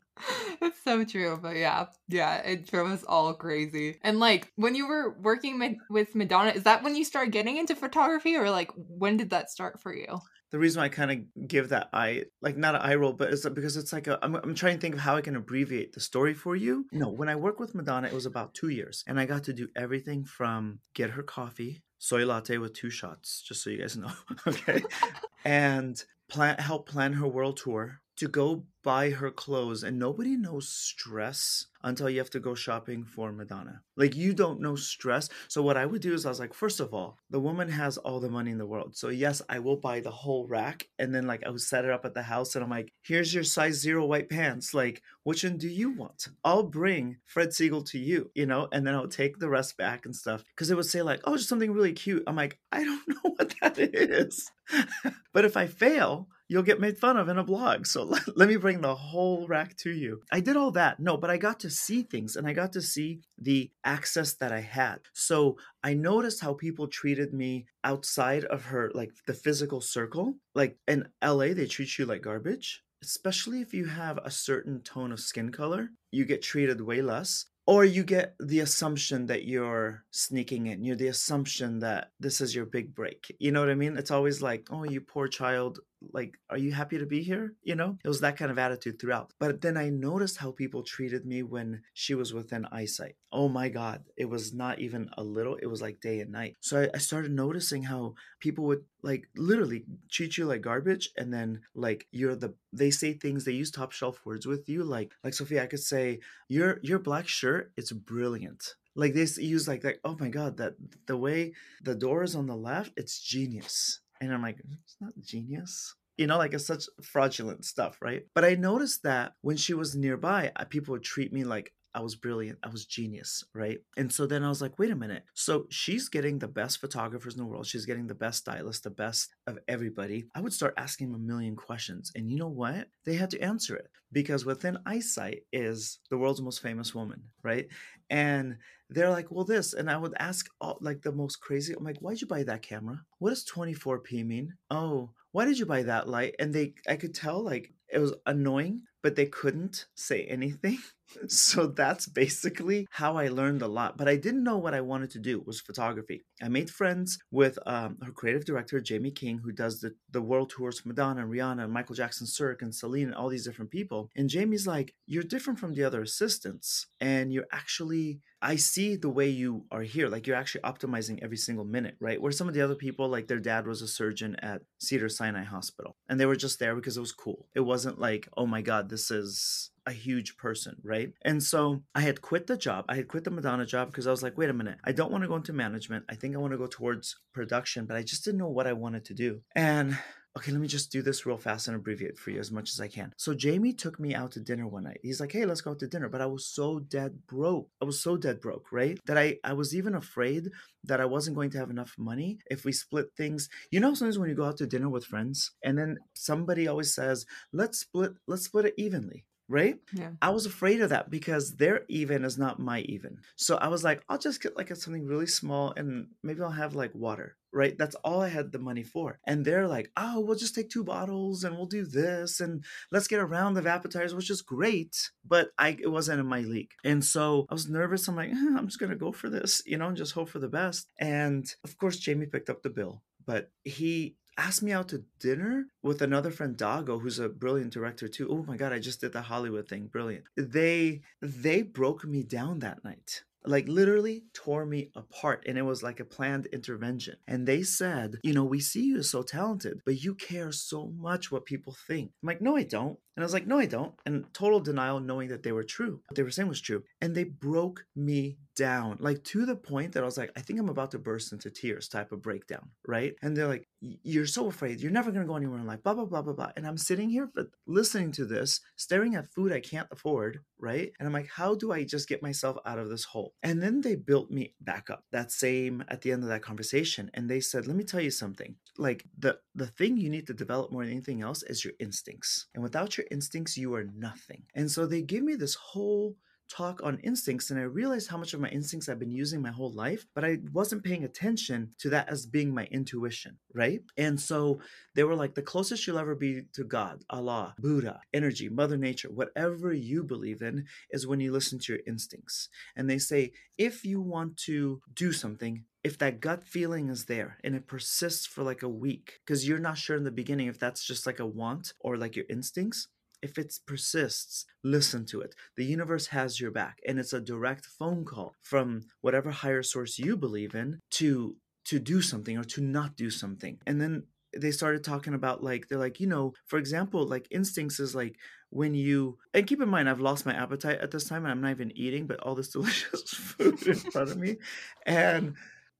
It's 0.61 0.81
so 0.83 1.03
true, 1.05 1.39
but 1.41 1.55
yeah, 1.55 1.87
yeah, 2.07 2.37
it 2.37 2.69
drove 2.69 2.91
us 2.91 3.03
all 3.03 3.33
crazy. 3.33 3.99
And 4.03 4.19
like 4.19 4.51
when 4.55 4.75
you 4.75 4.87
were 4.87 5.17
working 5.21 5.77
with 5.89 6.15
Madonna, 6.15 6.51
is 6.51 6.63
that 6.63 6.83
when 6.83 6.95
you 6.95 7.05
started 7.05 7.31
getting 7.31 7.57
into 7.57 7.75
photography, 7.75 8.35
or 8.35 8.49
like 8.49 8.71
when 8.75 9.17
did 9.17 9.29
that 9.29 9.49
start 9.49 9.81
for 9.81 9.93
you? 9.93 10.19
The 10.51 10.59
reason 10.59 10.79
why 10.79 10.85
I 10.85 10.89
kind 10.89 11.11
of 11.11 11.47
give 11.47 11.69
that 11.69 11.89
eye, 11.93 12.25
like 12.41 12.57
not 12.57 12.75
an 12.75 12.81
eye 12.81 12.95
roll, 12.95 13.13
but 13.13 13.31
it's 13.31 13.45
uh, 13.45 13.49
because 13.49 13.77
it's 13.77 13.93
like 13.93 14.07
a, 14.07 14.17
I'm, 14.21 14.35
I'm 14.35 14.55
trying 14.55 14.75
to 14.75 14.81
think 14.81 14.95
of 14.95 15.01
how 15.01 15.15
I 15.15 15.21
can 15.21 15.35
abbreviate 15.35 15.93
the 15.93 15.99
story 15.99 16.33
for 16.33 16.55
you. 16.55 16.85
No, 16.91 17.09
when 17.09 17.29
I 17.29 17.35
worked 17.35 17.59
with 17.59 17.75
Madonna, 17.75 18.07
it 18.07 18.13
was 18.13 18.25
about 18.25 18.53
two 18.53 18.69
years, 18.69 19.03
and 19.07 19.19
I 19.19 19.25
got 19.25 19.43
to 19.45 19.53
do 19.53 19.67
everything 19.75 20.25
from 20.25 20.79
get 20.93 21.11
her 21.11 21.23
coffee, 21.23 21.83
soy 21.99 22.25
latte 22.25 22.57
with 22.57 22.73
two 22.73 22.89
shots, 22.89 23.41
just 23.41 23.63
so 23.63 23.69
you 23.69 23.79
guys 23.79 23.97
know, 23.97 24.11
okay, 24.47 24.81
and 25.45 26.03
plan 26.29 26.57
help 26.57 26.87
plan 26.87 27.13
her 27.13 27.27
world 27.27 27.57
tour 27.57 28.01
to 28.19 28.27
go 28.27 28.65
buy 28.83 29.09
her 29.09 29.31
clothes 29.31 29.83
and 29.83 29.97
nobody 29.97 30.35
knows 30.35 30.67
stress 30.67 31.67
until 31.83 32.09
you 32.09 32.17
have 32.17 32.29
to 32.29 32.39
go 32.39 32.53
shopping 32.53 33.03
for 33.03 33.31
Madonna. 33.31 33.81
Like 33.95 34.15
you 34.15 34.33
don't 34.33 34.59
know 34.59 34.75
stress. 34.75 35.29
So 35.47 35.61
what 35.61 35.77
I 35.77 35.85
would 35.85 36.01
do 36.01 36.13
is 36.13 36.25
I 36.25 36.29
was 36.29 36.39
like, 36.39 36.53
first 36.53 36.81
of 36.81 36.93
all, 36.93 37.17
the 37.29 37.39
woman 37.39 37.69
has 37.69 37.97
all 37.97 38.19
the 38.19 38.29
money 38.29 38.51
in 38.51 38.57
the 38.57 38.65
world. 38.65 38.97
So 38.97 39.09
yes, 39.09 39.41
I 39.47 39.59
will 39.59 39.77
buy 39.77 40.01
the 40.01 40.11
whole 40.11 40.47
rack 40.47 40.87
and 40.97 41.15
then 41.15 41.27
like 41.27 41.45
I 41.45 41.49
would 41.49 41.61
set 41.61 41.85
it 41.85 41.91
up 41.91 42.03
at 42.03 42.13
the 42.13 42.23
house 42.23 42.55
and 42.55 42.63
I'm 42.63 42.69
like, 42.69 42.91
here's 43.01 43.33
your 43.33 43.43
size 43.45 43.75
0 43.75 44.05
white 44.05 44.29
pants. 44.29 44.73
Like 44.73 45.01
which 45.23 45.43
one 45.45 45.57
do 45.57 45.69
you 45.69 45.91
want? 45.91 46.27
I'll 46.43 46.63
bring 46.63 47.17
Fred 47.25 47.49
Segal 47.49 47.85
to 47.91 47.99
you, 47.99 48.31
you 48.35 48.45
know, 48.45 48.67
and 48.73 48.85
then 48.85 48.95
I'll 48.95 49.07
take 49.07 49.39
the 49.39 49.49
rest 49.49 49.77
back 49.77 50.05
and 50.05 50.15
stuff. 50.15 50.43
Cuz 50.57 50.69
it 50.69 50.75
would 50.75 50.85
say 50.85 51.01
like, 51.01 51.21
"Oh, 51.23 51.37
just 51.37 51.49
something 51.49 51.71
really 51.71 51.93
cute." 51.93 52.23
I'm 52.27 52.35
like, 52.35 52.59
"I 52.71 52.83
don't 52.83 53.07
know 53.07 53.31
what 53.35 53.53
that 53.61 53.77
is." 53.77 54.51
but 55.33 55.45
if 55.45 55.55
I 55.55 55.67
fail, 55.67 56.27
you'll 56.49 56.63
get 56.63 56.81
made 56.81 56.97
fun 56.97 57.15
of 57.15 57.29
in 57.29 57.37
a 57.37 57.43
blog. 57.43 57.85
So 57.85 58.03
let, 58.13 58.37
let, 58.37 58.49
me 58.49 58.57
bring 58.57 58.81
the 58.81 58.95
whole 58.95 59.47
rack 59.47 59.77
to 59.77 59.91
you. 59.91 60.21
I 60.31 60.41
did 60.41 60.57
all 60.57 60.71
that. 60.71 60.99
No, 60.99 61.15
but 61.15 61.29
I 61.29 61.37
got 61.37 61.59
to 61.61 61.69
see 61.69 62.01
things 62.01 62.35
and 62.35 62.45
I 62.45 62.53
got 62.53 62.73
to 62.73 62.81
see 62.81 63.21
the 63.37 63.71
access 63.85 64.33
that 64.35 64.51
I 64.51 64.61
had. 64.61 64.99
So 65.13 65.57
I 65.83 65.93
noticed 65.93 66.41
how 66.41 66.53
people 66.53 66.87
treated 66.87 67.33
me 67.33 67.67
outside 67.83 68.43
of 68.45 68.65
her, 68.65 68.91
like 68.93 69.11
the 69.27 69.33
physical 69.33 69.79
circle. 69.79 70.35
Like 70.55 70.77
in 70.87 71.07
LA, 71.23 71.53
they 71.53 71.67
treat 71.67 71.97
you 71.97 72.05
like 72.05 72.23
garbage. 72.23 72.83
Especially 73.01 73.61
if 73.61 73.73
you 73.73 73.85
have 73.85 74.17
a 74.17 74.31
certain 74.31 74.81
tone 74.81 75.13
of 75.13 75.21
skin 75.21 75.53
color, 75.53 75.89
you 76.11 76.25
get 76.25 76.41
treated 76.41 76.81
way 76.81 77.01
less 77.01 77.45
or 77.69 77.85
you 77.85 78.03
get 78.03 78.33
the 78.39 78.61
assumption 78.61 79.27
that 79.27 79.45
you're 79.45 80.03
sneaking 80.09 80.65
in 80.65 80.83
you're 80.83 80.95
the 80.95 81.07
assumption 81.07 81.79
that 81.79 82.09
this 82.19 82.41
is 82.41 82.55
your 82.55 82.65
big 82.65 82.95
break 82.95 83.33
you 83.37 83.51
know 83.51 83.59
what 83.59 83.69
i 83.69 83.75
mean 83.75 83.95
it's 83.95 84.09
always 84.09 84.41
like 84.41 84.67
oh 84.71 84.83
you 84.83 84.99
poor 84.99 85.27
child 85.27 85.79
like 86.13 86.37
are 86.49 86.57
you 86.57 86.71
happy 86.71 86.97
to 86.97 87.05
be 87.05 87.21
here? 87.21 87.53
You 87.63 87.75
know? 87.75 87.97
It 88.03 88.07
was 88.07 88.21
that 88.21 88.37
kind 88.37 88.51
of 88.51 88.57
attitude 88.57 88.99
throughout. 88.99 89.33
But 89.39 89.61
then 89.61 89.77
i 89.77 89.89
noticed 89.89 90.37
how 90.37 90.51
people 90.51 90.83
treated 90.83 91.25
me 91.25 91.43
when 91.43 91.81
she 91.93 92.15
was 92.15 92.33
within 92.33 92.65
eyesight. 92.71 93.15
Oh 93.31 93.49
my 93.49 93.69
god 93.69 94.03
it 94.17 94.25
was 94.25 94.53
not 94.53 94.79
even 94.79 95.09
a 95.17 95.23
little 95.23 95.55
it 95.55 95.67
was 95.67 95.81
like 95.81 96.01
day 96.01 96.19
and 96.19 96.31
night. 96.31 96.57
So 96.61 96.81
i, 96.81 96.89
I 96.93 96.97
started 96.99 97.31
noticing 97.31 97.83
how 97.83 98.15
people 98.39 98.65
would 98.65 98.83
like 99.01 99.29
literally 99.35 99.85
treat 100.09 100.37
you 100.37 100.45
like 100.45 100.61
garbage 100.61 101.11
and 101.17 101.33
then 101.33 101.61
like 101.75 102.07
you're 102.11 102.35
the 102.35 102.53
they 102.73 102.91
say 102.91 103.13
things 103.13 103.45
they 103.45 103.51
use 103.53 103.71
top 103.71 103.91
shelf 103.91 104.25
words 104.25 104.45
with 104.45 104.67
you 104.67 104.83
like 104.83 105.13
like 105.23 105.33
sophia 105.33 105.63
i 105.63 105.67
could 105.67 105.79
say 105.79 106.19
your 106.47 106.79
your 106.81 106.99
black 106.99 107.27
shirt 107.27 107.71
it's 107.77 107.91
brilliant. 107.91 108.75
Like 108.95 109.13
they 109.13 109.27
use 109.37 109.67
like 109.67 109.83
like 109.83 109.99
oh 110.03 110.17
my 110.19 110.29
god 110.29 110.57
that 110.57 110.73
the 111.05 111.15
way 111.15 111.53
the 111.81 111.95
door 111.95 112.23
is 112.23 112.35
on 112.35 112.47
the 112.47 112.55
left 112.55 112.91
it's 112.97 113.19
genius 113.19 114.01
and 114.21 114.33
I'm 114.33 114.41
like, 114.41 114.59
it's 114.59 114.97
not 114.99 115.13
genius. 115.21 115.95
You 116.17 116.27
know, 116.27 116.37
like 116.37 116.53
it's 116.53 116.67
such 116.67 116.83
fraudulent 117.01 117.63
stuff, 117.63 117.97
right? 118.01 118.23
But 118.35 118.43
I 118.43 118.55
noticed 118.55 119.03
that 119.03 119.33
when 119.41 119.55
she 119.55 119.73
was 119.73 119.95
nearby, 119.95 120.51
people 120.69 120.91
would 120.93 121.03
treat 121.03 121.31
me 121.31 121.45
like 121.45 121.71
I 121.93 122.01
was 122.01 122.15
brilliant. 122.15 122.59
I 122.63 122.69
was 122.69 122.85
genius, 122.85 123.43
right? 123.53 123.79
And 123.97 124.11
so 124.11 124.27
then 124.27 124.43
I 124.43 124.49
was 124.49 124.61
like, 124.61 124.77
wait 124.77 124.91
a 124.91 124.95
minute. 124.95 125.23
So 125.33 125.65
she's 125.69 126.09
getting 126.09 126.39
the 126.39 126.47
best 126.47 126.79
photographers 126.79 127.33
in 127.33 127.39
the 127.39 127.45
world. 127.45 127.65
She's 127.65 127.85
getting 127.85 128.07
the 128.07 128.15
best 128.15 128.39
stylists, 128.39 128.83
the 128.83 128.91
best 128.91 129.35
of 129.47 129.57
everybody. 129.67 130.27
I 130.35 130.41
would 130.41 130.53
start 130.53 130.75
asking 130.77 131.13
a 131.13 131.17
million 131.17 131.55
questions. 131.55 132.11
And 132.15 132.29
you 132.29 132.37
know 132.37 132.47
what? 132.49 132.87
They 133.05 133.15
had 133.15 133.31
to 133.31 133.39
answer 133.41 133.75
it 133.75 133.89
because 134.11 134.45
within 134.45 134.77
eyesight 134.85 135.43
is 135.51 135.99
the 136.09 136.17
world's 136.17 136.41
most 136.41 136.61
famous 136.61 136.93
woman, 136.93 137.23
right? 137.43 137.67
And 138.09 138.57
they're 138.89 139.09
like, 139.09 139.31
well, 139.31 139.45
this. 139.45 139.73
And 139.73 139.89
I 139.89 139.97
would 139.97 140.13
ask 140.19 140.47
all, 140.61 140.77
like 140.81 141.01
the 141.01 141.11
most 141.11 141.37
crazy, 141.37 141.73
I'm 141.73 141.83
like, 141.83 141.99
why'd 141.99 142.21
you 142.21 142.27
buy 142.27 142.43
that 142.43 142.61
camera? 142.61 143.01
What 143.19 143.29
does 143.29 143.45
24p 143.45 144.25
mean? 144.25 144.53
Oh, 144.69 145.11
why 145.31 145.45
did 145.45 145.59
you 145.59 145.65
buy 145.65 145.83
that 145.83 146.07
light? 146.07 146.35
And 146.39 146.53
they, 146.53 146.73
I 146.87 146.95
could 146.95 147.13
tell 147.13 147.43
like 147.43 147.71
it 147.91 147.99
was 147.99 148.13
annoying, 148.25 148.83
but 149.01 149.15
they 149.15 149.25
couldn't 149.25 149.85
say 149.95 150.23
anything. 150.25 150.77
so 151.27 151.67
that's 151.67 152.07
basically 152.07 152.87
how 152.91 153.17
I 153.17 153.27
learned 153.27 153.61
a 153.61 153.67
lot. 153.67 153.97
But 153.97 154.07
I 154.07 154.15
didn't 154.15 154.43
know 154.43 154.57
what 154.57 154.73
I 154.73 154.81
wanted 154.81 155.09
to 155.11 155.19
do 155.19 155.41
was 155.45 155.61
photography. 155.61 156.23
I 156.41 156.49
made 156.49 156.69
friends 156.69 157.19
with 157.31 157.57
um, 157.65 157.97
her 158.03 158.11
creative 158.11 158.45
director 158.45 158.79
Jamie 158.79 159.11
King, 159.11 159.39
who 159.43 159.51
does 159.51 159.81
the 159.81 159.95
the 160.11 160.21
world 160.21 160.49
tours 160.49 160.79
for 160.79 160.87
Madonna 160.87 161.21
and 161.21 161.31
Rihanna 161.31 161.63
and 161.63 161.73
Michael 161.73 161.95
Jackson, 161.95 162.27
Cirque 162.27 162.61
and 162.61 162.73
Celine 162.73 163.07
and 163.07 163.15
all 163.15 163.29
these 163.29 163.45
different 163.45 163.71
people. 163.71 164.09
And 164.15 164.29
Jamie's 164.29 164.67
like, 164.67 164.93
"You're 165.05 165.23
different 165.23 165.59
from 165.59 165.73
the 165.73 165.83
other 165.83 166.01
assistants, 166.01 166.87
and 166.99 167.33
you're 167.33 167.47
actually." 167.51 168.21
I 168.41 168.55
see 168.55 168.95
the 168.95 169.09
way 169.09 169.27
you 169.27 169.65
are 169.69 169.81
here. 169.81 170.07
Like 170.07 170.25
you're 170.25 170.35
actually 170.37 170.61
optimizing 170.61 171.19
every 171.21 171.35
single 171.35 171.65
minute, 171.65 171.97
right? 171.99 172.21
Where 172.21 172.31
some 172.31 172.47
of 172.47 172.53
the 172.53 172.61
other 172.61 172.75
people, 172.75 173.09
like 173.09 173.27
their 173.27 173.39
dad 173.39 173.67
was 173.67 173.81
a 173.81 173.87
surgeon 173.87 174.37
at 174.37 174.61
Cedar 174.79 175.09
Sinai 175.09 175.43
Hospital, 175.43 175.97
and 176.07 176.17
they 176.17 176.25
were 176.25 176.37
just 176.37 176.57
there 176.57 176.73
because 176.73 176.95
it 176.95 177.01
was 177.01 177.11
cool. 177.11 177.47
It 177.53 177.61
wasn't 177.61 177.99
like, 177.99 178.29
oh 178.37 178.45
my 178.45 178.61
God, 178.61 178.89
this 178.89 179.11
is 179.11 179.71
a 179.85 179.91
huge 179.91 180.37
person, 180.37 180.77
right? 180.83 181.13
And 181.23 181.41
so 181.41 181.83
I 181.95 182.01
had 182.01 182.21
quit 182.21 182.47
the 182.47 182.57
job. 182.57 182.85
I 182.89 182.95
had 182.95 183.07
quit 183.07 183.23
the 183.23 183.31
Madonna 183.31 183.65
job 183.65 183.89
because 183.89 184.07
I 184.07 184.11
was 184.11 184.23
like, 184.23 184.37
wait 184.37 184.49
a 184.49 184.53
minute, 184.53 184.77
I 184.83 184.91
don't 184.91 185.11
want 185.11 185.23
to 185.23 185.27
go 185.27 185.35
into 185.35 185.53
management. 185.53 186.05
I 186.09 186.15
think 186.15 186.35
I 186.35 186.39
want 186.39 186.51
to 186.53 186.57
go 186.57 186.67
towards 186.67 187.17
production, 187.33 187.85
but 187.85 187.97
I 187.97 188.03
just 188.03 188.23
didn't 188.23 188.39
know 188.39 188.49
what 188.49 188.67
I 188.67 188.73
wanted 188.73 189.05
to 189.05 189.13
do. 189.13 189.41
And 189.55 189.97
okay, 190.37 190.51
let 190.51 190.61
me 190.61 190.67
just 190.67 190.91
do 190.91 191.01
this 191.01 191.25
real 191.25 191.37
fast 191.37 191.67
and 191.67 191.75
abbreviate 191.75 192.17
for 192.17 192.31
you 192.31 192.39
as 192.39 192.51
much 192.51 192.71
as 192.71 192.79
I 192.79 192.87
can. 192.87 193.13
So 193.17 193.33
Jamie 193.33 193.73
took 193.73 193.99
me 193.99 194.13
out 194.13 194.31
to 194.31 194.39
dinner 194.39 194.67
one 194.67 194.83
night. 194.83 194.99
He's 195.03 195.19
like, 195.19 195.31
hey, 195.31 195.45
let's 195.45 195.61
go 195.61 195.71
out 195.71 195.79
to 195.79 195.87
dinner. 195.87 196.07
But 196.07 196.21
I 196.21 196.27
was 196.27 196.45
so 196.45 196.79
dead 196.79 197.25
broke. 197.27 197.69
I 197.81 197.85
was 197.85 198.01
so 198.01 198.15
dead 198.15 198.39
broke, 198.39 198.71
right? 198.71 198.99
That 199.05 199.17
I, 199.17 199.37
I 199.43 199.53
was 199.53 199.75
even 199.75 199.95
afraid 199.95 200.49
that 200.83 201.01
I 201.01 201.05
wasn't 201.05 201.35
going 201.35 201.49
to 201.51 201.57
have 201.57 201.69
enough 201.69 201.95
money 201.97 202.39
if 202.49 202.63
we 202.63 202.71
split 202.71 203.07
things. 203.17 203.49
You 203.71 203.79
know, 203.79 203.93
sometimes 203.93 204.19
when 204.19 204.29
you 204.29 204.35
go 204.35 204.45
out 204.45 204.57
to 204.57 204.67
dinner 204.67 204.89
with 204.89 205.05
friends 205.05 205.51
and 205.63 205.77
then 205.77 205.97
somebody 206.13 206.67
always 206.67 206.93
says, 206.93 207.25
let's 207.51 207.79
split, 207.79 208.13
let's 208.27 208.45
split 208.45 208.65
it 208.65 208.75
evenly 208.77 209.25
right? 209.49 209.77
Yeah. 209.93 210.11
I 210.21 210.29
was 210.29 210.45
afraid 210.45 210.79
of 210.81 210.91
that 210.91 211.09
because 211.09 211.55
their 211.55 211.81
even 211.89 212.23
is 212.23 212.37
not 212.37 212.59
my 212.59 212.81
even. 212.81 213.17
So 213.35 213.57
I 213.57 213.67
was 213.67 213.83
like, 213.83 214.03
I'll 214.07 214.19
just 214.19 214.41
get 214.41 214.55
like 214.55 214.73
something 214.75 215.07
really 215.07 215.25
small 215.25 215.73
and 215.75 216.07
maybe 216.23 216.41
I'll 216.41 216.51
have 216.51 216.75
like 216.75 216.93
water, 216.93 217.35
right? 217.51 217.75
That's 217.77 217.95
all 217.95 218.21
I 218.21 218.29
had 218.29 218.51
the 218.51 218.59
money 218.59 218.83
for. 218.83 219.19
And 219.25 219.43
they're 219.43 219.67
like, 219.67 219.91
oh, 219.97 220.19
we'll 220.19 220.37
just 220.37 220.53
take 220.53 220.69
two 220.69 220.83
bottles 220.83 221.43
and 221.43 221.57
we'll 221.57 221.65
do 221.65 221.83
this 221.83 222.39
and 222.39 222.63
let's 222.91 223.07
get 223.07 223.19
a 223.19 223.25
round 223.25 223.57
of 223.57 223.65
appetizers, 223.65 224.13
which 224.13 224.29
is 224.29 224.43
great. 224.43 224.95
But 225.27 225.49
I 225.57 225.75
it 225.81 225.91
wasn't 225.91 226.19
in 226.19 226.27
my 226.27 226.41
league. 226.41 226.71
And 226.85 227.03
so 227.03 227.47
I 227.49 227.53
was 227.55 227.67
nervous. 227.67 228.07
I'm 228.07 228.15
like, 228.15 228.29
eh, 228.29 228.55
I'm 228.57 228.67
just 228.67 228.79
gonna 228.79 228.95
go 228.95 229.11
for 229.11 229.29
this, 229.29 229.63
you 229.65 229.77
know, 229.77 229.87
and 229.87 229.97
just 229.97 230.13
hope 230.13 230.29
for 230.29 230.39
the 230.39 230.47
best. 230.47 230.91
And 230.99 231.51
of 231.63 231.75
course, 231.77 231.97
Jamie 231.97 232.27
picked 232.27 232.49
up 232.51 232.61
the 232.61 232.69
bill. 232.69 233.01
But 233.25 233.51
he 233.63 234.15
asked 234.39 234.63
me 234.63 234.71
out 234.71 234.89
to 234.89 235.03
dinner 235.19 235.67
with 235.83 236.01
another 236.01 236.31
friend 236.31 236.57
Dago, 236.57 237.01
who's 237.01 237.19
a 237.19 237.29
brilliant 237.29 237.73
director 237.73 238.07
too. 238.07 238.27
Oh 238.29 238.43
my 238.43 238.57
god, 238.57 238.73
I 238.73 238.79
just 238.79 239.01
did 239.01 239.13
the 239.13 239.21
Hollywood 239.21 239.67
thing. 239.67 239.87
Brilliant. 239.87 240.25
They 240.35 241.01
they 241.21 241.61
broke 241.61 242.05
me 242.05 242.23
down 242.23 242.59
that 242.59 242.83
night 242.83 243.23
like 243.45 243.67
literally 243.67 244.23
tore 244.33 244.65
me 244.65 244.89
apart 244.95 245.43
and 245.47 245.57
it 245.57 245.61
was 245.61 245.81
like 245.81 245.99
a 245.99 246.05
planned 246.05 246.45
intervention 246.47 247.15
and 247.27 247.47
they 247.47 247.63
said 247.63 248.17
you 248.23 248.33
know 248.33 248.43
we 248.43 248.59
see 248.59 248.83
you 248.83 249.01
so 249.01 249.21
talented 249.21 249.81
but 249.85 250.03
you 250.03 250.13
care 250.13 250.51
so 250.51 250.87
much 250.97 251.31
what 251.31 251.45
people 251.45 251.75
think 251.87 252.11
i'm 252.21 252.27
like 252.27 252.41
no 252.41 252.55
i 252.55 252.63
don't 252.63 252.99
and 253.15 253.23
i 253.23 253.25
was 253.25 253.33
like 253.33 253.47
no 253.47 253.57
i 253.57 253.65
don't 253.65 253.93
and 254.05 254.25
total 254.33 254.59
denial 254.59 254.99
knowing 254.99 255.29
that 255.29 255.43
they 255.43 255.51
were 255.51 255.63
true 255.63 256.01
what 256.07 256.15
they 256.15 256.23
were 256.23 256.31
saying 256.31 256.49
was 256.49 256.61
true 256.61 256.83
and 257.01 257.15
they 257.15 257.23
broke 257.23 257.85
me 257.95 258.37
down 258.67 258.97
like 258.99 259.23
to 259.23 259.45
the 259.45 259.55
point 259.55 259.93
that 259.93 260.03
i 260.03 260.05
was 260.05 260.17
like 260.17 260.31
i 260.35 260.41
think 260.41 260.59
i'm 260.59 260.69
about 260.69 260.91
to 260.91 260.99
burst 260.99 261.31
into 261.33 261.49
tears 261.49 261.87
type 261.87 262.11
of 262.11 262.21
breakdown 262.21 262.69
right? 262.89 263.15
And 263.21 263.35
they're 263.35 263.47
like 263.47 263.67
you're 263.81 264.25
so 264.25 264.47
afraid. 264.47 264.81
You're 264.81 264.91
never 264.91 265.09
going 265.09 265.25
to 265.25 265.27
go 265.27 265.37
anywhere 265.37 265.59
in 265.59 265.65
life 265.65 265.83
blah 265.83 265.93
blah 265.93 266.05
blah 266.05 266.21
blah 266.21 266.33
blah. 266.33 266.51
And 266.57 266.65
i'm 266.67 266.77
sitting 266.77 267.09
here 267.09 267.29
listening 267.67 268.11
to 268.13 268.25
this 268.25 268.61
staring 268.75 269.15
at 269.15 269.31
food 269.31 269.53
i 269.53 269.59
can't 269.59 269.87
afford 269.91 270.39
right? 270.59 270.91
And 270.99 271.07
i'm 271.07 271.13
like 271.13 271.29
how 271.29 271.55
do 271.55 271.71
i 271.71 271.83
just 271.83 272.09
get 272.09 272.23
myself 272.23 272.57
out 272.65 272.79
of 272.79 272.89
this 272.89 273.05
hole? 273.05 273.33
And 273.43 273.61
then 273.61 273.81
they 273.81 273.95
built 273.95 274.31
me 274.31 274.55
back 274.59 274.89
up 274.89 275.03
that 275.11 275.31
same 275.31 275.83
at 275.87 276.01
the 276.01 276.11
end 276.11 276.23
of 276.23 276.29
that 276.29 276.41
conversation 276.41 277.11
and 277.13 277.29
they 277.29 277.39
said 277.39 277.67
let 277.67 277.75
me 277.75 277.83
tell 277.83 278.01
you 278.01 278.11
something. 278.11 278.55
Like 278.77 279.05
the 279.17 279.39
the 279.55 279.67
thing 279.67 279.97
you 279.97 280.09
need 280.09 280.27
to 280.27 280.33
develop 280.33 280.71
more 280.71 280.83
than 280.83 280.93
anything 280.93 281.21
else 281.21 281.43
is 281.43 281.63
your 281.63 281.73
instincts. 281.79 282.47
And 282.53 282.63
without 282.63 282.97
your 282.97 283.05
instincts 283.11 283.57
you 283.57 283.73
are 283.75 283.85
nothing. 283.95 284.43
And 284.55 284.69
so 284.71 284.85
they 284.85 285.01
give 285.01 285.23
me 285.23 285.35
this 285.35 285.55
whole 285.55 286.15
talk 286.49 286.81
on 286.83 286.99
instincts 286.99 287.51
and 287.51 287.59
I 287.59 287.63
realized 287.63 288.09
how 288.09 288.17
much 288.17 288.33
of 288.33 288.39
my 288.39 288.49
instincts 288.49 288.89
I've 288.89 288.99
been 288.99 289.11
using 289.11 289.41
my 289.41 289.51
whole 289.51 289.71
life, 289.71 290.05
but 290.15 290.25
I 290.25 290.39
wasn't 290.51 290.83
paying 290.83 291.03
attention 291.03 291.71
to 291.79 291.89
that 291.91 292.09
as 292.09 292.25
being 292.25 292.53
my 292.53 292.65
intuition, 292.65 293.37
right? 293.53 293.81
And 293.97 294.19
so 294.19 294.59
they 294.95 295.03
were 295.03 295.15
like, 295.15 295.35
the 295.35 295.41
closest 295.41 295.85
you'll 295.85 295.99
ever 295.99 296.15
be 296.15 296.43
to 296.53 296.63
God, 296.63 297.03
Allah, 297.09 297.55
Buddha, 297.59 298.01
energy, 298.13 298.49
Mother 298.49 298.77
Nature, 298.77 299.09
whatever 299.09 299.71
you 299.71 300.03
believe 300.03 300.41
in, 300.41 300.65
is 300.91 301.07
when 301.07 301.19
you 301.19 301.31
listen 301.31 301.59
to 301.59 301.73
your 301.73 301.81
instincts. 301.85 302.49
And 302.75 302.89
they 302.89 302.97
say, 302.97 303.31
if 303.57 303.85
you 303.85 304.01
want 304.01 304.37
to 304.37 304.81
do 304.93 305.13
something, 305.13 305.63
if 305.83 305.97
that 305.99 306.19
gut 306.19 306.43
feeling 306.43 306.89
is 306.89 307.05
there 307.05 307.37
and 307.43 307.55
it 307.55 307.67
persists 307.67 308.25
for 308.25 308.43
like 308.43 308.63
a 308.63 308.69
week, 308.69 309.19
because 309.25 309.47
you're 309.47 309.59
not 309.59 309.77
sure 309.77 309.95
in 309.95 310.03
the 310.03 310.11
beginning 310.11 310.47
if 310.47 310.59
that's 310.59 310.83
just 310.83 311.05
like 311.05 311.19
a 311.19 311.25
want 311.25 311.73
or 311.79 311.95
like 311.95 312.15
your 312.15 312.25
instincts, 312.29 312.87
if 313.21 313.37
it 313.37 313.53
persists, 313.65 314.45
listen 314.63 315.05
to 315.07 315.21
it. 315.21 315.35
The 315.57 315.65
universe 315.65 316.07
has 316.07 316.39
your 316.39 316.51
back, 316.51 316.79
and 316.87 316.99
it's 316.99 317.13
a 317.13 317.21
direct 317.21 317.65
phone 317.65 318.05
call 318.05 318.35
from 318.41 318.83
whatever 319.01 319.31
higher 319.31 319.63
source 319.63 319.99
you 319.99 320.17
believe 320.17 320.55
in 320.55 320.79
to 320.91 321.35
to 321.65 321.79
do 321.79 322.01
something 322.01 322.37
or 322.37 322.43
to 322.43 322.61
not 322.61 322.95
do 322.95 323.09
something. 323.09 323.59
And 323.67 323.79
then 323.79 324.03
they 324.35 324.51
started 324.51 324.83
talking 324.83 325.13
about 325.13 325.43
like 325.43 325.67
they're 325.67 325.79
like 325.79 325.99
you 325.99 326.07
know 326.07 326.33
for 326.45 326.59
example 326.59 327.05
like 327.07 327.27
instincts 327.31 327.79
is 327.79 327.95
like 327.95 328.15
when 328.51 328.75
you 328.75 329.17
and 329.33 329.47
keep 329.47 329.61
in 329.61 329.67
mind 329.69 329.89
i've 329.89 329.99
lost 329.99 330.25
my 330.25 330.33
appetite 330.33 330.79
at 330.79 330.91
this 330.91 331.05
time 331.05 331.23
and 331.23 331.31
i'm 331.31 331.41
not 331.41 331.51
even 331.51 331.75
eating 331.75 332.05
but 332.05 332.19
all 332.19 332.35
this 332.35 332.49
delicious 332.51 333.09
food 333.11 333.65
in 333.65 333.73
front 333.73 334.11
of 334.11 334.17
me 334.17 334.37
and 334.85 335.33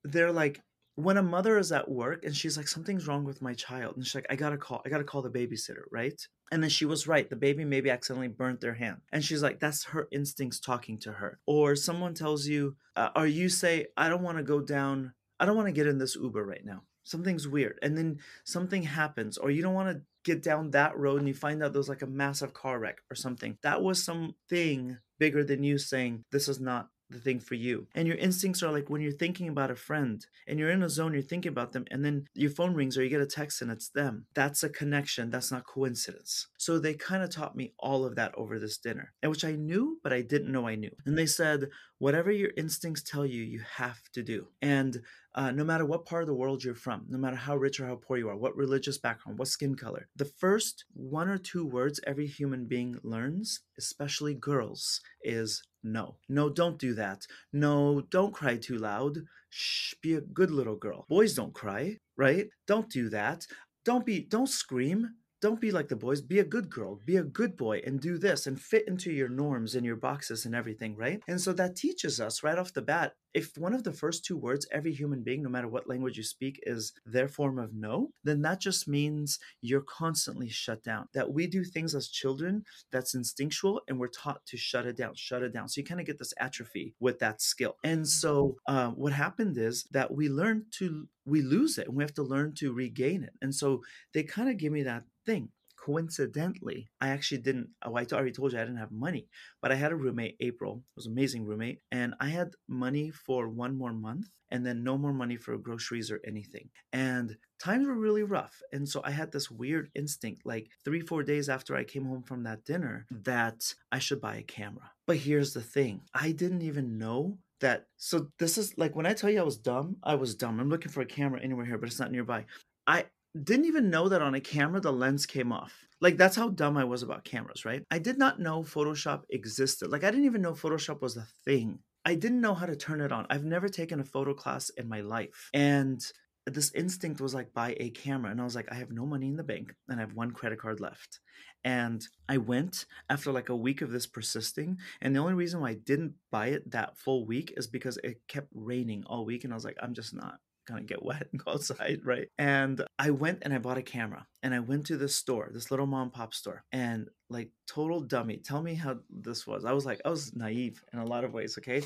they're 0.04 0.32
like 0.32 0.62
when 1.00 1.18
a 1.18 1.24
mother 1.24 1.58
is 1.58 1.72
at 1.72 1.90
work 1.90 2.24
and 2.26 2.36
she's 2.36 2.58
like 2.58 2.68
something's 2.68 3.08
wrong 3.08 3.24
with 3.24 3.42
my 3.42 3.54
child 3.54 3.96
and 3.96 4.06
she's 4.06 4.16
like 4.16 4.26
i 4.30 4.36
gotta 4.36 4.58
call 4.58 4.82
i 4.86 4.90
gotta 4.90 5.04
call 5.04 5.22
the 5.22 5.30
babysitter 5.30 5.84
right? 5.92 6.28
And 6.52 6.64
then 6.64 6.70
she 6.70 6.86
was 6.86 7.08
right 7.08 7.30
the 7.30 7.36
baby 7.36 7.64
maybe 7.64 7.90
accidentally 7.92 8.28
burnt 8.28 8.60
their 8.60 8.74
hand 8.74 8.98
and 9.12 9.24
she's 9.24 9.44
like 9.44 9.60
that's 9.60 9.84
her 9.86 10.08
instincts 10.12 10.60
talking 10.60 10.98
to 11.00 11.12
her 11.12 11.40
or 11.46 11.76
someone 11.76 12.14
tells 12.14 12.48
you 12.48 12.76
uh, 12.96 13.10
or 13.16 13.28
you 13.28 13.50
say 13.50 13.88
i 13.98 14.10
don't 14.10 14.24
want 14.24 14.38
to 14.38 14.44
go 14.44 14.60
down 14.60 15.14
i 15.40 15.46
don't 15.46 15.56
want 15.56 15.68
to 15.68 15.74
get 15.74 15.88
in 15.88 16.00
this 16.00 16.16
uber 16.16 16.44
right 16.44 16.66
now 16.66 16.82
something's 17.04 17.48
weird 17.48 17.78
and 17.82 17.98
then 17.98 18.20
something 18.44 18.84
happens 18.84 19.38
or 19.38 19.52
you 19.52 19.62
don't 19.62 19.74
want 19.74 19.90
to 19.90 20.02
get 20.24 20.44
down 20.44 20.72
that 20.72 20.98
road 20.98 21.20
and 21.20 21.28
you 21.28 21.34
find 21.34 21.64
out 21.64 21.74
there's 21.74 21.90
like 21.90 22.02
a 22.02 22.08
massive 22.08 22.54
car 22.54 22.80
wreck 22.80 23.00
or 23.10 23.16
something. 23.16 23.58
That 23.64 23.82
was 23.82 24.04
something 24.04 24.98
bigger 25.18 25.44
than 25.44 25.64
you 25.64 25.78
saying 25.78 26.24
this 26.32 26.48
is 26.48 26.60
not 26.60 26.90
the 27.10 27.20
thing 27.20 27.40
for 27.40 27.56
you. 27.56 27.88
And 27.96 28.08
your 28.08 28.18
instincts 28.18 28.64
are 28.64 28.72
like 28.72 28.90
when 28.90 29.02
you're 29.02 29.12
thinking 29.12 29.50
about 29.50 29.72
a 29.72 29.76
friend 29.76 30.26
and 30.48 30.60
you're 30.60 30.72
in 30.72 30.84
a 30.84 30.90
zone, 30.90 31.14
you're 31.14 31.22
thinking 31.22 31.52
about 31.52 31.74
them, 31.74 31.86
and 31.92 32.04
then 32.04 32.28
your 32.34 32.52
phone 32.52 32.74
rings 32.74 32.98
or 32.98 33.04
you 33.04 33.10
get 33.10 33.22
a 33.22 33.26
text 33.26 33.62
and 33.62 33.72
it's 33.72 33.90
them. 33.90 34.26
That's 34.34 34.64
a 34.64 34.70
connection. 34.70 35.30
That's 35.30 35.52
not 35.52 35.66
coincidence. 35.66 36.48
So 36.58 36.80
they 36.80 36.94
kind 36.94 37.24
of 37.24 37.30
taught 37.30 37.56
me 37.56 37.74
all 37.80 38.06
of 38.06 38.16
that 38.16 38.34
over 38.36 38.60
this 38.60 38.78
dinner, 38.78 39.14
and 39.22 39.32
which 39.32 39.46
I 39.46 39.54
knew, 39.54 40.00
but 40.04 40.14
I 40.14 40.22
didn't 40.22 40.52
know 40.52 40.68
I 40.68 40.76
knew. 40.76 40.96
And 41.06 41.18
they 41.18 41.26
said, 41.26 41.70
whatever 42.00 42.32
your 42.32 42.52
instincts 42.58 43.04
tell 43.04 43.26
you, 43.26 43.44
you 43.44 43.62
have 43.76 44.02
to 44.14 44.24
do. 44.24 44.48
And 44.62 45.02
uh, 45.36 45.52
no 45.52 45.64
matter 45.64 45.86
what 45.86 46.06
part 46.06 46.24
of 46.24 46.28
the 46.28 46.34
world 46.34 46.64
you're 46.64 46.76
from, 46.76 47.06
no 47.10 47.18
matter 47.18 47.36
how 47.36 47.56
rich 47.56 47.80
or 47.80 47.88
how 47.88 47.96
poor 47.96 48.18
you 48.18 48.30
are, 48.30 48.36
what 48.36 48.56
religious 48.56 48.98
background, 48.98 49.38
what 49.38 49.48
skin 49.48 49.76
color, 49.76 50.08
the 50.16 50.26
first 50.26 50.86
one 50.94 51.30
or 51.30 51.38
two 51.38 51.66
words 51.66 52.00
every 52.08 52.28
human 52.28 52.66
being 52.66 52.98
learns, 53.04 53.62
especially 53.78 54.34
girls, 54.34 55.02
is 55.24 55.64
no. 55.84 56.18
No, 56.28 56.50
don't 56.50 56.78
do 56.78 56.94
that. 56.96 57.26
No, 57.54 58.02
don't 58.10 58.34
cry 58.34 58.58
too 58.58 58.78
loud. 58.78 59.18
Shh, 59.50 59.94
be 60.02 60.16
a 60.16 60.22
good 60.22 60.52
little 60.52 60.76
girl. 60.76 61.06
Boys 61.10 61.34
don't 61.34 61.54
cry, 61.54 61.98
right? 62.18 62.50
Don't 62.68 62.90
do 62.90 63.10
that. 63.10 63.46
Don't 63.86 64.06
be, 64.06 64.22
don't 64.22 64.50
scream 64.50 65.10
don't 65.42 65.62
be 65.62 65.72
like 65.72 65.88
the 65.88 65.96
boys 65.96 66.22
be 66.22 66.40
a 66.40 66.44
good 66.44 66.70
girl 66.70 67.00
be 67.06 67.18
a 67.18 67.24
good 67.24 67.56
boy 67.56 67.82
and 67.86 68.00
do 68.00 68.18
this 68.18 68.48
and 68.48 68.60
fit 68.60 68.88
into 68.88 69.12
your 69.12 69.30
norms 69.30 69.76
and 69.76 69.86
your 69.86 69.96
boxes 69.96 70.46
and 70.46 70.54
everything 70.54 70.96
right 70.96 71.22
and 71.28 71.40
so 71.40 71.54
that 71.54 71.76
teaches 71.76 72.20
us 72.20 72.44
right 72.44 72.58
off 72.58 72.74
the 72.74 72.82
bat 72.82 73.14
if 73.34 73.58
one 73.58 73.74
of 73.74 73.84
the 73.84 73.94
first 73.94 74.26
two 74.26 74.38
words 74.38 74.68
every 74.72 74.94
human 74.94 75.24
being 75.24 75.44
no 75.44 75.50
matter 75.50 75.68
what 75.68 75.88
language 75.88 76.18
you 76.18 76.24
speak 76.24 76.60
is 76.64 76.94
their 77.06 77.28
form 77.28 77.60
of 77.60 77.74
no 77.74 78.10
then 78.24 78.42
that 78.42 78.60
just 78.60 78.88
means 78.88 79.40
you're 79.62 79.82
constantly 79.82 80.50
shut 80.50 80.84
down. 80.84 81.08
That 81.14 81.32
we 81.32 81.48
do 81.48 81.64
things 81.64 81.96
as 81.96 82.08
children 82.08 82.64
that's 82.92 83.16
instinctual 83.16 83.82
and 83.88 84.00
we're 84.00 84.08
taught 84.08 84.46
to 84.48 84.58
shut 84.58 84.86
it 84.86 84.98
down 84.98 85.16
shut 85.16 85.44
it 85.44 85.54
down. 85.54 85.70
So 85.70 85.82
you 85.82 85.86
kind 85.86 86.00
of 86.00 86.08
get 86.08 86.20
this 86.20 86.34
atrophy 86.40 86.96
with 87.00 87.20
that 87.20 87.42
skill. 87.42 87.76
And 87.84 88.08
so 88.08 88.58
uh, 88.68 88.90
what 88.90 89.14
happened 89.14 89.58
is 89.58 89.86
that 89.92 90.14
we 90.14 90.30
learn 90.30 90.66
to 90.72 91.08
we 91.26 91.42
lose 91.42 91.78
it 91.78 91.88
and 91.88 91.96
we 91.96 92.04
have 92.04 92.14
to 92.16 92.24
learn 92.24 92.54
to 92.56 92.74
regain 92.74 93.24
it. 93.24 93.34
And 93.42 93.54
so 93.54 93.82
they 94.14 94.24
kind 94.24 94.50
of 94.50 94.58
give 94.58 94.72
me 94.72 94.84
that 94.84 95.04
thing 95.26 95.50
coincidentally, 95.90 96.88
I 97.02 97.10
actually 97.10 97.42
didn't. 97.42 97.70
Oh, 97.84 97.96
I 97.96 98.06
already 98.12 98.32
told 98.32 98.54
you 98.54 98.60
I 98.60 98.64
didn't 98.64 98.78
have 98.78 98.92
money, 98.92 99.28
but 99.62 99.72
I 99.72 99.76
had 99.76 99.92
a 99.92 99.96
roommate, 99.96 100.36
April, 100.40 100.84
was 100.96 101.08
amazing 101.08 101.46
roommate, 101.46 101.80
and 101.92 102.14
I 102.20 102.30
had 102.30 102.50
money 102.68 103.10
for 103.10 103.50
one 103.50 103.76
more 103.76 103.94
month, 103.94 104.28
and 104.52 104.64
then 104.64 104.84
no 104.84 104.98
more 104.98 105.14
money 105.14 105.36
for 105.36 105.58
groceries 105.58 106.12
or 106.12 106.20
anything. 106.28 106.70
And 106.94 107.38
times 107.60 107.88
were 107.88 107.96
really 107.96 108.22
rough, 108.24 108.62
and 108.72 108.88
so 108.88 109.02
I 109.04 109.12
had 109.12 109.32
this 109.32 109.50
weird 109.50 109.90
instinct, 109.96 110.46
like 110.46 110.68
three, 110.86 111.02
four 111.02 111.24
days 111.24 111.50
after 111.50 111.76
I 111.76 111.84
came 111.84 112.06
home 112.06 112.24
from 112.24 112.44
that 112.44 112.66
dinner, 112.66 113.08
that 113.10 113.74
I 113.92 113.98
should 114.00 114.22
buy 114.22 114.36
a 114.38 114.44
camera. 114.44 114.92
But 115.08 115.18
here's 115.18 115.54
the 115.54 115.68
thing: 115.76 116.02
I 116.14 116.32
didn't 116.32 116.62
even 116.62 117.00
know 117.00 117.40
that 117.62 117.88
so 117.98 118.28
this 118.38 118.58
is 118.58 118.78
like 118.78 118.96
when 118.96 119.08
I 119.08 119.14
tell 119.14 119.32
you 119.32 119.40
I 119.40 119.50
was 119.52 119.58
dumb, 119.58 119.98
I 120.04 120.16
was 120.16 120.36
dumb. 120.36 120.60
I'm 120.60 120.70
looking 120.70 120.92
for 120.92 121.02
a 121.02 121.16
camera 121.18 121.42
anywhere 121.42 121.66
here, 121.66 121.80
but 121.80 121.90
it's 121.90 122.00
not 122.00 122.12
nearby. 122.12 122.46
I 122.86 123.06
didn't 123.44 123.66
even 123.66 123.90
know 123.90 124.10
that 124.10 124.22
on 124.22 124.36
a 124.36 124.42
camera 124.42 124.82
the 124.82 124.92
lens 124.92 125.26
came 125.26 125.52
off. 125.52 125.86
Like 126.02 126.18
that's 126.18 126.36
how 126.36 126.50
dumb 126.50 126.78
I 126.78 126.84
was 126.84 127.04
about 127.04 127.26
cameras, 127.26 127.66
right? 127.66 127.84
I 127.92 128.00
did 128.00 128.18
not 128.18 128.40
know 128.40 128.64
Photoshop 128.64 129.24
existed. 129.30 129.90
Like 129.90 130.04
I 130.04 130.12
didn't 130.12 130.26
even 130.26 130.42
know 130.42 130.54
Photoshop 130.54 131.02
was 131.02 131.18
a 131.18 131.28
thing. 131.46 131.80
I 132.06 132.16
didn't 132.16 132.42
know 132.42 132.54
how 132.54 132.66
to 132.66 132.76
turn 132.76 133.02
it 133.02 133.12
on. 133.12 133.28
I've 133.30 133.44
never 133.44 133.68
taken 133.68 134.00
a 134.00 134.06
photo 134.06 134.34
class 134.34 134.70
in 134.70 134.88
my 134.88 135.02
life. 135.02 135.50
And 135.54 136.02
this 136.46 136.72
instinct 136.74 137.22
was 137.22 137.34
like 137.34 137.54
buy 137.54 137.76
a 137.80 137.90
camera 137.92 138.32
and 138.32 138.42
I 138.42 138.44
was 138.44 138.56
like 138.56 138.72
I 138.72 138.76
have 138.76 138.92
no 138.92 139.06
money 139.06 139.28
in 139.28 139.36
the 139.36 139.44
bank 139.44 139.76
and 139.88 140.00
I 140.00 140.02
have 140.02 140.14
one 140.14 140.32
credit 140.32 140.60
card 140.60 140.80
left. 140.80 141.20
And 141.64 142.02
I 142.30 142.38
went 142.38 142.86
after 143.10 143.32
like 143.32 143.50
a 143.50 143.56
week 143.56 143.82
of 143.82 143.92
this 143.92 144.08
persisting 144.08 144.78
and 145.02 145.14
the 145.14 145.20
only 145.20 145.34
reason 145.34 145.60
why 145.60 145.72
I 145.72 145.74
didn't 145.76 146.14
buy 146.32 146.48
it 146.48 146.72
that 146.72 146.98
full 146.98 147.26
week 147.28 147.54
is 147.58 147.68
because 147.68 148.00
it 148.04 148.22
kept 148.28 148.48
raining 148.54 149.04
all 149.06 149.26
week 149.26 149.44
and 149.44 149.54
I 149.54 149.56
was 149.56 149.66
like 149.66 149.78
I'm 149.82 149.94
just 149.94 150.16
not 150.16 150.40
kind 150.70 150.82
of 150.82 150.88
get 150.88 151.04
wet 151.06 151.28
and 151.32 151.44
go 151.44 151.52
outside, 151.52 152.02
right? 152.04 152.28
And 152.38 152.84
I 152.98 153.10
went 153.12 153.40
and 153.42 153.54
I 153.54 153.58
bought 153.58 153.78
a 153.78 153.82
camera 153.82 154.26
and 154.44 154.54
I 154.54 154.60
went 154.60 154.86
to 154.88 154.98
this 154.98 155.16
store, 155.16 155.50
this 155.52 155.72
little 155.72 155.88
mom 155.88 156.12
pop 156.12 156.34
store, 156.34 156.64
and 156.72 157.10
like 157.30 157.50
total 157.68 158.00
dummy. 158.02 158.38
Tell 158.38 158.62
me 158.62 158.76
how 158.76 158.98
this 159.10 159.46
was. 159.48 159.66
I 159.66 159.74
was 159.74 159.86
like, 159.86 160.02
I 160.06 160.10
was 160.10 160.36
naive 160.36 160.82
in 160.94 161.00
a 161.00 161.06
lot 161.06 161.24
of 161.24 161.34
ways, 161.34 161.58
okay? 161.58 161.82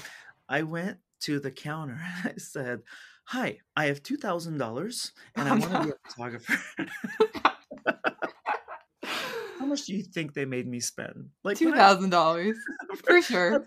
I 0.50 0.63
went 0.63 0.98
to 1.22 1.39
the 1.39 1.52
counter 1.52 2.00
and 2.24 2.34
I 2.36 2.38
said, 2.38 2.82
Hi, 3.28 3.60
I 3.76 3.86
have 3.86 4.04
$2,000 4.04 5.12
and 5.36 5.48
I 5.48 5.52
oh, 5.52 5.58
want 5.58 5.72
to 5.72 5.84
be 5.84 5.89
a 5.91 6.10
photographer. 6.10 6.60
How 9.60 9.65
much 9.65 9.86
do 9.86 9.93
you 9.93 10.04
think 10.04 10.34
they 10.34 10.43
made 10.43 10.67
me 10.67 10.82
spend? 10.82 11.30
Like 11.41 11.56
two 11.58 11.72
thousand 11.72 12.10
dollars 12.10 12.58
for 13.06 13.22
sure. 13.22 13.65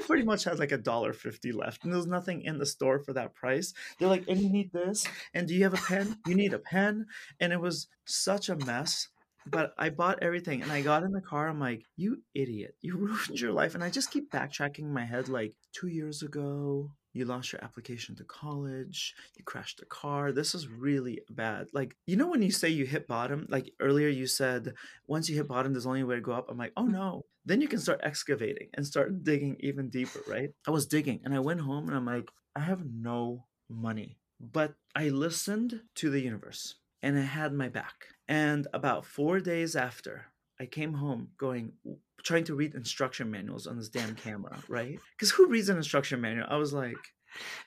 I 0.00 0.06
pretty 0.06 0.24
much 0.24 0.44
had 0.44 0.58
like 0.58 0.72
a 0.72 0.78
dollar 0.78 1.12
fifty 1.12 1.52
left, 1.52 1.84
and 1.84 1.92
there 1.92 1.98
was 1.98 2.06
nothing 2.06 2.42
in 2.42 2.58
the 2.58 2.66
store 2.66 2.98
for 2.98 3.12
that 3.12 3.34
price. 3.34 3.74
They're 3.98 4.08
like, 4.08 4.24
"And 4.28 4.40
you 4.40 4.48
need 4.48 4.72
this, 4.72 5.06
and 5.34 5.46
do 5.46 5.54
you 5.54 5.64
have 5.64 5.74
a 5.74 5.76
pen? 5.76 6.18
You 6.26 6.34
need 6.34 6.54
a 6.54 6.58
pen." 6.58 7.06
And 7.38 7.52
it 7.52 7.60
was 7.60 7.88
such 8.04 8.48
a 8.48 8.56
mess. 8.56 9.08
But 9.46 9.72
I 9.78 9.88
bought 9.88 10.22
everything, 10.22 10.62
and 10.62 10.70
I 10.70 10.82
got 10.82 11.02
in 11.02 11.12
the 11.12 11.20
car. 11.20 11.48
I'm 11.48 11.60
like, 11.60 11.84
"You 11.96 12.22
idiot! 12.34 12.76
You 12.80 12.96
ruined 12.98 13.40
your 13.40 13.52
life!" 13.52 13.74
And 13.74 13.84
I 13.84 13.90
just 13.90 14.10
keep 14.10 14.30
backtracking 14.30 14.88
my 14.88 15.04
head, 15.04 15.28
like 15.28 15.54
two 15.72 15.88
years 15.88 16.22
ago, 16.22 16.90
you 17.12 17.24
lost 17.24 17.52
your 17.52 17.62
application 17.64 18.14
to 18.16 18.24
college, 18.24 19.14
you 19.36 19.44
crashed 19.44 19.80
a 19.80 19.86
car. 19.86 20.32
This 20.32 20.54
is 20.54 20.68
really 20.68 21.20
bad. 21.30 21.68
Like, 21.72 21.96
you 22.06 22.16
know, 22.16 22.28
when 22.28 22.42
you 22.42 22.50
say 22.50 22.68
you 22.68 22.86
hit 22.86 23.08
bottom, 23.08 23.46
like 23.48 23.72
earlier 23.80 24.08
you 24.08 24.26
said, 24.26 24.74
once 25.06 25.28
you 25.28 25.36
hit 25.36 25.48
bottom, 25.48 25.72
there's 25.72 25.86
only 25.86 26.02
a 26.02 26.06
way 26.06 26.14
to 26.14 26.20
go 26.20 26.32
up. 26.32 26.46
I'm 26.48 26.58
like, 26.58 26.72
oh 26.76 26.82
mm-hmm. 26.82 26.92
no. 26.92 27.24
Then 27.44 27.60
you 27.60 27.68
can 27.68 27.78
start 27.78 28.00
excavating 28.02 28.68
and 28.74 28.86
start 28.86 29.24
digging 29.24 29.56
even 29.60 29.88
deeper, 29.88 30.20
right? 30.28 30.50
I 30.66 30.70
was 30.70 30.86
digging 30.86 31.20
and 31.24 31.34
I 31.34 31.40
went 31.40 31.60
home 31.60 31.88
and 31.88 31.96
I'm 31.96 32.06
like, 32.06 32.28
I 32.54 32.60
have 32.60 32.84
no 32.84 33.46
money. 33.68 34.18
But 34.40 34.74
I 34.94 35.08
listened 35.08 35.80
to 35.96 36.10
the 36.10 36.20
universe 36.20 36.76
and 37.02 37.16
it 37.16 37.22
had 37.22 37.52
my 37.52 37.68
back. 37.68 38.06
And 38.28 38.66
about 38.72 39.04
four 39.06 39.40
days 39.40 39.74
after, 39.74 40.26
I 40.60 40.66
came 40.66 40.92
home 40.92 41.28
going, 41.38 41.72
trying 42.22 42.44
to 42.44 42.54
read 42.54 42.74
instruction 42.74 43.30
manuals 43.30 43.66
on 43.66 43.76
this 43.76 43.88
damn 43.88 44.14
camera, 44.14 44.58
right? 44.68 44.98
Because 45.16 45.30
who 45.30 45.48
reads 45.48 45.68
an 45.68 45.76
instruction 45.76 46.20
manual? 46.20 46.46
I 46.48 46.56
was 46.56 46.72
like, 46.72 46.98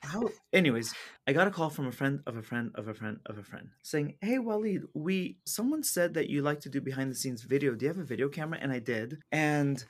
how? 0.02 0.28
Anyways, 0.52 0.94
I 1.26 1.32
got 1.32 1.46
a 1.46 1.50
call 1.50 1.70
from 1.70 1.86
a 1.86 1.92
friend 1.92 2.20
of 2.26 2.36
a 2.36 2.42
friend 2.42 2.70
of 2.74 2.88
a 2.88 2.94
friend 2.94 3.18
of 3.26 3.38
a 3.38 3.42
friend 3.42 3.68
saying, 3.82 4.16
"Hey 4.20 4.38
Walid, 4.38 4.82
we 4.94 5.38
someone 5.46 5.82
said 5.82 6.14
that 6.14 6.28
you 6.28 6.42
like 6.42 6.60
to 6.60 6.68
do 6.68 6.80
behind 6.80 7.10
the 7.10 7.16
scenes 7.16 7.42
video. 7.42 7.74
Do 7.74 7.84
you 7.84 7.88
have 7.88 7.98
a 7.98 8.04
video 8.04 8.28
camera?" 8.28 8.58
And 8.60 8.72
I 8.72 8.78
did. 8.78 9.18
And 9.32 9.82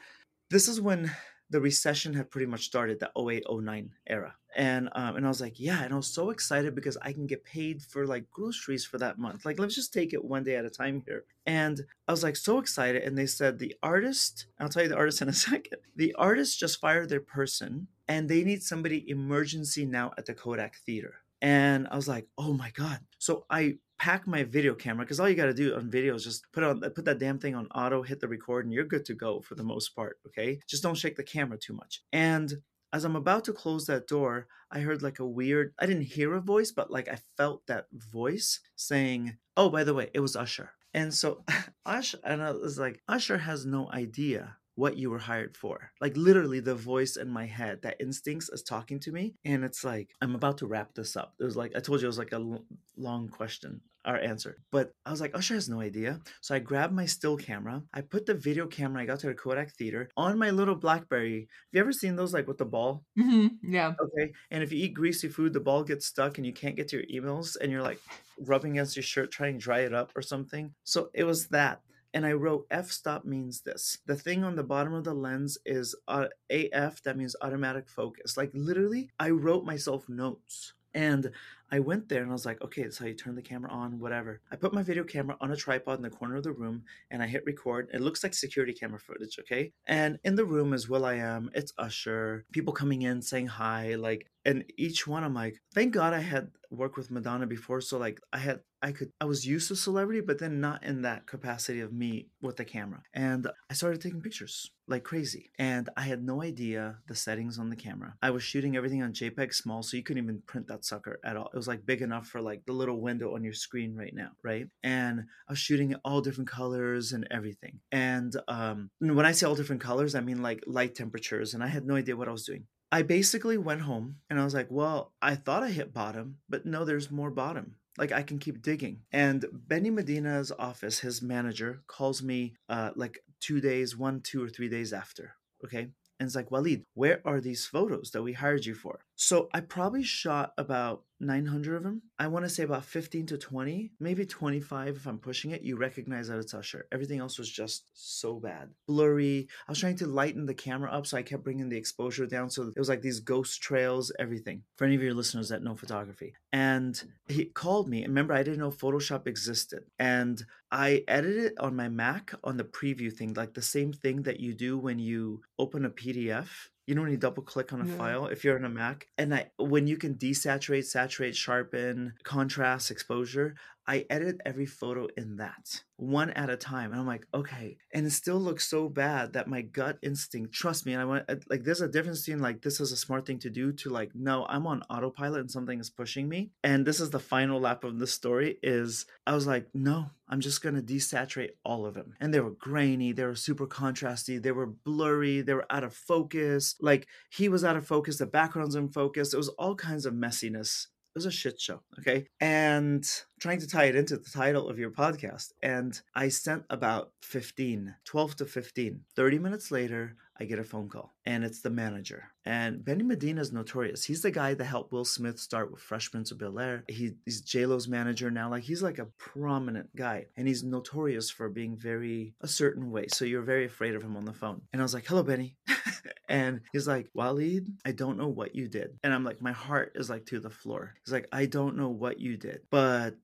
this 0.50 0.68
is 0.68 0.80
when 0.80 1.10
the 1.50 1.60
recession 1.60 2.14
had 2.14 2.30
pretty 2.30 2.46
much 2.46 2.64
started, 2.64 3.00
the 3.00 3.10
08, 3.16 3.44
09 3.50 3.90
era. 4.06 4.34
And 4.56 4.88
um, 4.92 5.16
and 5.16 5.26
I 5.26 5.28
was 5.28 5.40
like, 5.40 5.58
yeah, 5.58 5.82
and 5.82 5.92
I 5.92 5.96
was 5.96 6.06
so 6.06 6.30
excited 6.30 6.74
because 6.74 6.96
I 7.02 7.12
can 7.12 7.26
get 7.26 7.44
paid 7.44 7.82
for 7.82 8.06
like 8.06 8.30
groceries 8.30 8.84
for 8.84 8.98
that 8.98 9.18
month. 9.18 9.44
Like, 9.44 9.58
let's 9.58 9.74
just 9.74 9.92
take 9.92 10.12
it 10.12 10.24
one 10.24 10.44
day 10.44 10.54
at 10.54 10.64
a 10.64 10.70
time 10.70 11.02
here. 11.06 11.24
And 11.44 11.80
I 12.06 12.12
was 12.12 12.22
like 12.22 12.36
so 12.36 12.58
excited. 12.58 13.02
And 13.02 13.18
they 13.18 13.26
said 13.26 13.58
the 13.58 13.74
artist, 13.82 14.46
I'll 14.60 14.68
tell 14.68 14.84
you 14.84 14.88
the 14.88 14.96
artist 14.96 15.22
in 15.22 15.28
a 15.28 15.32
second. 15.48 15.78
The 15.96 16.14
artist 16.14 16.58
just 16.58 16.80
fired 16.80 17.08
their 17.08 17.20
person 17.20 17.88
and 18.06 18.28
they 18.28 18.44
need 18.44 18.62
somebody 18.62 19.08
emergency 19.10 19.86
now 19.86 20.12
at 20.16 20.26
the 20.26 20.34
Kodak 20.34 20.76
Theater. 20.86 21.14
And 21.42 21.88
I 21.90 21.96
was 21.96 22.08
like, 22.08 22.26
oh 22.38 22.52
my 22.52 22.70
God. 22.70 23.00
So 23.18 23.44
I 23.50 23.78
pack 23.98 24.26
my 24.26 24.42
video 24.42 24.74
camera 24.74 25.04
because 25.04 25.20
all 25.20 25.28
you 25.28 25.34
got 25.34 25.46
to 25.46 25.54
do 25.54 25.74
on 25.74 25.90
video 25.90 26.14
is 26.14 26.24
just 26.24 26.44
put 26.52 26.64
on 26.64 26.80
put 26.80 27.04
that 27.04 27.18
damn 27.18 27.38
thing 27.38 27.54
on 27.54 27.66
auto, 27.68 28.02
hit 28.02 28.20
the 28.20 28.28
record, 28.28 28.64
and 28.64 28.74
you're 28.74 28.84
good 28.84 29.04
to 29.06 29.14
go 29.14 29.40
for 29.40 29.54
the 29.54 29.62
most 29.62 29.90
part. 29.90 30.18
Okay, 30.26 30.60
just 30.68 30.82
don't 30.82 30.96
shake 30.96 31.16
the 31.16 31.22
camera 31.22 31.58
too 31.58 31.72
much. 31.72 32.02
And 32.12 32.54
as 32.92 33.04
I'm 33.04 33.16
about 33.16 33.44
to 33.46 33.52
close 33.52 33.86
that 33.86 34.06
door, 34.06 34.46
I 34.70 34.80
heard 34.80 35.02
like 35.02 35.18
a 35.18 35.26
weird. 35.26 35.74
I 35.78 35.86
didn't 35.86 36.02
hear 36.02 36.34
a 36.34 36.40
voice, 36.40 36.70
but 36.70 36.90
like 36.90 37.08
I 37.08 37.18
felt 37.36 37.66
that 37.66 37.86
voice 37.92 38.60
saying, 38.76 39.38
"Oh, 39.56 39.68
by 39.68 39.84
the 39.84 39.94
way, 39.94 40.10
it 40.14 40.20
was 40.20 40.36
Usher." 40.36 40.70
And 40.92 41.12
so 41.12 41.44
Usher, 41.86 42.18
and 42.24 42.42
I 42.42 42.52
was 42.52 42.78
like, 42.78 43.02
Usher 43.08 43.38
has 43.38 43.66
no 43.66 43.90
idea 43.90 44.56
what 44.74 44.96
you 44.96 45.10
were 45.10 45.18
hired 45.18 45.56
for. 45.56 45.90
Like 46.00 46.16
literally 46.16 46.60
the 46.60 46.74
voice 46.74 47.16
in 47.16 47.28
my 47.28 47.46
head, 47.46 47.82
that 47.82 48.00
instincts 48.00 48.48
is 48.50 48.62
talking 48.62 49.00
to 49.00 49.12
me. 49.12 49.34
And 49.44 49.64
it's 49.64 49.84
like, 49.84 50.10
I'm 50.20 50.34
about 50.34 50.58
to 50.58 50.66
wrap 50.66 50.94
this 50.94 51.16
up. 51.16 51.34
It 51.38 51.44
was 51.44 51.56
like, 51.56 51.72
I 51.76 51.80
told 51.80 52.00
you 52.00 52.06
it 52.06 52.08
was 52.08 52.18
like 52.18 52.32
a 52.32 52.36
l- 52.36 52.64
long 52.96 53.28
question 53.28 53.80
our 54.04 54.18
answer. 54.18 54.58
But 54.70 54.92
I 55.04 55.10
was 55.10 55.20
like, 55.20 55.36
Usher 55.36 55.54
has 55.54 55.68
no 55.68 55.80
idea. 55.80 56.20
So 56.40 56.54
I 56.54 56.58
grabbed 56.58 56.94
my 56.94 57.06
still 57.06 57.36
camera. 57.36 57.82
I 57.92 58.02
put 58.02 58.26
the 58.26 58.34
video 58.34 58.66
camera 58.66 59.02
I 59.02 59.06
got 59.06 59.20
to 59.20 59.28
the 59.28 59.34
Kodak 59.34 59.72
Theater 59.72 60.10
on 60.16 60.38
my 60.38 60.50
little 60.50 60.74
Blackberry. 60.74 61.40
Have 61.40 61.48
you 61.72 61.80
ever 61.80 61.92
seen 61.92 62.16
those 62.16 62.34
like 62.34 62.46
with 62.46 62.58
the 62.58 62.64
ball? 62.64 63.04
Mm-hmm. 63.18 63.72
Yeah. 63.72 63.94
Okay. 64.00 64.32
And 64.50 64.62
if 64.62 64.72
you 64.72 64.84
eat 64.84 64.94
greasy 64.94 65.28
food, 65.28 65.52
the 65.52 65.60
ball 65.60 65.84
gets 65.84 66.06
stuck 66.06 66.38
and 66.38 66.46
you 66.46 66.52
can't 66.52 66.76
get 66.76 66.88
to 66.88 66.96
your 66.96 67.22
emails 67.22 67.56
and 67.60 67.70
you're 67.72 67.82
like 67.82 68.00
rubbing 68.38 68.72
against 68.72 68.96
your 68.96 69.02
shirt 69.02 69.30
trying 69.30 69.54
to 69.54 69.64
dry 69.64 69.80
it 69.80 69.94
up 69.94 70.12
or 70.16 70.22
something. 70.22 70.74
So 70.84 71.10
it 71.14 71.24
was 71.24 71.48
that 71.48 71.80
and 72.14 72.24
I 72.24 72.32
wrote 72.32 72.66
f 72.70 72.90
stop 72.90 73.24
means 73.24 73.60
this. 73.60 73.98
The 74.06 74.14
thing 74.16 74.44
on 74.44 74.54
the 74.54 74.62
bottom 74.62 74.94
of 74.94 75.04
the 75.04 75.12
lens 75.12 75.58
is 75.66 75.94
uh, 76.06 76.26
AF, 76.48 77.02
that 77.02 77.16
means 77.16 77.34
automatic 77.42 77.88
focus. 77.88 78.36
Like 78.36 78.50
literally, 78.54 79.10
I 79.18 79.30
wrote 79.30 79.64
myself 79.64 80.08
notes. 80.08 80.72
And 80.94 81.32
I 81.70 81.80
went 81.80 82.08
there 82.08 82.22
and 82.22 82.30
I 82.30 82.32
was 82.32 82.46
like, 82.46 82.62
okay, 82.62 82.82
that's 82.82 82.98
how 82.98 83.06
you 83.06 83.14
turn 83.14 83.34
the 83.34 83.42
camera 83.42 83.70
on, 83.70 83.98
whatever. 83.98 84.40
I 84.50 84.56
put 84.56 84.74
my 84.74 84.82
video 84.82 85.04
camera 85.04 85.36
on 85.40 85.50
a 85.50 85.56
tripod 85.56 85.98
in 85.98 86.02
the 86.02 86.10
corner 86.10 86.36
of 86.36 86.44
the 86.44 86.52
room 86.52 86.84
and 87.10 87.22
I 87.22 87.26
hit 87.26 87.44
record. 87.46 87.88
It 87.92 88.00
looks 88.00 88.22
like 88.22 88.34
security 88.34 88.72
camera 88.72 88.98
footage, 88.98 89.38
okay? 89.40 89.72
And 89.86 90.18
in 90.24 90.36
the 90.36 90.44
room 90.44 90.72
is 90.72 90.88
will.i.am, 90.88 91.50
it's 91.54 91.72
Usher, 91.78 92.44
people 92.52 92.72
coming 92.72 93.02
in 93.02 93.22
saying 93.22 93.48
hi, 93.48 93.94
like, 93.94 94.26
and 94.44 94.64
each 94.76 95.06
one 95.06 95.24
I'm 95.24 95.34
like, 95.34 95.60
thank 95.74 95.94
God 95.94 96.12
I 96.12 96.20
had 96.20 96.50
worked 96.70 96.96
with 96.96 97.10
Madonna 97.10 97.46
before. 97.46 97.80
So 97.80 97.98
like 97.98 98.20
I 98.32 98.38
had 98.38 98.60
I 98.82 98.92
could 98.92 99.10
I 99.20 99.24
was 99.24 99.46
used 99.46 99.68
to 99.68 99.76
celebrity, 99.76 100.20
but 100.20 100.38
then 100.38 100.60
not 100.60 100.84
in 100.84 101.02
that 101.02 101.26
capacity 101.26 101.80
of 101.80 101.92
me 101.92 102.28
with 102.42 102.56
the 102.56 102.64
camera. 102.64 103.02
And 103.14 103.48
I 103.70 103.74
started 103.74 104.00
taking 104.00 104.20
pictures 104.20 104.70
like 104.86 105.04
crazy. 105.04 105.50
And 105.58 105.88
I 105.96 106.02
had 106.02 106.22
no 106.22 106.42
idea 106.42 106.98
the 107.08 107.14
settings 107.14 107.58
on 107.58 107.70
the 107.70 107.76
camera. 107.76 108.14
I 108.22 108.30
was 108.30 108.42
shooting 108.42 108.76
everything 108.76 109.02
on 109.02 109.12
JPEG 109.12 109.54
small, 109.54 109.82
so 109.82 109.96
you 109.96 110.02
couldn't 110.02 110.22
even 110.22 110.42
print 110.46 110.66
that 110.68 110.84
sucker 110.84 111.18
at 111.24 111.36
all. 111.36 111.50
It 111.54 111.56
was 111.56 111.68
like 111.68 111.86
big 111.86 112.02
enough 112.02 112.26
for 112.26 112.40
like 112.40 112.64
the 112.66 112.72
little 112.72 113.00
window 113.00 113.36
on 113.36 113.44
your 113.44 113.52
screen 113.52 113.94
right 113.94 114.12
now, 114.12 114.30
right? 114.42 114.66
And 114.82 115.20
I 115.48 115.52
was 115.52 115.58
shooting 115.60 115.94
all 116.04 116.20
different 116.20 116.50
colors 116.50 117.12
and 117.12 117.28
everything. 117.30 117.78
And 117.92 118.34
um, 118.48 118.90
when 118.98 119.24
I 119.24 119.30
say 119.30 119.46
all 119.46 119.54
different 119.54 119.80
colors, 119.80 120.16
I 120.16 120.20
mean 120.20 120.42
like 120.42 120.64
light 120.66 120.96
temperatures. 120.96 121.54
And 121.54 121.62
I 121.62 121.68
had 121.68 121.86
no 121.86 121.94
idea 121.94 122.16
what 122.16 122.28
I 122.28 122.32
was 122.32 122.44
doing. 122.44 122.66
I 122.90 123.02
basically 123.02 123.56
went 123.56 123.82
home 123.82 124.16
and 124.28 124.40
I 124.40 124.44
was 124.44 124.54
like, 124.54 124.68
well, 124.68 125.12
I 125.22 125.36
thought 125.36 125.62
I 125.62 125.70
hit 125.70 125.94
bottom, 125.94 126.38
but 126.48 126.66
no, 126.66 126.84
there's 126.84 127.10
more 127.10 127.30
bottom. 127.30 127.76
Like 127.96 128.10
I 128.10 128.22
can 128.22 128.38
keep 128.38 128.60
digging. 128.60 129.02
And 129.12 129.44
Benny 129.52 129.90
Medina's 129.90 130.52
office, 130.58 131.00
his 131.00 131.22
manager, 131.22 131.82
calls 131.86 132.22
me 132.22 132.54
uh, 132.68 132.90
like 132.96 133.20
two 133.40 133.60
days, 133.60 133.96
one, 133.96 134.20
two, 134.20 134.42
or 134.42 134.48
three 134.48 134.68
days 134.68 134.92
after. 134.92 135.34
Okay. 135.64 135.88
And 136.20 136.26
it's 136.28 136.36
like, 136.36 136.50
Walid, 136.50 136.84
where 136.94 137.20
are 137.24 137.40
these 137.40 137.66
photos 137.66 138.10
that 138.12 138.22
we 138.22 138.32
hired 138.32 138.64
you 138.64 138.74
for? 138.74 139.00
So 139.16 139.48
I 139.54 139.60
probably 139.60 140.02
shot 140.02 140.52
about 140.58 141.04
900 141.20 141.76
of 141.76 141.82
them. 141.84 142.02
I 142.18 142.26
want 142.26 142.44
to 142.44 142.48
say 142.48 142.64
about 142.64 142.84
15 142.84 143.26
to 143.26 143.38
20, 143.38 143.92
maybe 144.00 144.26
25 144.26 144.96
if 144.96 145.06
I'm 145.06 145.18
pushing 145.18 145.52
it. 145.52 145.62
You 145.62 145.76
recognize 145.76 146.28
that 146.28 146.38
it's 146.38 146.54
Usher. 146.54 146.86
Everything 146.92 147.20
else 147.20 147.38
was 147.38 147.48
just 147.48 147.84
so 147.94 148.34
bad. 148.34 148.70
Blurry. 148.86 149.48
I 149.66 149.70
was 149.70 149.78
trying 149.78 149.96
to 149.96 150.06
lighten 150.06 150.46
the 150.46 150.54
camera 150.54 150.90
up, 150.90 151.06
so 151.06 151.16
I 151.16 151.22
kept 151.22 151.44
bringing 151.44 151.68
the 151.68 151.76
exposure 151.76 152.26
down. 152.26 152.50
So 152.50 152.64
it 152.64 152.78
was 152.78 152.88
like 152.88 153.02
these 153.02 153.20
ghost 153.20 153.62
trails, 153.62 154.12
everything. 154.18 154.62
For 154.76 154.84
any 154.84 154.96
of 154.96 155.02
your 155.02 155.14
listeners 155.14 155.48
that 155.48 155.62
know 155.62 155.74
photography. 155.74 156.34
And 156.52 157.00
he 157.28 157.46
called 157.46 157.88
me. 157.88 158.02
Remember, 158.02 158.34
I 158.34 158.42
didn't 158.42 158.60
know 158.60 158.70
Photoshop 158.70 159.26
existed. 159.26 159.84
And 159.98 160.44
I 160.70 161.04
edited 161.06 161.44
it 161.44 161.58
on 161.60 161.76
my 161.76 161.88
Mac 161.88 162.34
on 162.42 162.56
the 162.56 162.64
preview 162.64 163.12
thing, 163.12 163.34
like 163.34 163.54
the 163.54 163.62
same 163.62 163.92
thing 163.92 164.22
that 164.22 164.40
you 164.40 164.54
do 164.54 164.76
when 164.76 164.98
you 164.98 165.42
open 165.58 165.84
a 165.84 165.90
PDF 165.90 166.48
you 166.86 166.94
know 166.94 167.02
when 167.02 167.10
you 167.10 167.16
double 167.16 167.42
click 167.42 167.72
on 167.72 167.80
a 167.80 167.86
yeah. 167.86 167.96
file 167.96 168.26
if 168.26 168.44
you're 168.44 168.56
on 168.56 168.64
a 168.64 168.68
mac 168.68 169.08
and 169.18 169.34
i 169.34 169.46
when 169.58 169.86
you 169.86 169.96
can 169.96 170.14
desaturate 170.14 170.84
saturate 170.84 171.36
sharpen 171.36 172.14
contrast 172.22 172.90
exposure 172.90 173.54
I 173.86 174.06
edit 174.08 174.40
every 174.44 174.66
photo 174.66 175.08
in 175.16 175.36
that 175.36 175.82
one 175.96 176.30
at 176.30 176.50
a 176.50 176.56
time. 176.56 176.90
And 176.90 177.00
I'm 177.00 177.06
like, 177.06 177.26
okay. 177.32 177.76
And 177.92 178.06
it 178.06 178.10
still 178.10 178.38
looks 178.38 178.66
so 178.66 178.88
bad 178.88 179.34
that 179.34 179.48
my 179.48 179.62
gut 179.62 179.98
instinct, 180.02 180.52
trust 180.52 180.86
me, 180.86 180.92
and 180.92 181.02
I 181.02 181.04
went, 181.04 181.24
uh, 181.28 181.36
like 181.48 181.64
there's 181.64 181.80
a 181.80 181.88
difference 181.88 182.24
between 182.24 182.42
like 182.42 182.62
this 182.62 182.80
is 182.80 182.92
a 182.92 182.96
smart 182.96 183.26
thing 183.26 183.38
to 183.40 183.50
do 183.50 183.72
to 183.72 183.90
like, 183.90 184.10
no, 184.14 184.46
I'm 184.48 184.66
on 184.66 184.82
autopilot 184.90 185.40
and 185.40 185.50
something 185.50 185.78
is 185.78 185.90
pushing 185.90 186.28
me. 186.28 186.50
And 186.62 186.86
this 186.86 187.00
is 187.00 187.10
the 187.10 187.20
final 187.20 187.60
lap 187.60 187.84
of 187.84 187.98
the 187.98 188.06
story 188.06 188.58
is 188.62 189.06
I 189.26 189.34
was 189.34 189.46
like, 189.46 189.68
no, 189.74 190.06
I'm 190.28 190.40
just 190.40 190.62
gonna 190.62 190.82
desaturate 190.82 191.52
all 191.64 191.86
of 191.86 191.94
them. 191.94 192.14
And 192.20 192.32
they 192.32 192.40
were 192.40 192.50
grainy, 192.50 193.12
they 193.12 193.24
were 193.24 193.34
super 193.34 193.66
contrasty, 193.66 194.42
they 194.42 194.52
were 194.52 194.66
blurry, 194.66 195.42
they 195.42 195.54
were 195.54 195.66
out 195.70 195.84
of 195.84 195.94
focus. 195.94 196.74
Like 196.80 197.06
he 197.30 197.48
was 197.48 197.64
out 197.64 197.76
of 197.76 197.86
focus, 197.86 198.18
the 198.18 198.26
background's 198.26 198.74
in 198.74 198.88
focus. 198.88 199.32
It 199.32 199.38
was 199.38 199.48
all 199.50 199.74
kinds 199.74 200.06
of 200.06 200.14
messiness 200.14 200.86
it 201.14 201.18
was 201.18 201.26
a 201.26 201.30
shit 201.30 201.60
show. 201.60 201.80
Okay. 202.00 202.26
And 202.40 203.08
trying 203.38 203.60
to 203.60 203.68
tie 203.68 203.84
it 203.84 203.94
into 203.94 204.16
the 204.16 204.30
title 204.30 204.68
of 204.68 204.80
your 204.80 204.90
podcast. 204.90 205.52
And 205.62 206.00
I 206.14 206.28
sent 206.28 206.64
about 206.70 207.12
15, 207.22 207.94
12 208.04 208.36
to 208.36 208.44
15. 208.44 209.00
30 209.14 209.38
minutes 209.38 209.70
later, 209.70 210.16
I 210.38 210.44
get 210.44 210.58
a 210.58 210.64
phone 210.64 210.88
call 210.88 211.14
and 211.24 211.44
it's 211.44 211.60
the 211.60 211.70
manager. 211.70 212.30
And 212.44 212.84
Benny 212.84 213.02
Medina 213.02 213.40
is 213.40 213.52
notorious. 213.52 214.04
He's 214.04 214.22
the 214.22 214.30
guy 214.30 214.54
that 214.54 214.64
helped 214.64 214.92
Will 214.92 215.04
Smith 215.04 215.38
start 215.38 215.70
with 215.70 215.80
Fresh 215.80 216.10
Prince 216.10 216.30
of 216.30 216.38
Bel 216.38 216.58
Air. 216.58 216.84
He, 216.88 217.12
he's 217.24 217.40
J-Lo's 217.40 217.88
manager 217.88 218.30
now. 218.30 218.50
Like 218.50 218.64
he's 218.64 218.82
like 218.82 218.98
a 218.98 219.06
prominent 219.18 219.94
guy 219.96 220.26
and 220.36 220.46
he's 220.46 220.64
notorious 220.64 221.30
for 221.30 221.48
being 221.48 221.76
very 221.76 222.34
a 222.40 222.48
certain 222.48 222.90
way. 222.90 223.06
So 223.08 223.24
you're 223.24 223.42
very 223.42 223.64
afraid 223.64 223.94
of 223.94 224.02
him 224.02 224.16
on 224.16 224.24
the 224.24 224.32
phone. 224.32 224.62
And 224.72 224.82
I 224.82 224.84
was 224.84 224.94
like, 224.94 225.06
hello, 225.06 225.22
Benny. 225.22 225.56
and 226.28 226.60
he's 226.72 226.88
like, 226.88 227.08
Walid, 227.14 227.68
I 227.84 227.92
don't 227.92 228.18
know 228.18 228.28
what 228.28 228.54
you 228.54 228.68
did. 228.68 228.98
And 229.02 229.14
I'm 229.14 229.24
like, 229.24 229.40
my 229.40 229.52
heart 229.52 229.92
is 229.94 230.10
like 230.10 230.26
to 230.26 230.40
the 230.40 230.50
floor. 230.50 230.94
He's 231.04 231.12
like, 231.12 231.28
I 231.32 231.46
don't 231.46 231.76
know 231.76 231.88
what 231.88 232.18
you 232.18 232.36
did, 232.36 232.62
but 232.70 233.14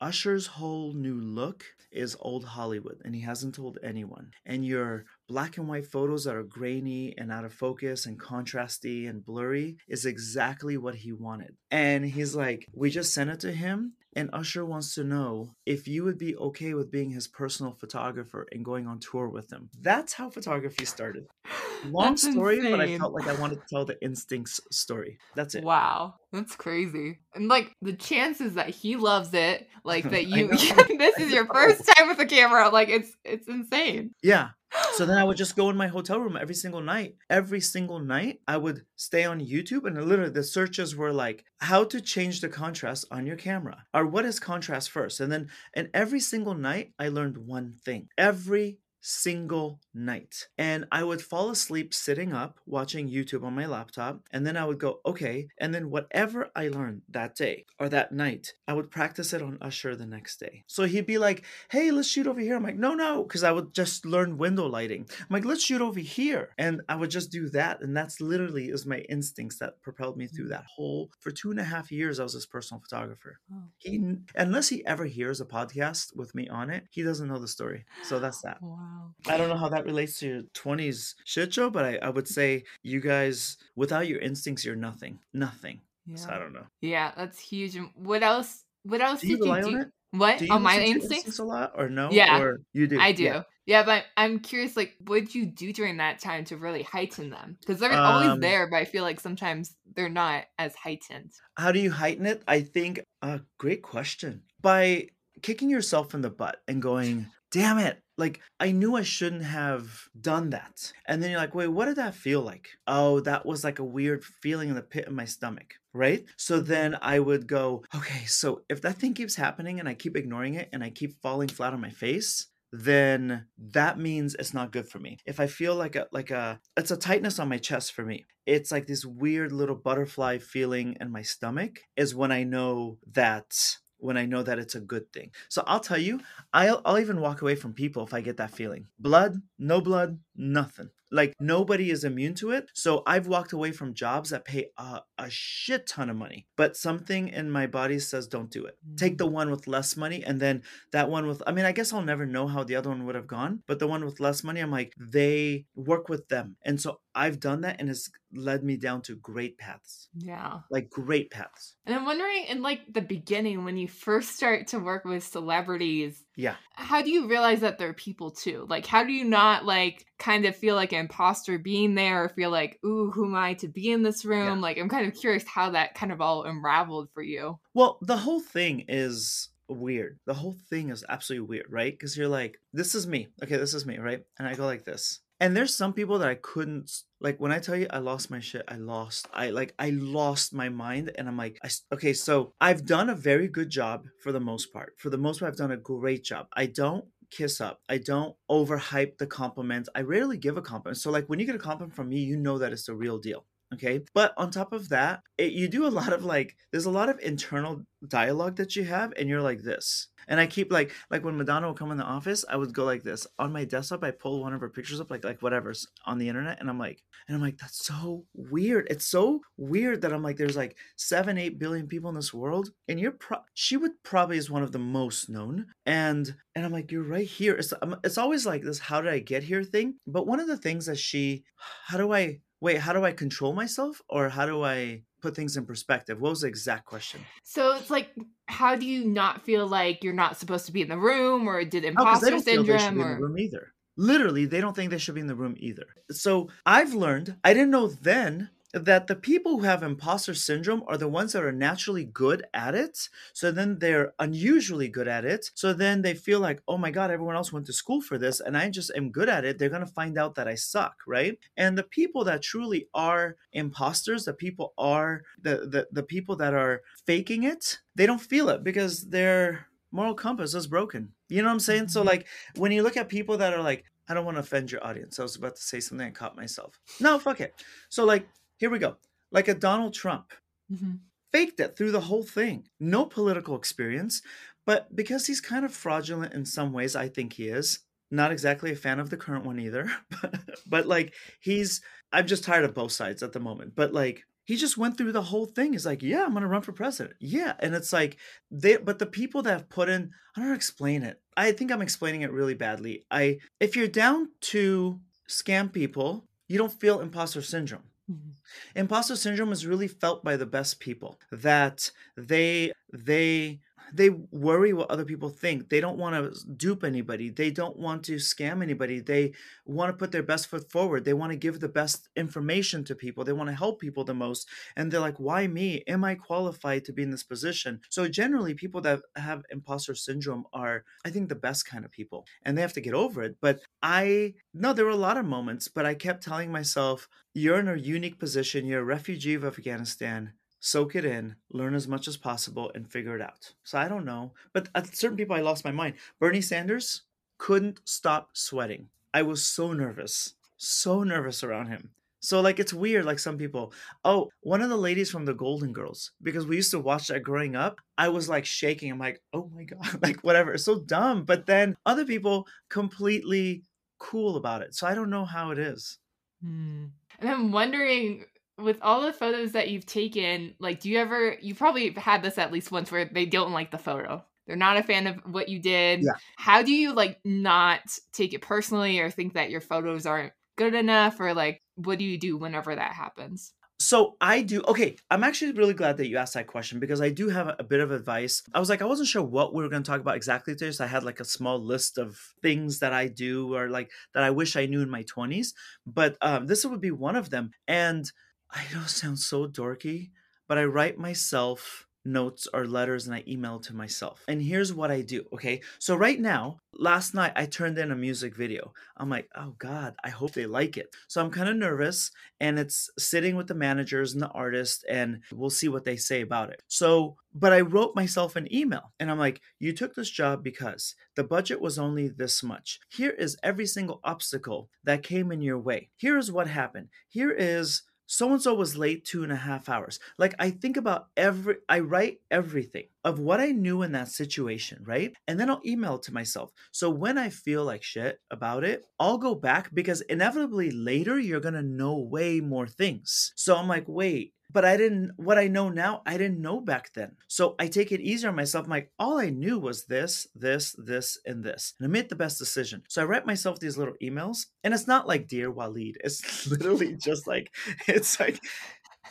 Usher's 0.00 0.46
whole 0.46 0.92
new 0.92 1.18
look 1.20 1.64
is 1.90 2.16
old 2.20 2.44
Hollywood 2.44 3.00
and 3.04 3.14
he 3.14 3.22
hasn't 3.22 3.54
told 3.54 3.78
anyone. 3.82 4.32
And 4.44 4.64
your 4.64 5.06
black 5.28 5.56
and 5.56 5.68
white 5.68 5.86
photos 5.86 6.24
that 6.24 6.36
are 6.36 6.42
grainy 6.42 7.14
and 7.16 7.32
out 7.32 7.44
of 7.44 7.52
focus 7.52 8.06
and 8.06 8.20
contrasty 8.20 9.08
and 9.08 9.24
blurry 9.24 9.76
is 9.88 10.04
exactly 10.04 10.76
what 10.76 10.96
he 10.96 11.12
wanted. 11.12 11.56
And 11.70 12.04
he's 12.04 12.34
like, 12.34 12.66
we 12.74 12.90
just 12.90 13.14
sent 13.14 13.30
it 13.30 13.40
to 13.40 13.52
him. 13.52 13.94
and 14.16 14.30
Usher 14.32 14.64
wants 14.64 14.94
to 14.94 15.02
know 15.02 15.54
if 15.66 15.88
you 15.88 16.04
would 16.04 16.18
be 16.18 16.36
okay 16.36 16.72
with 16.74 16.90
being 16.90 17.10
his 17.10 17.26
personal 17.26 17.72
photographer 17.72 18.46
and 18.52 18.64
going 18.64 18.86
on 18.86 19.00
tour 19.00 19.28
with 19.28 19.52
him. 19.52 19.70
That's 19.80 20.12
how 20.12 20.30
photography 20.30 20.84
started. 20.84 21.26
Long 21.84 22.10
That's 22.10 22.30
story, 22.30 22.60
but 22.60 22.80
I 22.80 22.98
felt 22.98 23.12
like 23.12 23.26
I 23.26 23.34
wanted 23.34 23.60
to 23.60 23.66
tell 23.68 23.84
the 23.84 24.02
instincts 24.02 24.60
story. 24.70 25.18
That's 25.34 25.54
it. 25.54 25.64
Wow, 25.64 26.14
that's 26.32 26.56
crazy. 26.56 27.18
And 27.34 27.48
like 27.48 27.72
the 27.82 27.92
chances 27.92 28.54
that 28.54 28.70
he 28.70 28.96
loves 28.96 29.34
it, 29.34 29.68
like 29.84 30.08
that 30.10 30.26
you 30.28 30.48
this 30.98 31.18
is 31.18 31.32
your 31.32 31.46
first 31.46 31.88
time 31.94 32.08
with 32.08 32.18
a 32.18 32.26
camera, 32.26 32.68
like 32.70 32.88
it's 32.88 33.12
it's 33.24 33.48
insane. 33.48 34.12
Yeah. 34.22 34.50
So 34.94 35.06
then 35.06 35.18
I 35.18 35.24
would 35.24 35.36
just 35.36 35.56
go 35.56 35.70
in 35.70 35.76
my 35.76 35.86
hotel 35.86 36.18
room 36.18 36.36
every 36.36 36.54
single 36.54 36.80
night. 36.80 37.16
Every 37.30 37.60
single 37.60 38.00
night, 38.00 38.40
I 38.48 38.56
would 38.56 38.84
stay 38.96 39.24
on 39.24 39.40
YouTube, 39.40 39.86
and 39.86 40.02
literally 40.04 40.30
the 40.30 40.42
searches 40.42 40.96
were 40.96 41.12
like, 41.12 41.44
how 41.58 41.84
to 41.84 42.00
change 42.00 42.40
the 42.40 42.48
contrast 42.48 43.04
on 43.10 43.26
your 43.26 43.36
camera, 43.36 43.84
or 43.94 44.06
what 44.06 44.24
is 44.24 44.40
contrast 44.40 44.90
first. 44.90 45.20
And 45.20 45.30
then, 45.30 45.48
and 45.74 45.90
every 45.94 46.20
single 46.20 46.54
night, 46.54 46.92
I 46.98 47.08
learned 47.08 47.38
one 47.38 47.74
thing. 47.84 48.08
Every 48.18 48.78
single 49.04 49.80
night. 49.92 50.48
And 50.56 50.86
I 50.90 51.04
would 51.04 51.20
fall 51.20 51.50
asleep 51.50 51.92
sitting 51.92 52.32
up 52.32 52.58
watching 52.66 53.08
YouTube 53.08 53.44
on 53.44 53.54
my 53.54 53.66
laptop. 53.66 54.22
And 54.32 54.46
then 54.46 54.56
I 54.56 54.64
would 54.64 54.78
go, 54.78 55.00
okay. 55.04 55.46
And 55.60 55.74
then 55.74 55.90
whatever 55.90 56.50
I 56.56 56.68
learned 56.68 57.02
that 57.10 57.36
day 57.36 57.66
or 57.78 57.90
that 57.90 58.12
night, 58.12 58.54
I 58.66 58.72
would 58.72 58.90
practice 58.90 59.34
it 59.34 59.42
on 59.42 59.58
Usher 59.60 59.94
the 59.94 60.06
next 60.06 60.40
day. 60.40 60.64
So 60.66 60.84
he'd 60.84 61.06
be 61.06 61.18
like, 61.18 61.44
hey, 61.70 61.90
let's 61.90 62.08
shoot 62.08 62.26
over 62.26 62.40
here. 62.40 62.56
I'm 62.56 62.62
like, 62.62 62.78
no, 62.78 62.94
no, 62.94 63.22
because 63.22 63.44
I 63.44 63.52
would 63.52 63.74
just 63.74 64.06
learn 64.06 64.38
window 64.38 64.66
lighting. 64.66 65.06
I'm 65.20 65.26
like, 65.28 65.44
let's 65.44 65.62
shoot 65.62 65.82
over 65.82 66.00
here. 66.00 66.50
And 66.56 66.80
I 66.88 66.96
would 66.96 67.10
just 67.10 67.30
do 67.30 67.50
that. 67.50 67.82
And 67.82 67.94
that's 67.94 68.22
literally 68.22 68.70
is 68.70 68.86
my 68.86 69.00
instincts 69.10 69.58
that 69.58 69.82
propelled 69.82 70.16
me 70.16 70.26
through 70.26 70.46
mm. 70.46 70.50
that 70.50 70.64
whole 70.74 71.10
for 71.20 71.30
two 71.30 71.50
and 71.50 71.60
a 71.60 71.64
half 71.64 71.92
years. 71.92 72.18
I 72.18 72.22
was 72.22 72.32
his 72.32 72.46
personal 72.46 72.80
photographer. 72.80 73.38
Oh. 73.52 73.64
He 73.76 74.02
unless 74.34 74.70
he 74.70 74.84
ever 74.86 75.04
hears 75.04 75.42
a 75.42 75.44
podcast 75.44 76.16
with 76.16 76.34
me 76.34 76.48
on 76.48 76.70
it, 76.70 76.84
he 76.90 77.02
doesn't 77.02 77.28
know 77.28 77.38
the 77.38 77.48
story. 77.48 77.84
So 78.02 78.18
that's 78.18 78.40
that. 78.42 78.62
Wow. 78.62 78.93
I 79.26 79.36
don't 79.36 79.48
know 79.48 79.56
how 79.56 79.68
that 79.70 79.84
relates 79.84 80.18
to 80.20 80.26
your 80.28 80.42
20s 80.54 81.14
shit 81.24 81.52
show, 81.54 81.70
but 81.70 81.84
I, 81.84 81.96
I 81.96 82.10
would 82.10 82.28
say 82.28 82.64
you 82.82 83.00
guys, 83.00 83.56
without 83.76 84.06
your 84.06 84.20
instincts, 84.20 84.64
you're 84.64 84.76
nothing. 84.76 85.18
Nothing. 85.32 85.80
Yeah. 86.06 86.16
So 86.16 86.30
I 86.30 86.38
don't 86.38 86.52
know. 86.52 86.66
Yeah, 86.80 87.12
that's 87.16 87.38
huge. 87.40 87.76
What 87.94 88.22
else? 88.22 88.64
What 88.82 89.00
else 89.00 89.20
Do 89.22 89.28
you 89.28 89.38
did 89.38 89.46
you 89.46 89.62
do? 89.70 89.78
it? 89.80 89.88
What 90.10 90.38
Do 90.38 90.44
you 90.46 90.52
on 90.52 90.62
my 90.62 90.74
your 90.76 90.84
instincts? 90.96 91.38
a 91.38 91.44
lot 91.44 91.72
or 91.76 91.88
no? 91.88 92.10
Yeah, 92.12 92.38
Or 92.38 92.60
you 92.72 92.86
do? 92.86 93.00
I 93.00 93.12
do. 93.12 93.24
Yeah. 93.24 93.42
Yeah. 93.66 93.82
but 93.82 94.04
I'm 94.16 94.38
curious, 94.40 94.76
like, 94.76 94.94
what 95.06 95.20
did 95.20 95.34
you 95.34 95.46
do 95.46 95.72
during 95.72 95.96
that 95.96 96.20
time 96.20 96.44
to 96.46 96.56
really 96.56 96.82
heighten 96.82 97.30
them? 97.30 97.56
Because 97.60 97.80
they're 97.80 97.92
always 97.92 98.28
Um, 98.28 98.40
there, 98.40 98.68
but 98.70 98.76
I 98.76 98.84
feel 98.84 99.02
like 99.02 99.18
sometimes 99.18 99.74
they're 99.96 100.08
not 100.10 100.44
as 100.58 100.74
heightened. 100.76 101.32
How 101.56 101.72
do 101.72 101.80
you 101.80 101.90
heighten 101.90 102.26
it? 102.26 102.42
I 102.46 102.60
think, 102.60 103.00
uh, 103.22 103.38
great 103.58 103.82
question. 103.82 104.42
By 104.60 105.08
kicking 105.42 105.70
yourself 105.70 106.14
in 106.14 106.20
the 106.20 106.30
butt 106.30 106.62
and 106.68 106.80
going, 106.82 107.26
damn 107.50 107.78
it. 107.78 107.98
Like, 108.16 108.40
I 108.60 108.72
knew 108.72 108.94
I 108.94 109.02
shouldn't 109.02 109.44
have 109.44 110.08
done 110.18 110.50
that. 110.50 110.92
And 111.06 111.22
then 111.22 111.30
you're 111.30 111.40
like, 111.40 111.54
wait, 111.54 111.68
what 111.68 111.86
did 111.86 111.96
that 111.96 112.14
feel 112.14 112.42
like? 112.42 112.68
Oh, 112.86 113.20
that 113.20 113.44
was 113.44 113.64
like 113.64 113.78
a 113.78 113.84
weird 113.84 114.24
feeling 114.24 114.68
in 114.68 114.74
the 114.74 114.82
pit 114.82 115.06
of 115.06 115.12
my 115.12 115.24
stomach, 115.24 115.74
right? 115.92 116.24
So 116.36 116.60
then 116.60 116.96
I 117.02 117.18
would 117.18 117.46
go, 117.46 117.84
okay, 117.94 118.24
so 118.26 118.62
if 118.68 118.82
that 118.82 118.96
thing 118.96 119.14
keeps 119.14 119.34
happening 119.36 119.80
and 119.80 119.88
I 119.88 119.94
keep 119.94 120.16
ignoring 120.16 120.54
it 120.54 120.68
and 120.72 120.84
I 120.84 120.90
keep 120.90 121.20
falling 121.22 121.48
flat 121.48 121.72
on 121.72 121.80
my 121.80 121.90
face, 121.90 122.48
then 122.76 123.46
that 123.56 123.98
means 123.98 124.34
it's 124.34 124.52
not 124.52 124.72
good 124.72 124.88
for 124.88 124.98
me. 124.98 125.18
If 125.24 125.38
I 125.38 125.46
feel 125.46 125.76
like 125.76 125.94
a 125.94 126.08
like 126.10 126.32
a 126.32 126.60
it's 126.76 126.90
a 126.90 126.96
tightness 126.96 127.38
on 127.38 127.48
my 127.48 127.58
chest 127.58 127.92
for 127.92 128.04
me. 128.04 128.24
It's 128.46 128.72
like 128.72 128.86
this 128.86 129.06
weird 129.06 129.52
little 129.52 129.76
butterfly 129.76 130.38
feeling 130.38 130.96
in 131.00 131.10
my 131.10 131.22
stomach 131.22 131.78
is 131.96 132.14
when 132.14 132.32
I 132.32 132.42
know 132.42 132.98
that 133.12 133.54
when 133.98 134.16
I 134.16 134.26
know 134.26 134.42
that 134.42 134.58
it's 134.58 134.74
a 134.74 134.80
good 134.80 135.12
thing. 135.12 135.30
So 135.48 135.62
I'll 135.66 135.80
tell 135.80 135.98
you, 135.98 136.20
I'll 136.52 136.80
I'll 136.84 136.98
even 136.98 137.20
walk 137.20 137.42
away 137.42 137.54
from 137.54 137.72
people 137.72 138.04
if 138.04 138.14
I 138.14 138.20
get 138.20 138.36
that 138.38 138.50
feeling. 138.50 138.86
Blood, 138.98 139.40
no 139.58 139.80
blood, 139.80 140.18
nothing. 140.36 140.90
Like 141.10 141.32
nobody 141.38 141.90
is 141.90 142.02
immune 142.02 142.34
to 142.34 142.50
it. 142.50 142.70
So 142.74 143.04
I've 143.06 143.28
walked 143.28 143.52
away 143.52 143.70
from 143.70 143.94
jobs 143.94 144.30
that 144.30 144.44
pay 144.44 144.70
a, 144.76 145.00
a 145.16 145.30
shit 145.30 145.86
ton 145.86 146.10
of 146.10 146.16
money, 146.16 146.46
but 146.56 146.76
something 146.76 147.28
in 147.28 147.52
my 147.52 147.68
body 147.68 148.00
says 148.00 148.26
don't 148.26 148.50
do 148.50 148.64
it. 148.64 148.76
Take 148.96 149.18
the 149.18 149.28
mm. 149.28 149.32
one 149.32 149.50
with 149.50 149.68
less 149.68 149.96
money 149.96 150.24
and 150.24 150.40
then 150.40 150.62
that 150.90 151.08
one 151.08 151.28
with 151.28 151.40
I 151.46 151.52
mean, 151.52 151.66
I 151.66 151.72
guess 151.72 151.92
I'll 151.92 152.02
never 152.02 152.26
know 152.26 152.48
how 152.48 152.64
the 152.64 152.74
other 152.74 152.90
one 152.90 153.06
would 153.06 153.14
have 153.14 153.28
gone, 153.28 153.62
but 153.68 153.78
the 153.78 153.86
one 153.86 154.04
with 154.04 154.18
less 154.18 154.42
money, 154.42 154.60
I'm 154.60 154.72
like, 154.72 154.92
they 154.98 155.66
work 155.76 156.08
with 156.08 156.28
them. 156.28 156.56
And 156.64 156.80
so 156.80 156.98
I've 157.14 157.40
done 157.40 157.60
that 157.62 157.80
and 157.80 157.88
it's 157.88 158.10
led 158.32 158.64
me 158.64 158.76
down 158.76 159.02
to 159.02 159.14
great 159.14 159.58
paths. 159.58 160.08
Yeah. 160.16 160.60
Like 160.70 160.90
great 160.90 161.30
paths. 161.30 161.76
And 161.86 161.94
I'm 161.94 162.04
wondering, 162.04 162.44
in 162.48 162.62
like 162.62 162.80
the 162.92 163.00
beginning, 163.00 163.64
when 163.64 163.76
you 163.76 163.86
first 163.86 164.34
start 164.36 164.68
to 164.68 164.78
work 164.78 165.04
with 165.04 165.22
celebrities, 165.22 166.22
Yeah. 166.36 166.56
how 166.72 167.02
do 167.02 167.10
you 167.10 167.28
realize 167.28 167.60
that 167.60 167.78
they're 167.78 167.92
people 167.92 168.30
too? 168.32 168.66
Like, 168.68 168.86
how 168.86 169.04
do 169.04 169.12
you 169.12 169.24
not 169.24 169.64
like 169.64 170.06
kind 170.18 170.44
of 170.46 170.56
feel 170.56 170.74
like 170.74 170.92
an 170.92 171.00
imposter 171.00 171.58
being 171.58 171.94
there 171.94 172.24
or 172.24 172.28
feel 172.28 172.50
like, 172.50 172.80
ooh, 172.84 173.10
who 173.12 173.26
am 173.26 173.34
I 173.36 173.54
to 173.54 173.68
be 173.68 173.92
in 173.92 174.02
this 174.02 174.24
room? 174.24 174.60
Like, 174.60 174.78
I'm 174.78 174.88
kind 174.88 175.06
of 175.06 175.14
curious 175.14 175.44
how 175.46 175.70
that 175.70 175.94
kind 175.94 176.10
of 176.10 176.20
all 176.20 176.42
unraveled 176.44 177.10
for 177.14 177.22
you. 177.22 177.58
Well, 177.72 177.98
the 178.02 178.16
whole 178.16 178.40
thing 178.40 178.84
is 178.88 179.50
weird. 179.68 180.18
The 180.26 180.34
whole 180.34 180.56
thing 180.68 180.90
is 180.90 181.04
absolutely 181.08 181.48
weird, 181.48 181.66
right? 181.70 181.92
Because 181.92 182.16
you're 182.16 182.28
like, 182.28 182.58
this 182.72 182.94
is 182.94 183.06
me. 183.06 183.28
Okay, 183.42 183.56
this 183.56 183.72
is 183.74 183.86
me, 183.86 183.98
right? 183.98 184.22
And 184.38 184.46
I 184.46 184.54
go 184.54 184.66
like 184.66 184.84
this. 184.84 185.20
And 185.40 185.56
there's 185.56 185.74
some 185.74 185.92
people 185.92 186.18
that 186.20 186.28
I 186.28 186.36
couldn't 186.36 186.90
like 187.20 187.40
when 187.40 187.52
I 187.52 187.58
tell 187.58 187.76
you 187.76 187.86
I 187.90 187.98
lost 187.98 188.30
my 188.30 188.40
shit, 188.40 188.64
I 188.68 188.76
lost. 188.76 189.26
I 189.32 189.50
like 189.50 189.74
I 189.78 189.90
lost 189.90 190.54
my 190.54 190.68
mind 190.68 191.10
and 191.16 191.28
I'm 191.28 191.36
like, 191.36 191.58
I, 191.62 191.70
okay, 191.92 192.12
so 192.12 192.54
I've 192.60 192.86
done 192.86 193.10
a 193.10 193.14
very 193.14 193.48
good 193.48 193.68
job 193.68 194.06
for 194.22 194.32
the 194.32 194.40
most 194.40 194.72
part. 194.72 194.94
For 194.98 195.10
the 195.10 195.18
most 195.18 195.40
part 195.40 195.52
I've 195.52 195.58
done 195.58 195.72
a 195.72 195.76
great 195.76 196.24
job. 196.24 196.46
I 196.54 196.66
don't 196.66 197.06
kiss 197.30 197.60
up. 197.60 197.80
I 197.88 197.98
don't 197.98 198.36
overhype 198.50 199.18
the 199.18 199.26
compliment. 199.26 199.88
I 199.94 200.02
rarely 200.02 200.36
give 200.36 200.56
a 200.56 200.62
compliment. 200.62 200.98
So 200.98 201.10
like 201.10 201.26
when 201.28 201.40
you 201.40 201.46
get 201.46 201.56
a 201.56 201.58
compliment 201.58 201.96
from 201.96 202.10
me, 202.10 202.20
you 202.20 202.36
know 202.36 202.58
that 202.58 202.72
it's 202.72 202.86
the 202.86 202.94
real 202.94 203.18
deal. 203.18 203.44
Okay. 203.72 204.02
But 204.14 204.34
on 204.36 204.50
top 204.50 204.72
of 204.72 204.88
that, 204.90 205.22
it, 205.38 205.52
you 205.52 205.68
do 205.68 205.86
a 205.86 205.88
lot 205.88 206.12
of 206.12 206.24
like, 206.24 206.56
there's 206.70 206.84
a 206.84 206.90
lot 206.90 207.08
of 207.08 207.18
internal 207.20 207.82
dialogue 208.08 208.56
that 208.56 208.76
you 208.76 208.84
have, 208.84 209.12
and 209.16 209.28
you're 209.28 209.42
like 209.42 209.62
this. 209.62 210.08
And 210.28 210.40
I 210.40 210.46
keep 210.46 210.72
like, 210.72 210.92
like 211.10 211.24
when 211.24 211.36
Madonna 211.36 211.68
would 211.68 211.76
come 211.76 211.90
in 211.90 211.98
the 211.98 212.04
office, 212.04 212.44
I 212.48 212.56
would 212.56 212.72
go 212.72 212.84
like 212.84 213.02
this 213.02 213.26
on 213.38 213.52
my 213.52 213.64
desktop. 213.64 214.04
I 214.04 214.10
pull 214.10 214.40
one 214.40 214.54
of 214.54 214.60
her 214.60 214.68
pictures 214.70 215.00
up, 215.00 215.10
like 215.10 215.24
like 215.24 215.42
whatever's 215.42 215.86
on 216.06 216.18
the 216.18 216.28
internet, 216.28 216.60
and 216.60 216.70
I'm 216.70 216.78
like, 216.78 217.02
and 217.26 217.34
I'm 217.34 217.42
like, 217.42 217.58
that's 217.58 217.84
so 217.84 218.24
weird. 218.34 218.86
It's 218.90 219.06
so 219.06 219.40
weird 219.56 220.02
that 220.02 220.12
I'm 220.12 220.22
like, 220.22 220.36
there's 220.36 220.56
like 220.56 220.76
seven, 220.96 221.36
eight 221.38 221.58
billion 221.58 221.86
people 221.86 222.08
in 222.08 222.16
this 222.16 222.32
world, 222.32 222.70
and 222.88 222.98
you're 222.98 223.12
pro- 223.12 223.44
she 223.54 223.76
would 223.76 224.02
probably 224.02 224.38
is 224.38 224.50
one 224.50 224.62
of 224.62 224.72
the 224.72 224.78
most 224.78 225.28
known, 225.28 225.66
and 225.84 226.34
and 226.54 226.64
I'm 226.64 226.72
like, 226.72 226.90
you're 226.90 227.02
right 227.02 227.26
here. 227.26 227.54
It's 227.54 227.72
um, 227.82 227.96
it's 228.04 228.18
always 228.18 228.46
like 228.46 228.62
this, 228.62 228.78
how 228.78 229.00
did 229.00 229.12
I 229.12 229.18
get 229.18 229.42
here 229.42 229.64
thing. 229.64 229.96
But 230.06 230.26
one 230.26 230.40
of 230.40 230.46
the 230.46 230.56
things 230.56 230.86
that 230.86 230.98
she, 230.98 231.44
how 231.86 231.98
do 231.98 232.12
I 232.12 232.40
wait? 232.64 232.78
How 232.78 232.94
do 232.94 233.04
I 233.04 233.12
control 233.12 233.52
myself, 233.52 234.00
or 234.08 234.30
how 234.30 234.46
do 234.46 234.64
I 234.64 235.02
put 235.20 235.36
things 235.36 235.56
in 235.56 235.66
perspective? 235.66 236.18
What 236.20 236.30
was 236.30 236.40
the 236.40 236.48
exact 236.48 236.86
question? 236.86 237.20
So 237.42 237.76
it's 237.76 237.90
like, 237.90 238.08
how 238.48 238.74
do 238.74 238.86
you 238.86 239.04
not 239.04 239.42
feel 239.42 239.66
like 239.66 240.02
you're 240.02 240.14
not 240.14 240.38
supposed 240.38 240.66
to 240.66 240.72
be 240.72 240.80
in 240.80 240.88
the 240.88 240.98
room 240.98 241.46
or 241.46 241.62
did 241.64 241.84
Oh, 241.84 241.88
imposter 241.88 242.24
they 242.24 242.30
don't 242.30 242.42
feel 242.42 242.62
they 242.64 242.72
should 242.72 242.80
syndrome 242.80 243.06
or 243.06 243.14
the 243.16 243.22
room 243.22 243.38
either. 243.38 243.72
Literally, 243.96 244.46
they 244.46 244.60
don't 244.60 244.74
think 244.74 244.90
they 244.90 244.98
should 244.98 245.14
be 245.14 245.20
in 245.20 245.28
the 245.28 245.36
room 245.36 245.54
either. 245.58 245.86
So 246.10 246.48
I've 246.66 246.94
learned, 246.94 247.36
I 247.44 247.52
didn't 247.54 247.70
know 247.70 247.88
then 247.88 248.50
that 248.74 249.06
the 249.06 249.14
people 249.14 249.52
who 249.58 249.64
have 249.64 249.82
imposter 249.82 250.34
syndrome 250.34 250.82
are 250.88 250.98
the 250.98 251.08
ones 251.08 251.32
that 251.32 251.44
are 251.44 251.52
naturally 251.52 252.04
good 252.04 252.44
at 252.52 252.74
it. 252.74 253.08
So 253.32 253.52
then 253.52 253.78
they're 253.78 254.12
unusually 254.18 254.88
good 254.88 255.06
at 255.06 255.24
it. 255.24 255.50
So 255.54 255.72
then 255.72 256.02
they 256.02 256.14
feel 256.14 256.40
like, 256.40 256.60
oh 256.66 256.76
my 256.76 256.90
God, 256.90 257.10
everyone 257.10 257.36
else 257.36 257.52
went 257.52 257.66
to 257.66 257.72
school 257.72 258.00
for 258.00 258.18
this 258.18 258.40
and 258.40 258.56
I 258.56 258.68
just 258.70 258.90
am 258.96 259.10
good 259.12 259.28
at 259.28 259.44
it. 259.44 259.58
They're 259.58 259.68
going 259.68 259.86
to 259.86 259.92
find 259.92 260.18
out 260.18 260.34
that 260.34 260.48
I 260.48 260.56
suck, 260.56 260.96
right? 261.06 261.38
And 261.56 261.78
the 261.78 261.84
people 261.84 262.24
that 262.24 262.42
truly 262.42 262.88
are 262.94 263.36
imposters, 263.52 264.24
the 264.24 264.34
people 264.34 264.74
are 264.76 265.22
the, 265.40 265.68
the, 265.68 265.88
the 265.92 266.02
people 266.02 266.34
that 266.36 266.52
are 266.54 266.82
faking 267.06 267.44
it, 267.44 267.78
they 267.94 268.06
don't 268.06 268.20
feel 268.20 268.48
it 268.48 268.64
because 268.64 269.08
their 269.10 269.68
moral 269.92 270.14
compass 270.14 270.54
is 270.54 270.66
broken. 270.66 271.12
You 271.28 271.42
know 271.42 271.48
what 271.48 271.54
I'm 271.54 271.60
saying? 271.60 271.88
So 271.88 272.02
Mhm. 272.02 272.06
like 272.06 272.26
when 272.56 272.72
you 272.72 272.82
look 272.82 272.96
at 272.96 273.08
people 273.08 273.36
that 273.38 273.52
are 273.54 273.62
like, 273.62 273.84
I 274.08 274.14
don't 274.14 274.24
want 274.26 274.36
to 274.36 274.40
offend 274.40 274.70
your 274.70 274.84
audience. 274.84 275.18
I 275.18 275.22
was 275.22 275.36
about 275.36 275.56
to 275.56 275.62
say 275.62 275.80
something 275.80 276.06
I 276.06 276.10
caught 276.10 276.36
myself. 276.36 276.78
No, 277.00 277.18
fuck 277.18 277.40
it. 277.40 277.54
So 277.88 278.04
like, 278.04 278.28
here 278.64 278.70
we 278.70 278.78
go. 278.78 278.96
Like 279.30 279.46
a 279.48 279.54
Donald 279.54 279.92
Trump 279.92 280.32
Mhm. 280.72 281.00
faked 281.34 281.60
it 281.60 281.76
through 281.76 281.90
the 281.92 282.00
whole 282.00 282.22
thing. 282.22 282.66
No 282.80 283.04
political 283.04 283.56
experience, 283.56 284.22
but 284.64 284.96
because 284.96 285.26
he's 285.26 285.42
kind 285.42 285.66
of 285.66 285.74
fraudulent 285.74 286.32
in 286.32 286.46
some 286.46 286.72
ways, 286.72 286.96
I 286.96 287.08
think 287.10 287.34
he 287.34 287.48
is. 287.48 287.80
Not 288.10 288.32
exactly 288.32 288.72
a 288.72 288.76
fan 288.76 289.00
of 289.00 289.10
the 289.10 289.18
current 289.18 289.44
one 289.44 289.58
either, 289.60 289.90
but, 290.22 290.60
but 290.66 290.86
like 290.86 291.12
he's 291.40 291.82
I'm 292.10 292.26
just 292.26 292.42
tired 292.44 292.64
of 292.64 292.72
both 292.72 292.92
sides 292.92 293.22
at 293.22 293.32
the 293.32 293.40
moment. 293.40 293.74
But 293.74 293.92
like 293.92 294.24
he 294.44 294.56
just 294.56 294.78
went 294.78 294.96
through 294.96 295.12
the 295.12 295.20
whole 295.30 295.44
thing. 295.44 295.72
He's 295.72 295.84
like, 295.84 296.02
yeah, 296.02 296.24
I'm 296.24 296.32
gonna 296.32 296.48
run 296.48 296.62
for 296.62 296.72
president. 296.72 297.16
Yeah, 297.20 297.52
and 297.58 297.74
it's 297.74 297.92
like 297.92 298.16
they, 298.50 298.78
but 298.78 298.98
the 298.98 299.04
people 299.20 299.42
that 299.42 299.52
have 299.52 299.68
put 299.68 299.90
in, 299.90 300.02
I 300.34 300.40
don't 300.40 300.44
know 300.44 300.44
how 300.44 300.48
to 300.50 300.54
explain 300.54 301.02
it. 301.02 301.20
I 301.36 301.52
think 301.52 301.70
I'm 301.70 301.82
explaining 301.82 302.22
it 302.22 302.32
really 302.32 302.54
badly. 302.54 303.04
I, 303.10 303.40
if 303.60 303.76
you're 303.76 303.88
down 303.88 304.30
to 304.52 305.00
scam 305.28 305.70
people, 305.70 306.26
you 306.46 306.56
don't 306.58 306.72
feel 306.80 307.00
imposter 307.00 307.42
syndrome. 307.42 307.84
Mhm. 308.10 308.34
Imposter 308.74 309.16
syndrome 309.16 309.52
is 309.52 309.66
really 309.66 309.88
felt 309.88 310.22
by 310.22 310.36
the 310.36 310.46
best 310.46 310.78
people 310.80 311.18
that 311.30 311.90
they 312.16 312.72
they 312.92 313.60
they 313.92 314.10
worry 314.10 314.72
what 314.72 314.90
other 314.90 315.04
people 315.04 315.28
think. 315.28 315.68
They 315.68 315.80
don't 315.80 315.98
want 315.98 316.14
to 316.14 316.46
dupe 316.56 316.84
anybody. 316.84 317.30
They 317.30 317.50
don't 317.50 317.78
want 317.78 318.04
to 318.04 318.16
scam 318.16 318.62
anybody. 318.62 319.00
They 319.00 319.32
want 319.66 319.90
to 319.90 319.96
put 319.96 320.12
their 320.12 320.22
best 320.22 320.48
foot 320.48 320.70
forward. 320.70 321.04
They 321.04 321.14
want 321.14 321.32
to 321.32 321.38
give 321.38 321.60
the 321.60 321.68
best 321.68 322.08
information 322.16 322.84
to 322.84 322.94
people. 322.94 323.24
They 323.24 323.32
want 323.32 323.48
to 323.50 323.56
help 323.56 323.80
people 323.80 324.04
the 324.04 324.14
most. 324.14 324.48
And 324.76 324.90
they're 324.90 325.00
like, 325.00 325.18
why 325.18 325.46
me? 325.46 325.82
Am 325.86 326.04
I 326.04 326.14
qualified 326.14 326.84
to 326.84 326.92
be 326.92 327.02
in 327.02 327.10
this 327.10 327.22
position? 327.22 327.80
So 327.90 328.08
generally, 328.08 328.54
people 328.54 328.80
that 328.82 329.00
have 329.16 329.42
imposter 329.50 329.94
syndrome 329.94 330.44
are, 330.52 330.84
I 331.04 331.10
think, 331.10 331.28
the 331.28 331.34
best 331.34 331.66
kind 331.66 331.84
of 331.84 331.90
people. 331.90 332.26
And 332.44 332.56
they 332.56 332.62
have 332.62 332.72
to 332.74 332.80
get 332.80 332.94
over 332.94 333.22
it. 333.22 333.36
But 333.40 333.60
I, 333.82 334.34
no, 334.52 334.72
there 334.72 334.84
were 334.84 334.90
a 334.90 334.96
lot 334.96 335.18
of 335.18 335.26
moments, 335.26 335.68
but 335.68 335.86
I 335.86 335.94
kept 335.94 336.22
telling 336.22 336.50
myself, 336.50 337.08
you're 337.34 337.58
in 337.58 337.68
a 337.68 337.76
unique 337.76 338.18
position. 338.18 338.66
You're 338.66 338.80
a 338.80 338.84
refugee 338.84 339.34
of 339.34 339.44
Afghanistan 339.44 340.32
soak 340.64 340.96
it 340.96 341.04
in, 341.04 341.36
learn 341.50 341.74
as 341.74 341.86
much 341.86 342.08
as 342.08 342.16
possible, 342.16 342.72
and 342.74 342.90
figure 342.90 343.14
it 343.14 343.20
out. 343.20 343.52
So 343.64 343.76
I 343.76 343.86
don't 343.86 344.06
know. 344.06 344.32
But 344.54 344.70
at 344.74 344.96
certain 344.96 345.18
people, 345.18 345.36
I 345.36 345.40
lost 345.40 345.62
my 345.62 345.70
mind. 345.70 345.96
Bernie 346.18 346.40
Sanders 346.40 347.02
couldn't 347.36 347.80
stop 347.84 348.30
sweating. 348.32 348.88
I 349.12 349.22
was 349.22 349.44
so 349.44 349.74
nervous, 349.74 350.34
so 350.56 351.02
nervous 351.04 351.44
around 351.44 351.66
him. 351.66 351.90
So 352.20 352.40
like 352.40 352.58
it's 352.58 352.72
weird, 352.72 353.04
like 353.04 353.18
some 353.18 353.36
people. 353.36 353.74
Oh, 354.06 354.30
one 354.40 354.62
of 354.62 354.70
the 354.70 354.76
ladies 354.78 355.10
from 355.10 355.26
the 355.26 355.34
Golden 355.34 355.70
Girls, 355.70 356.12
because 356.22 356.46
we 356.46 356.56
used 356.56 356.70
to 356.70 356.80
watch 356.80 357.08
that 357.08 357.22
growing 357.22 357.54
up. 357.54 357.82
I 357.98 358.08
was 358.08 358.30
like 358.30 358.46
shaking. 358.46 358.90
I'm 358.90 358.98
like, 358.98 359.20
oh 359.34 359.50
my 359.54 359.64
god, 359.64 359.98
like 360.02 360.24
whatever. 360.24 360.54
It's 360.54 360.64
so 360.64 360.78
dumb. 360.78 361.24
But 361.24 361.44
then 361.44 361.76
other 361.84 362.06
people 362.06 362.46
completely 362.70 363.64
cool 363.98 364.36
about 364.36 364.62
it. 364.62 364.74
So 364.74 364.86
I 364.86 364.94
don't 364.94 365.10
know 365.10 365.26
how 365.26 365.50
it 365.50 365.58
is. 365.58 365.98
Hmm. 366.42 366.86
And 367.20 367.28
I'm 367.28 367.52
wondering 367.52 368.24
with 368.58 368.78
all 368.82 369.00
the 369.02 369.12
photos 369.12 369.52
that 369.52 369.68
you've 369.68 369.86
taken, 369.86 370.54
like, 370.58 370.80
do 370.80 370.88
you 370.88 370.98
ever, 370.98 371.36
you 371.40 371.54
probably 371.54 371.90
had 371.92 372.22
this 372.22 372.38
at 372.38 372.52
least 372.52 372.70
once 372.70 372.90
where 372.90 373.04
they 373.04 373.26
don't 373.26 373.52
like 373.52 373.70
the 373.70 373.78
photo. 373.78 374.24
They're 374.46 374.56
not 374.56 374.76
a 374.76 374.82
fan 374.82 375.06
of 375.06 375.16
what 375.24 375.48
you 375.48 375.58
did. 375.58 376.02
Yeah. 376.02 376.12
How 376.36 376.62
do 376.62 376.72
you 376.72 376.92
like 376.92 377.18
not 377.24 377.80
take 378.12 378.34
it 378.34 378.42
personally 378.42 379.00
or 379.00 379.10
think 379.10 379.34
that 379.34 379.50
your 379.50 379.62
photos 379.62 380.06
aren't 380.06 380.32
good 380.56 380.74
enough 380.74 381.18
or 381.18 381.34
like 381.34 381.62
what 381.76 381.98
do 381.98 382.04
you 382.04 382.18
do 382.18 382.36
whenever 382.36 382.74
that 382.74 382.92
happens? 382.92 383.54
So 383.80 384.16
I 384.20 384.42
do. 384.42 384.62
Okay, 384.68 384.96
I'm 385.10 385.24
actually 385.24 385.52
really 385.52 385.74
glad 385.74 385.96
that 385.96 386.06
you 386.06 386.16
asked 386.16 386.34
that 386.34 386.46
question 386.46 386.78
because 386.78 387.00
I 387.00 387.10
do 387.10 387.28
have 387.28 387.56
a, 387.58 387.64
bit 387.64 387.80
of 387.80 387.90
advice. 387.90 388.42
I 388.54 388.60
was 388.60 388.70
like, 388.70 388.82
I 388.82 388.86
wasn't 388.86 389.08
sure 389.08 389.22
what 389.22 389.52
we 389.52 389.62
were 389.62 389.68
going 389.68 389.82
to 389.82 389.90
talk 389.90 390.00
about 390.00 390.14
exactly 390.14 390.54
today, 390.54 390.70
so 390.70 390.84
I 390.84 390.86
had 390.86 391.02
like 391.02 391.18
a 391.18 391.24
small 391.24 391.58
list 391.58 391.98
of 391.98 392.16
things 392.40 392.78
that 392.78 392.92
I 392.92 393.08
do 393.08 393.52
or 393.54 393.68
like 393.68 393.90
that 394.14 394.22
I 394.22 394.30
wish 394.30 394.54
I 394.54 394.66
knew 394.66 394.80
in 394.80 394.88
my 394.88 395.02
20s. 395.02 395.54
But 395.86 396.16
um, 396.22 396.46
this 396.46 396.64
would 396.64 396.80
be 396.80 396.92
one 396.92 397.16
of 397.16 397.30
them. 397.30 397.50
And 397.66 398.10
I 398.54 398.64
know 398.72 398.82
it 398.82 398.90
sounds 398.90 399.26
so 399.26 399.46
dorky, 399.48 400.10
but 400.48 400.58
I 400.58 400.64
write 400.64 400.96
myself 400.96 401.86
notes 402.04 402.46
or 402.52 402.66
letters 402.66 403.06
and 403.06 403.14
I 403.14 403.24
email 403.26 403.58
to 403.60 403.74
myself. 403.74 404.22
And 404.28 404.42
here's 404.42 404.74
what 404.74 404.90
I 404.90 405.00
do, 405.00 405.24
okay? 405.32 405.62
So 405.78 405.96
right 405.96 406.20
now, 406.20 406.58
last 406.74 407.14
night 407.14 407.32
I 407.34 407.46
turned 407.46 407.78
in 407.78 407.90
a 407.90 407.96
music 407.96 408.36
video. 408.36 408.72
I'm 408.96 409.08
like, 409.08 409.28
"Oh 409.34 409.54
god, 409.58 409.94
I 410.04 410.10
hope 410.10 410.32
they 410.32 410.46
like 410.46 410.76
it." 410.76 410.94
So 411.08 411.22
I'm 411.22 411.30
kind 411.30 411.48
of 411.48 411.56
nervous 411.56 412.10
and 412.40 412.58
it's 412.58 412.90
sitting 412.98 413.36
with 413.36 413.46
the 413.46 413.54
managers 413.54 414.12
and 414.12 414.22
the 414.22 414.28
artist 414.28 414.84
and 414.88 415.22
we'll 415.32 415.50
see 415.50 415.68
what 415.68 415.84
they 415.84 415.96
say 415.96 416.20
about 416.20 416.50
it. 416.50 416.62
So, 416.68 417.16
but 417.32 417.52
I 417.52 417.62
wrote 417.62 417.96
myself 417.96 418.36
an 418.36 418.52
email 418.54 418.92
and 419.00 419.10
I'm 419.10 419.18
like, 419.18 419.40
"You 419.58 419.72
took 419.72 419.94
this 419.94 420.10
job 420.10 420.44
because 420.44 420.94
the 421.16 421.24
budget 421.24 421.60
was 421.60 421.78
only 421.78 422.08
this 422.08 422.42
much. 422.42 422.80
Here 422.90 423.10
is 423.12 423.36
every 423.42 423.66
single 423.66 424.00
obstacle 424.04 424.68
that 424.84 425.02
came 425.02 425.32
in 425.32 425.40
your 425.40 425.58
way. 425.58 425.90
Here 425.96 426.18
is 426.18 426.30
what 426.30 426.48
happened. 426.48 426.88
Here 427.08 427.30
is 427.30 427.82
so 428.06 428.32
and 428.32 428.42
so 428.42 428.54
was 428.54 428.76
late 428.76 429.04
two 429.04 429.22
and 429.22 429.32
a 429.32 429.36
half 429.36 429.68
hours. 429.68 429.98
Like 430.18 430.34
I 430.38 430.50
think 430.50 430.76
about 430.76 431.08
every, 431.16 431.56
I 431.68 431.80
write 431.80 432.20
everything 432.30 432.86
of 433.04 433.18
what 433.18 433.40
I 433.40 433.52
knew 433.52 433.82
in 433.82 433.92
that 433.92 434.08
situation, 434.08 434.82
right? 434.86 435.12
And 435.28 435.38
then 435.38 435.50
I'll 435.50 435.60
email 435.64 435.96
it 435.96 436.02
to 436.04 436.14
myself. 436.14 436.50
So 436.72 436.88
when 436.88 437.18
I 437.18 437.28
feel 437.28 437.64
like 437.64 437.82
shit 437.82 438.18
about 438.30 438.64
it, 438.64 438.86
I'll 438.98 439.18
go 439.18 439.34
back 439.34 439.74
because 439.74 440.00
inevitably 440.02 440.70
later 440.70 441.18
you're 441.18 441.40
gonna 441.40 441.62
know 441.62 441.98
way 441.98 442.40
more 442.40 442.66
things. 442.66 443.32
So 443.36 443.56
I'm 443.56 443.68
like, 443.68 443.84
wait, 443.86 444.32
but 444.54 444.64
I 444.64 444.76
didn't, 444.76 445.10
what 445.16 445.36
I 445.36 445.48
know 445.48 445.68
now, 445.68 446.02
I 446.06 446.16
didn't 446.16 446.40
know 446.40 446.60
back 446.60 446.92
then. 446.94 447.16
So 447.26 447.56
I 447.58 447.66
take 447.66 447.90
it 447.90 448.00
easier 448.00 448.30
on 448.30 448.36
myself. 448.36 448.64
I'm 448.64 448.70
like, 448.70 448.92
all 449.00 449.18
I 449.18 449.28
knew 449.28 449.58
was 449.58 449.86
this, 449.86 450.28
this, 450.34 450.76
this, 450.78 451.18
and 451.26 451.42
this. 451.42 451.74
And 451.78 451.88
I 451.88 451.90
made 451.90 452.08
the 452.08 452.14
best 452.14 452.38
decision. 452.38 452.84
So 452.88 453.02
I 453.02 453.04
write 453.04 453.26
myself 453.26 453.58
these 453.58 453.76
little 453.76 453.94
emails. 454.00 454.46
And 454.62 454.72
it's 454.72 454.86
not 454.86 455.08
like 455.08 455.26
Dear 455.26 455.50
Walid. 455.50 455.98
It's 456.04 456.46
literally 456.50 456.96
just 456.96 457.26
like, 457.26 457.52
it's 457.88 458.20
like, 458.20 458.38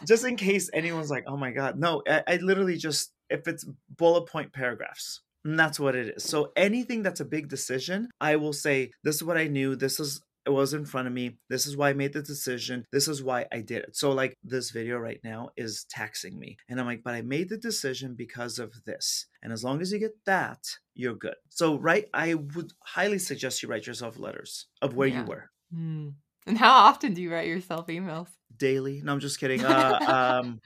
just 0.07 0.25
in 0.25 0.37
case 0.37 0.69
anyone's 0.73 1.11
like, 1.11 1.25
oh 1.27 1.37
my 1.37 1.51
God. 1.51 1.77
No, 1.77 2.01
I, 2.07 2.23
I 2.25 2.35
literally 2.37 2.77
just, 2.77 3.11
if 3.33 3.47
it's 3.47 3.65
bullet 3.97 4.27
point 4.27 4.53
paragraphs, 4.53 5.21
and 5.43 5.59
that's 5.59 5.79
what 5.79 5.95
it 5.95 6.15
is. 6.15 6.23
So 6.23 6.53
anything 6.55 7.03
that's 7.03 7.19
a 7.19 7.25
big 7.25 7.49
decision, 7.49 8.09
I 8.21 8.37
will 8.37 8.53
say, 8.53 8.91
this 9.03 9.15
is 9.15 9.23
what 9.23 9.37
I 9.37 9.47
knew. 9.47 9.75
This 9.75 9.99
is 9.99 10.21
it 10.45 10.49
was 10.49 10.73
in 10.73 10.85
front 10.85 11.07
of 11.07 11.13
me. 11.13 11.37
This 11.49 11.65
is 11.65 11.77
why 11.77 11.89
I 11.89 11.93
made 11.93 12.13
the 12.13 12.21
decision. 12.21 12.85
This 12.91 13.07
is 13.07 13.23
why 13.23 13.45
I 13.51 13.61
did 13.61 13.83
it. 13.83 13.95
So, 13.95 14.11
like, 14.11 14.35
this 14.43 14.71
video 14.71 14.97
right 14.97 15.19
now 15.23 15.49
is 15.55 15.85
taxing 15.89 16.37
me. 16.37 16.57
And 16.67 16.79
I'm 16.79 16.85
like, 16.85 17.01
but 17.03 17.13
I 17.13 17.21
made 17.21 17.49
the 17.49 17.57
decision 17.57 18.15
because 18.15 18.59
of 18.59 18.73
this. 18.85 19.27
And 19.41 19.53
as 19.53 19.63
long 19.63 19.81
as 19.81 19.91
you 19.91 19.99
get 19.99 20.15
that, 20.25 20.59
you're 20.95 21.15
good. 21.15 21.35
So, 21.49 21.79
right, 21.79 22.07
I 22.13 22.33
would 22.33 22.73
highly 22.85 23.19
suggest 23.19 23.63
you 23.63 23.69
write 23.69 23.87
yourself 23.87 24.19
letters 24.19 24.67
of 24.81 24.95
where 24.95 25.07
yeah. 25.07 25.21
you 25.21 25.25
were. 25.25 25.49
Mm. 25.73 26.13
And 26.45 26.57
how 26.57 26.87
often 26.87 27.13
do 27.13 27.21
you 27.21 27.31
write 27.31 27.47
yourself 27.47 27.87
emails? 27.87 28.27
Daily. 28.55 29.01
No, 29.01 29.13
I'm 29.13 29.19
just 29.19 29.39
kidding. 29.39 29.63
Uh, 29.73 30.41
um, 30.43 30.59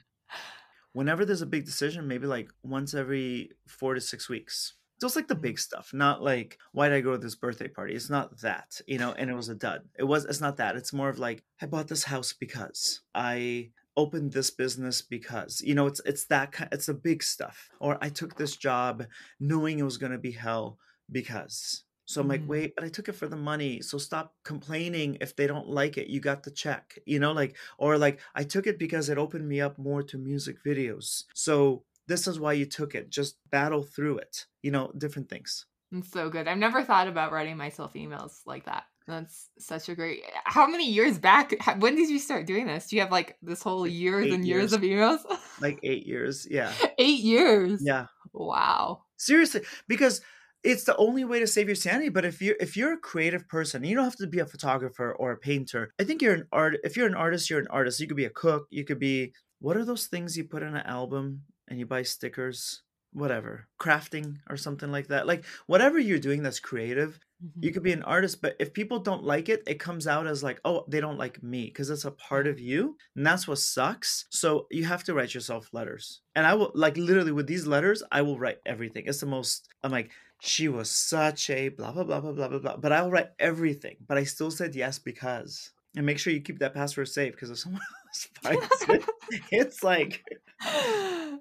whenever 0.92 1.24
there's 1.24 1.42
a 1.42 1.46
big 1.46 1.64
decision, 1.64 2.08
maybe 2.08 2.26
like 2.26 2.50
once 2.62 2.94
every 2.94 3.50
four 3.66 3.94
to 3.94 4.00
six 4.00 4.28
weeks. 4.28 4.74
Just 5.00 5.14
like 5.14 5.28
the 5.28 5.34
mm-hmm. 5.34 5.42
big 5.42 5.58
stuff 5.60 5.90
not 5.92 6.24
like 6.24 6.58
why 6.72 6.88
did 6.88 6.96
i 6.96 7.00
go 7.00 7.12
to 7.12 7.18
this 7.18 7.36
birthday 7.36 7.68
party? 7.68 7.94
It's 7.94 8.10
not 8.10 8.40
that 8.40 8.80
you 8.86 8.98
know 8.98 9.12
and 9.12 9.30
it 9.30 9.34
was 9.34 9.48
a 9.48 9.54
dud. 9.54 9.82
It 9.96 10.04
was 10.04 10.24
it's 10.24 10.40
not 10.40 10.56
that. 10.56 10.76
It's 10.76 10.92
more 10.92 11.08
of 11.08 11.18
like 11.18 11.44
i 11.62 11.66
bought 11.66 11.88
this 11.88 12.04
house 12.04 12.32
because 12.32 13.00
i 13.14 13.70
opened 13.96 14.32
this 14.32 14.50
business 14.50 15.02
because 15.02 15.60
you 15.64 15.74
know 15.74 15.86
it's 15.86 16.00
it's 16.04 16.24
that 16.26 16.52
kind 16.52 16.68
it's 16.72 16.86
the 16.86 16.94
big 16.94 17.22
stuff. 17.22 17.70
Or 17.78 17.96
i 18.00 18.08
took 18.08 18.36
this 18.36 18.56
job 18.56 19.06
knowing 19.38 19.78
it 19.78 19.84
was 19.84 19.98
going 19.98 20.12
to 20.12 20.18
be 20.18 20.32
hell 20.32 20.78
because 21.10 21.84
so 22.08 22.22
I'm 22.22 22.28
like, 22.28 22.44
mm. 22.44 22.46
wait, 22.46 22.74
but 22.74 22.84
I 22.84 22.88
took 22.88 23.10
it 23.10 23.16
for 23.16 23.28
the 23.28 23.36
money. 23.36 23.82
So 23.82 23.98
stop 23.98 24.34
complaining 24.42 25.18
if 25.20 25.36
they 25.36 25.46
don't 25.46 25.68
like 25.68 25.98
it. 25.98 26.08
You 26.08 26.20
got 26.20 26.42
the 26.42 26.50
check, 26.50 26.98
you 27.04 27.18
know, 27.18 27.32
like, 27.32 27.54
or 27.76 27.98
like, 27.98 28.18
I 28.34 28.44
took 28.44 28.66
it 28.66 28.78
because 28.78 29.10
it 29.10 29.18
opened 29.18 29.46
me 29.46 29.60
up 29.60 29.76
more 29.76 30.02
to 30.04 30.16
music 30.16 30.64
videos. 30.64 31.24
So 31.34 31.84
this 32.06 32.26
is 32.26 32.40
why 32.40 32.54
you 32.54 32.64
took 32.64 32.94
it. 32.94 33.10
Just 33.10 33.36
battle 33.50 33.82
through 33.82 34.18
it. 34.18 34.46
You 34.62 34.70
know, 34.70 34.90
different 34.96 35.28
things. 35.28 35.66
It's 35.92 36.10
so 36.10 36.30
good. 36.30 36.48
I've 36.48 36.56
never 36.56 36.82
thought 36.82 37.08
about 37.08 37.30
writing 37.30 37.58
myself 37.58 37.92
emails 37.92 38.40
like 38.46 38.64
that. 38.64 38.84
That's 39.06 39.50
such 39.58 39.90
a 39.90 39.94
great. 39.94 40.22
How 40.44 40.66
many 40.66 40.90
years 40.90 41.18
back? 41.18 41.54
When 41.78 41.94
did 41.94 42.08
you 42.08 42.18
start 42.18 42.46
doing 42.46 42.66
this? 42.66 42.86
Do 42.86 42.96
you 42.96 43.02
have 43.02 43.12
like 43.12 43.36
this 43.42 43.62
whole 43.62 43.86
years 43.86 44.32
and 44.32 44.46
years. 44.46 44.72
years 44.72 44.72
of 44.72 44.80
emails? 44.80 45.18
like 45.60 45.78
eight 45.82 46.06
years. 46.06 46.46
Yeah. 46.50 46.72
Eight 46.98 47.20
years. 47.20 47.82
Yeah. 47.84 48.06
Wow. 48.32 49.02
Seriously, 49.18 49.62
because 49.88 50.22
it's 50.64 50.84
the 50.84 50.96
only 50.96 51.24
way 51.24 51.40
to 51.40 51.46
save 51.46 51.68
your 51.68 51.76
sanity. 51.76 52.08
But 52.08 52.24
if 52.24 52.42
you're 52.42 52.56
if 52.60 52.76
you're 52.76 52.94
a 52.94 52.98
creative 52.98 53.48
person, 53.48 53.84
you 53.84 53.94
don't 53.94 54.04
have 54.04 54.16
to 54.16 54.26
be 54.26 54.40
a 54.40 54.46
photographer 54.46 55.12
or 55.12 55.32
a 55.32 55.38
painter. 55.38 55.90
I 56.00 56.04
think 56.04 56.22
you're 56.22 56.34
an 56.34 56.48
art. 56.52 56.76
If 56.84 56.96
you're 56.96 57.06
an 57.06 57.14
artist, 57.14 57.48
you're 57.48 57.60
an 57.60 57.68
artist. 57.70 58.00
You 58.00 58.06
could 58.06 58.16
be 58.16 58.24
a 58.24 58.30
cook. 58.30 58.66
You 58.70 58.84
could 58.84 58.98
be 58.98 59.32
what 59.60 59.76
are 59.76 59.84
those 59.84 60.06
things 60.06 60.36
you 60.36 60.44
put 60.44 60.62
in 60.62 60.74
an 60.74 60.86
album? 60.86 61.42
and 61.68 61.78
you 61.78 61.86
buy 61.86 62.02
stickers, 62.02 62.82
whatever, 63.12 63.68
crafting 63.80 64.36
or 64.50 64.56
something 64.56 64.90
like 64.90 65.08
that. 65.08 65.26
Like 65.26 65.44
whatever 65.66 65.98
you're 65.98 66.18
doing 66.18 66.42
that's 66.42 66.60
creative, 66.60 67.18
mm-hmm. 67.44 67.64
you 67.64 67.72
could 67.72 67.82
be 67.82 67.92
an 67.92 68.02
artist, 68.02 68.42
but 68.42 68.56
if 68.58 68.72
people 68.72 68.98
don't 68.98 69.24
like 69.24 69.48
it, 69.48 69.62
it 69.66 69.78
comes 69.78 70.06
out 70.06 70.26
as 70.26 70.42
like, 70.42 70.60
oh, 70.64 70.84
they 70.88 71.00
don't 71.00 71.18
like 71.18 71.42
me 71.42 71.66
because 71.66 71.90
it's 71.90 72.04
a 72.04 72.10
part 72.10 72.46
of 72.46 72.58
you. 72.58 72.96
And 73.16 73.26
that's 73.26 73.46
what 73.46 73.58
sucks. 73.58 74.26
So 74.30 74.66
you 74.70 74.84
have 74.84 75.04
to 75.04 75.14
write 75.14 75.34
yourself 75.34 75.68
letters. 75.72 76.20
And 76.34 76.46
I 76.46 76.54
will 76.54 76.72
like 76.74 76.96
literally 76.96 77.32
with 77.32 77.46
these 77.46 77.66
letters, 77.66 78.02
I 78.10 78.22
will 78.22 78.38
write 78.38 78.58
everything. 78.66 79.04
It's 79.06 79.20
the 79.20 79.26
most 79.26 79.68
I'm 79.82 79.92
like, 79.92 80.10
she 80.40 80.68
was 80.68 80.90
such 80.90 81.50
a 81.50 81.68
blah 81.68 81.92
blah 81.92 82.04
blah 82.04 82.20
blah 82.20 82.32
blah 82.32 82.48
blah 82.48 82.58
blah. 82.58 82.76
But 82.76 82.92
I'll 82.92 83.10
write 83.10 83.30
everything. 83.38 83.96
But 84.06 84.18
I 84.18 84.24
still 84.24 84.50
said 84.50 84.74
yes 84.74 84.98
because 84.98 85.70
and 85.96 86.06
make 86.06 86.18
sure 86.18 86.32
you 86.32 86.40
keep 86.40 86.58
that 86.60 86.74
password 86.74 87.08
safe 87.08 87.32
because 87.32 87.50
if 87.50 87.58
someone 87.58 87.82
else 88.08 88.28
finds 88.42 88.88
it, 88.88 89.04
it's 89.50 89.82
like 89.82 90.24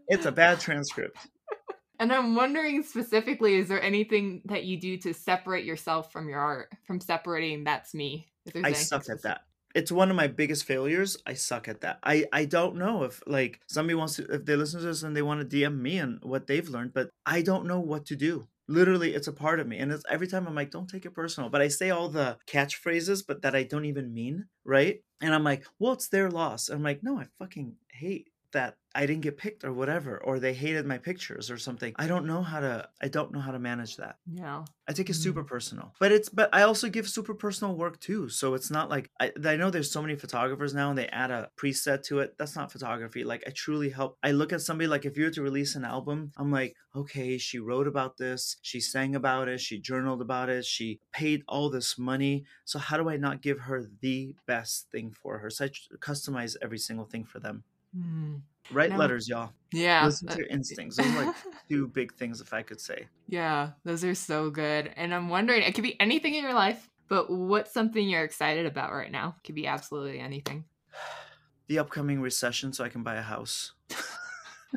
it's 0.07 0.25
a 0.25 0.31
bad 0.31 0.59
transcript. 0.59 1.17
And 1.99 2.13
I'm 2.13 2.35
wondering 2.35 2.83
specifically, 2.83 3.55
is 3.55 3.69
there 3.69 3.81
anything 3.81 4.41
that 4.45 4.65
you 4.65 4.79
do 4.79 4.97
to 4.97 5.13
separate 5.13 5.65
yourself 5.65 6.11
from 6.11 6.29
your 6.29 6.39
art, 6.39 6.71
from 6.85 6.99
separating 6.99 7.63
that's 7.63 7.95
me? 7.95 8.27
I 8.63 8.73
suck 8.73 9.03
specific. 9.03 9.09
at 9.09 9.23
that. 9.23 9.41
It's 9.73 9.91
one 9.91 10.09
of 10.09 10.15
my 10.15 10.27
biggest 10.27 10.65
failures. 10.65 11.17
I 11.25 11.33
suck 11.33 11.67
at 11.67 11.81
that. 11.81 11.99
I 12.03 12.25
I 12.31 12.45
don't 12.45 12.77
know 12.77 13.03
if 13.03 13.21
like 13.27 13.61
somebody 13.67 13.95
wants 13.95 14.15
to 14.15 14.25
if 14.25 14.45
they 14.45 14.55
listen 14.55 14.79
to 14.79 14.87
this 14.87 15.03
and 15.03 15.15
they 15.15 15.21
want 15.21 15.47
to 15.47 15.55
DM 15.55 15.79
me 15.79 15.97
and 15.97 16.19
what 16.23 16.47
they've 16.47 16.67
learned, 16.67 16.93
but 16.93 17.09
I 17.25 17.41
don't 17.41 17.65
know 17.65 17.79
what 17.79 18.05
to 18.07 18.15
do 18.15 18.47
literally 18.68 19.13
it's 19.13 19.28
a 19.28 19.34
part 19.34 19.59
of 19.59 19.68
me 19.68 19.78
and 19.78 19.91
it's 19.91 20.03
every 20.09 20.28
time 20.28 20.47
i'm 20.47 20.55
like 20.55 20.72
don't 20.72 20.89
take 20.89 21.05
it 21.05 21.13
personal 21.13 21.49
but 21.49 21.61
i 21.61 21.68
say 21.68 21.89
all 21.89 22.09
the 22.09 22.38
catchphrases 22.47 23.24
but 23.26 23.41
that 23.41 23.55
i 23.55 23.63
don't 23.63 23.86
even 23.86 24.13
mean 24.13 24.45
right? 24.65 25.01
And 25.22 25.34
i'm 25.34 25.43
like 25.43 25.65
well 25.80 25.93
it's 25.93 26.09
their 26.09 26.30
loss 26.30 26.70
and 26.70 26.78
i'm 26.78 26.84
like 26.84 27.01
no 27.03 27.20
i 27.20 27.26
fucking 27.39 27.76
hate 27.91 28.30
that 28.58 28.76
I 28.95 29.05
didn't 29.05 29.22
get 29.22 29.38
picked 29.38 29.64
or 29.64 29.72
whatever, 29.72 30.18
or 30.18 30.39
they 30.39 30.55
hated 30.55 30.88
my 30.88 30.97
pictures 30.97 31.51
or 31.51 31.60
something. 31.60 31.93
I 31.97 32.08
don't 32.08 32.26
know 32.26 32.41
how 32.41 32.60
to 32.62 32.89
I 32.99 33.10
don't 33.10 33.32
know 33.32 33.39
how 33.39 33.51
to 33.51 33.60
manage 33.60 33.97
that. 33.97 34.16
Yeah. 34.26 34.66
I 34.88 34.93
take 34.93 35.12
it 35.12 35.14
super 35.14 35.43
mm. 35.43 35.47
personal. 35.47 35.93
But 35.99 36.12
it's 36.12 36.30
but 36.30 36.49
I 36.51 36.64
also 36.64 36.89
give 36.89 37.08
super 37.08 37.36
personal 37.36 37.76
work 37.76 37.99
too. 37.99 38.28
So 38.28 38.55
it's 38.55 38.72
not 38.72 38.89
like 38.89 39.12
I, 39.22 39.32
I 39.45 39.55
know 39.55 39.70
there's 39.70 39.91
so 39.91 40.01
many 40.01 40.16
photographers 40.16 40.74
now 40.74 40.89
and 40.89 40.97
they 40.97 41.08
add 41.10 41.30
a 41.30 41.49
preset 41.62 42.01
to 42.05 42.22
it. 42.22 42.34
That's 42.39 42.55
not 42.55 42.72
photography. 42.72 43.24
Like 43.24 43.43
I 43.45 43.51
truly 43.51 43.91
help. 43.91 44.18
I 44.24 44.32
look 44.32 44.51
at 44.51 44.62
somebody 44.62 44.88
like 44.88 45.05
if 45.05 45.16
you 45.16 45.26
were 45.26 45.38
to 45.38 45.43
release 45.43 45.76
an 45.76 45.86
album, 45.86 46.32
I'm 46.36 46.51
like, 46.51 46.74
okay, 46.95 47.38
she 47.38 47.60
wrote 47.60 47.88
about 47.88 48.18
this, 48.18 48.58
she 48.64 48.80
sang 48.80 49.16
about 49.16 49.47
it, 49.47 49.60
she 49.60 49.80
journaled 49.80 50.24
about 50.24 50.49
it, 50.49 50.66
she 50.66 50.99
paid 51.14 51.43
all 51.47 51.70
this 51.70 51.99
money. 51.99 52.45
So 52.66 52.80
how 52.80 52.97
do 52.97 53.10
I 53.10 53.18
not 53.18 53.43
give 53.43 53.60
her 53.60 53.86
the 54.01 54.34
best 54.47 54.88
thing 54.91 55.12
for 55.12 55.38
her? 55.38 55.51
So 55.51 55.66
I 55.66 55.70
customize 55.99 56.55
every 56.64 56.80
single 56.80 57.05
thing 57.05 57.24
for 57.24 57.39
them. 57.39 57.64
Mm. 57.97 58.41
Write 58.71 58.91
no. 58.91 58.97
letters, 58.97 59.29
y'all. 59.29 59.51
Yeah. 59.71 60.05
Listen 60.05 60.27
to 60.29 60.37
your 60.37 60.47
instincts. 60.47 60.97
Those 60.97 61.07
are 61.07 61.25
like 61.25 61.35
two 61.69 61.87
big 61.87 62.13
things, 62.13 62.41
if 62.41 62.53
I 62.53 62.61
could 62.61 62.81
say. 62.81 63.07
Yeah, 63.27 63.71
those 63.83 64.03
are 64.03 64.15
so 64.15 64.49
good. 64.49 64.91
And 64.95 65.13
I'm 65.13 65.29
wondering, 65.29 65.63
it 65.63 65.73
could 65.73 65.83
be 65.83 65.99
anything 65.99 66.35
in 66.35 66.43
your 66.43 66.53
life, 66.53 66.89
but 67.07 67.29
what's 67.29 67.73
something 67.73 68.07
you're 68.07 68.23
excited 68.23 68.65
about 68.65 68.91
right 68.91 69.11
now? 69.11 69.35
It 69.37 69.45
could 69.45 69.55
be 69.55 69.67
absolutely 69.67 70.19
anything. 70.19 70.65
The 71.67 71.79
upcoming 71.79 72.21
recession, 72.21 72.71
so 72.71 72.85
I 72.85 72.87
can 72.87 73.03
buy 73.03 73.15
a 73.15 73.21
house. 73.21 73.73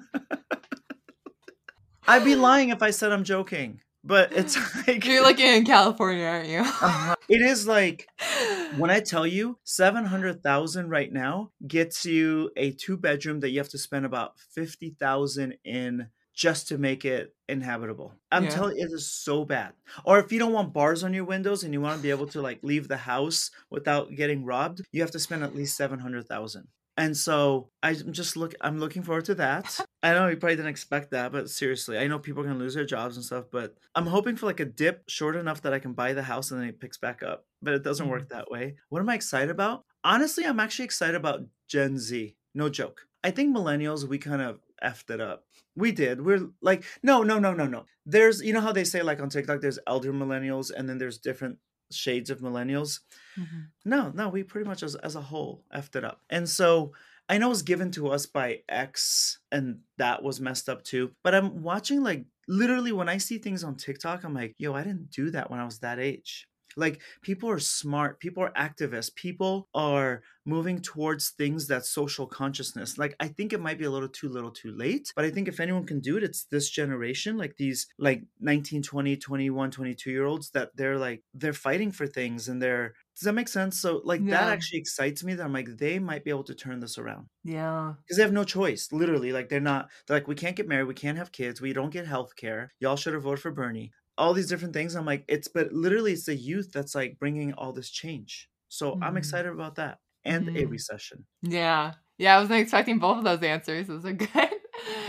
I'd 2.09 2.25
be 2.25 2.35
lying 2.35 2.71
if 2.71 2.83
I 2.83 2.91
said 2.91 3.13
I'm 3.13 3.23
joking 3.23 3.81
but 4.05 4.33
it's 4.37 4.57
like 4.87 5.05
you're 5.05 5.23
looking 5.23 5.47
in 5.47 5.65
California, 5.65 6.25
aren't 6.25 6.49
you? 6.49 6.63
uh, 6.65 7.15
it 7.29 7.43
is 7.43 7.67
like 7.67 8.09
when 8.77 8.91
I 8.91 9.01
tell 9.01 9.27
you 9.27 9.59
seven 9.65 10.05
hundred 10.05 10.43
thousand 10.43 10.91
right 10.91 11.13
now 11.13 11.51
gets 11.67 12.05
you 12.05 12.51
a 12.57 12.73
two 12.73 12.97
bedroom 12.97 13.41
that 13.41 13.51
you 13.51 13.59
have 13.59 13.69
to 13.71 13.79
spend 13.79 14.07
about 14.07 14.39
fifty 14.39 14.91
thousand 14.99 15.57
in 15.65 16.09
just 16.35 16.69
to 16.69 16.79
make 16.79 17.05
it 17.05 17.35
inhabitable. 17.49 18.15
I'm 18.31 18.45
yeah. 18.45 18.51
telling 18.51 18.79
you, 18.79 18.85
it 18.85 18.93
is 18.93 19.11
so 19.11 19.45
bad. 19.45 19.73
Or 20.05 20.19
if 20.19 20.33
you 20.33 20.39
don't 20.39 20.53
want 20.53 20.73
bars 20.73 21.05
on 21.05 21.13
your 21.13 21.25
windows 21.25 21.65
and 21.65 21.75
you 21.75 21.81
want 21.81 21.97
to 21.97 22.03
be 22.03 22.11
able 22.11 22.29
to 22.29 22.41
like 22.41 22.61
leave 22.63 22.89
the 22.89 22.97
house 22.97 23.51
without 23.69 24.15
getting 24.15 24.45
robbed, 24.45 24.81
you 24.93 25.03
have 25.03 25.11
to 25.11 25.19
spend 25.19 25.43
at 25.43 25.55
least 25.55 25.77
seven 25.77 25.99
hundred 25.99 26.27
thousand. 26.29 26.69
And 26.97 27.17
so 27.17 27.71
I'm 27.83 28.13
just 28.13 28.37
look 28.37 28.55
I'm 28.61 28.79
looking 28.79 29.03
forward 29.03 29.25
to 29.27 29.35
that. 29.37 29.81
I 30.03 30.13
know 30.13 30.29
you 30.29 30.37
probably 30.37 30.57
didn't 30.57 30.71
expect 30.71 31.11
that, 31.13 31.33
but 31.33 31.49
seriously, 31.49 31.99
I 31.99 32.07
know 32.07 32.19
people 32.19 32.43
are 32.43 32.47
gonna 32.47 32.59
lose 32.59 32.75
their 32.75 32.85
jobs 32.85 33.17
and 33.17 33.25
stuff, 33.25 33.47
but 33.51 33.75
I'm 33.95 34.07
hoping 34.07 34.37
for 34.37 34.47
like 34.47 34.61
a 34.61 34.65
dip 34.65 35.05
short 35.09 35.37
enough 35.37 35.63
that 35.63 35.73
I 35.73 35.79
can 35.79 35.93
buy 35.93 36.13
the 36.13 36.23
house 36.23 36.51
and 36.51 36.61
then 36.61 36.69
it 36.69 36.81
picks 36.81 36.99
back 36.99 37.23
up. 37.23 37.47
But 37.63 37.75
it 37.75 37.83
doesn't 37.83 38.09
work 38.09 38.25
mm-hmm. 38.25 38.35
that 38.35 38.51
way. 38.51 38.77
What 38.89 39.01
am 39.01 39.09
I 39.09 39.15
excited 39.15 39.51
about? 39.51 39.85
Honestly, 40.05 40.45
I'm 40.45 40.61
actually 40.61 40.87
excited 40.87 41.15
about 41.15 41.41
Gen 41.69 41.99
Z. 41.99 42.37
No 42.55 42.69
joke. 42.69 43.07
I 43.23 43.31
think 43.31 43.55
millennials, 43.55 44.07
we 44.07 44.19
kind 44.19 44.43
of 44.43 44.61
effed 44.83 45.11
it 45.11 45.21
up. 45.21 45.45
We 45.77 45.93
did. 45.93 46.25
We're 46.25 46.49
like, 46.63 46.85
no, 47.03 47.23
no, 47.23 47.39
no, 47.39 47.53
no, 47.53 47.67
no. 47.67 47.85
There's, 48.07 48.41
you 48.41 48.53
know 48.53 48.61
how 48.61 48.73
they 48.73 48.85
say 48.85 49.03
like 49.03 49.21
on 49.21 49.29
TikTok, 49.29 49.61
there's 49.61 49.79
elder 49.87 50.13
millennials 50.13 50.71
and 50.75 50.89
then 50.89 50.99
there's 50.99 51.19
different 51.19 51.59
shades 51.91 52.31
of 52.31 52.41
millennials. 52.41 53.01
Mm-hmm. 53.39 53.61
No, 53.85 54.13
no, 54.15 54.29
we 54.29 54.43
pretty 54.43 54.69
much 54.69 54.83
as, 54.83 54.95
as 54.97 55.17
a 55.17 55.21
whole 55.21 55.65
effed 55.75 55.97
it 55.97 56.05
up. 56.05 56.21
And 56.31 56.49
so 56.49 56.93
I 57.29 57.39
know 57.39 57.47
it 57.47 57.51
was 57.51 57.63
given 57.63 57.91
to 57.93 58.09
us 58.09 58.27
by 58.27 58.63
X 58.69 59.39
and 59.53 59.79
that 59.99 60.23
was 60.23 60.41
messed 60.41 60.69
up 60.69 60.83
too. 60.83 61.13
But 61.23 61.35
I'm 61.35 61.63
watching 61.63 62.03
like 62.03 62.25
literally 62.49 62.93
when 62.93 63.09
I 63.09 63.19
see 63.19 63.39
things 63.39 63.63
on 63.63 63.77
TikTok, 63.77 64.25
I'm 64.25 64.35
like, 64.35 64.55
yo, 64.59 64.75
I 64.75 64.83
didn't 64.83 65.11
do 65.11 65.31
that 65.31 65.51
when 65.51 65.61
I 65.61 65.65
was 65.65 65.79
that 65.79 66.01
age. 66.01 66.49
Like 66.77 67.01
people 67.23 67.51
are 67.51 67.59
smart, 67.59 68.21
people 68.21 68.43
are 68.43 68.53
activists, 68.53 69.15
people 69.15 69.69
are 69.75 70.23
moving 70.47 70.81
towards 70.81 71.31
things 71.31 71.67
that 71.69 71.85
social 71.85 72.27
consciousness. 72.27 72.99
Like 72.99 73.15
I 73.21 73.29
think 73.29 73.53
it 73.53 73.61
might 73.61 73.79
be 73.79 73.85
a 73.85 73.91
little 73.91 74.09
too 74.09 74.29
little 74.29 74.51
too 74.51 74.73
late, 74.73 75.13
but 75.15 75.25
I 75.25 75.31
think 75.31 75.49
if 75.49 75.61
anyone 75.61 75.87
can 75.87 76.01
do 76.01 76.17
it, 76.17 76.23
it's 76.23 76.45
this 76.45 76.71
generation, 76.71 77.37
like 77.37 77.57
these 77.57 77.87
like 77.99 78.23
19, 78.41 78.83
20, 78.83 79.17
21, 79.17 79.71
22 79.71 80.11
year 80.11 80.27
olds 80.27 80.51
that 80.51 80.71
they're 80.77 80.99
like 80.99 81.23
they're 81.35 81.53
fighting 81.53 81.93
for 81.93 82.07
things 82.07 82.49
and 82.49 82.61
they're 82.63 82.95
does 83.17 83.27
that 83.27 83.35
make 83.35 83.49
sense? 83.49 83.79
So 83.79 84.01
like 84.05 84.23
yeah. 84.25 84.41
that 84.41 84.49
actually 84.49 84.79
excites 84.79 85.23
me 85.23 85.35
that 85.35 85.45
I'm 85.45 85.53
like 85.53 85.77
they 85.77 85.99
might 85.99 86.25
be 86.25 86.31
able 86.31 86.45
to 86.45 86.55
turn 86.55 86.81
this 86.81 86.97
around. 86.97 87.27
Yeah. 87.45 87.95
Because 88.03 88.17
they 88.17 88.23
have 88.23 88.33
no 88.33 88.45
choice. 88.45 88.89
Literally, 88.93 89.33
like 89.33 89.49
they're 89.49 89.61
not 89.61 89.91
they're 90.07 90.17
like, 90.17 90.29
we 90.29 90.35
can't 90.35 90.57
get 90.57 90.69
married, 90.69 90.89
we 90.89 90.95
can't 90.95 91.19
have 91.19 91.33
kids, 91.33 91.61
we 91.61 91.73
don't 91.73 91.93
get 91.93 92.07
health 92.07 92.35
care. 92.37 92.73
Y'all 92.81 92.97
should 92.97 93.15
have 93.15 93.25
voted 93.25 93.41
for 93.41 93.51
Bernie 93.51 93.93
all 94.21 94.35
these 94.35 94.49
different 94.49 94.75
things. 94.75 94.95
I'm 94.95 95.07
like, 95.07 95.25
it's 95.27 95.49
but 95.49 95.73
literally 95.73 96.13
it's 96.13 96.27
the 96.27 96.37
youth 96.37 96.71
that's 96.73 96.95
like 96.95 97.19
bringing 97.19 97.55
all 97.55 97.73
this 97.73 97.91
change. 97.91 98.49
So 98.69 98.93
mm. 98.93 99.03
I'm 99.03 99.17
excited 99.17 99.51
about 99.51 99.77
that 99.77 99.99
and 100.25 100.47
mm. 100.47 100.57
a 100.57 100.63
mm-hmm. 100.63 100.71
recession. 100.71 101.25
Yeah. 101.43 101.95
Yeah, 102.19 102.37
I 102.37 102.41
wasn't 102.41 102.61
expecting 102.61 102.99
both 102.99 103.19
of 103.19 103.25
those 103.25 103.43
answers. 103.43 103.87
Those 103.87 104.05
are 104.05 104.13
good. 104.13 104.51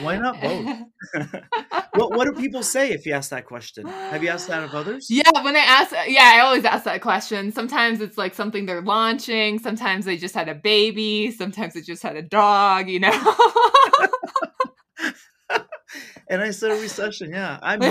Why 0.02 0.18
not 0.18 0.40
both? 0.40 0.66
what 1.94 2.16
What 2.16 2.26
do 2.26 2.34
people 2.40 2.64
say 2.64 2.92
if 2.92 3.06
you 3.06 3.12
ask 3.14 3.30
that 3.32 3.46
question? 3.46 3.86
Have 3.86 4.24
you 4.24 4.30
asked 4.30 4.48
that 4.48 4.64
of 4.64 4.74
others? 4.74 5.08
Yeah, 5.10 5.30
when 5.44 5.58
I 5.58 5.60
ask, 5.60 5.92
yeah, 6.08 6.32
I 6.36 6.40
always 6.40 6.64
ask 6.64 6.86
that 6.86 7.02
question. 7.02 7.52
Sometimes 7.52 8.00
it's 8.00 8.18
like 8.18 8.34
something 8.34 8.66
they're 8.66 8.82
launching. 8.82 9.60
Sometimes 9.60 10.06
they 10.06 10.16
just 10.16 10.34
had 10.34 10.48
a 10.48 10.56
baby. 10.56 11.32
Sometimes 11.32 11.74
they 11.74 11.82
just 11.82 12.02
had 12.02 12.16
a 12.16 12.22
dog. 12.22 12.88
You 12.88 13.02
know. 13.02 13.36
and 16.30 16.42
I 16.42 16.52
said 16.52 16.72
a 16.72 16.76
recession. 16.76 17.32
Yeah, 17.32 17.60
I'm. 17.62 17.82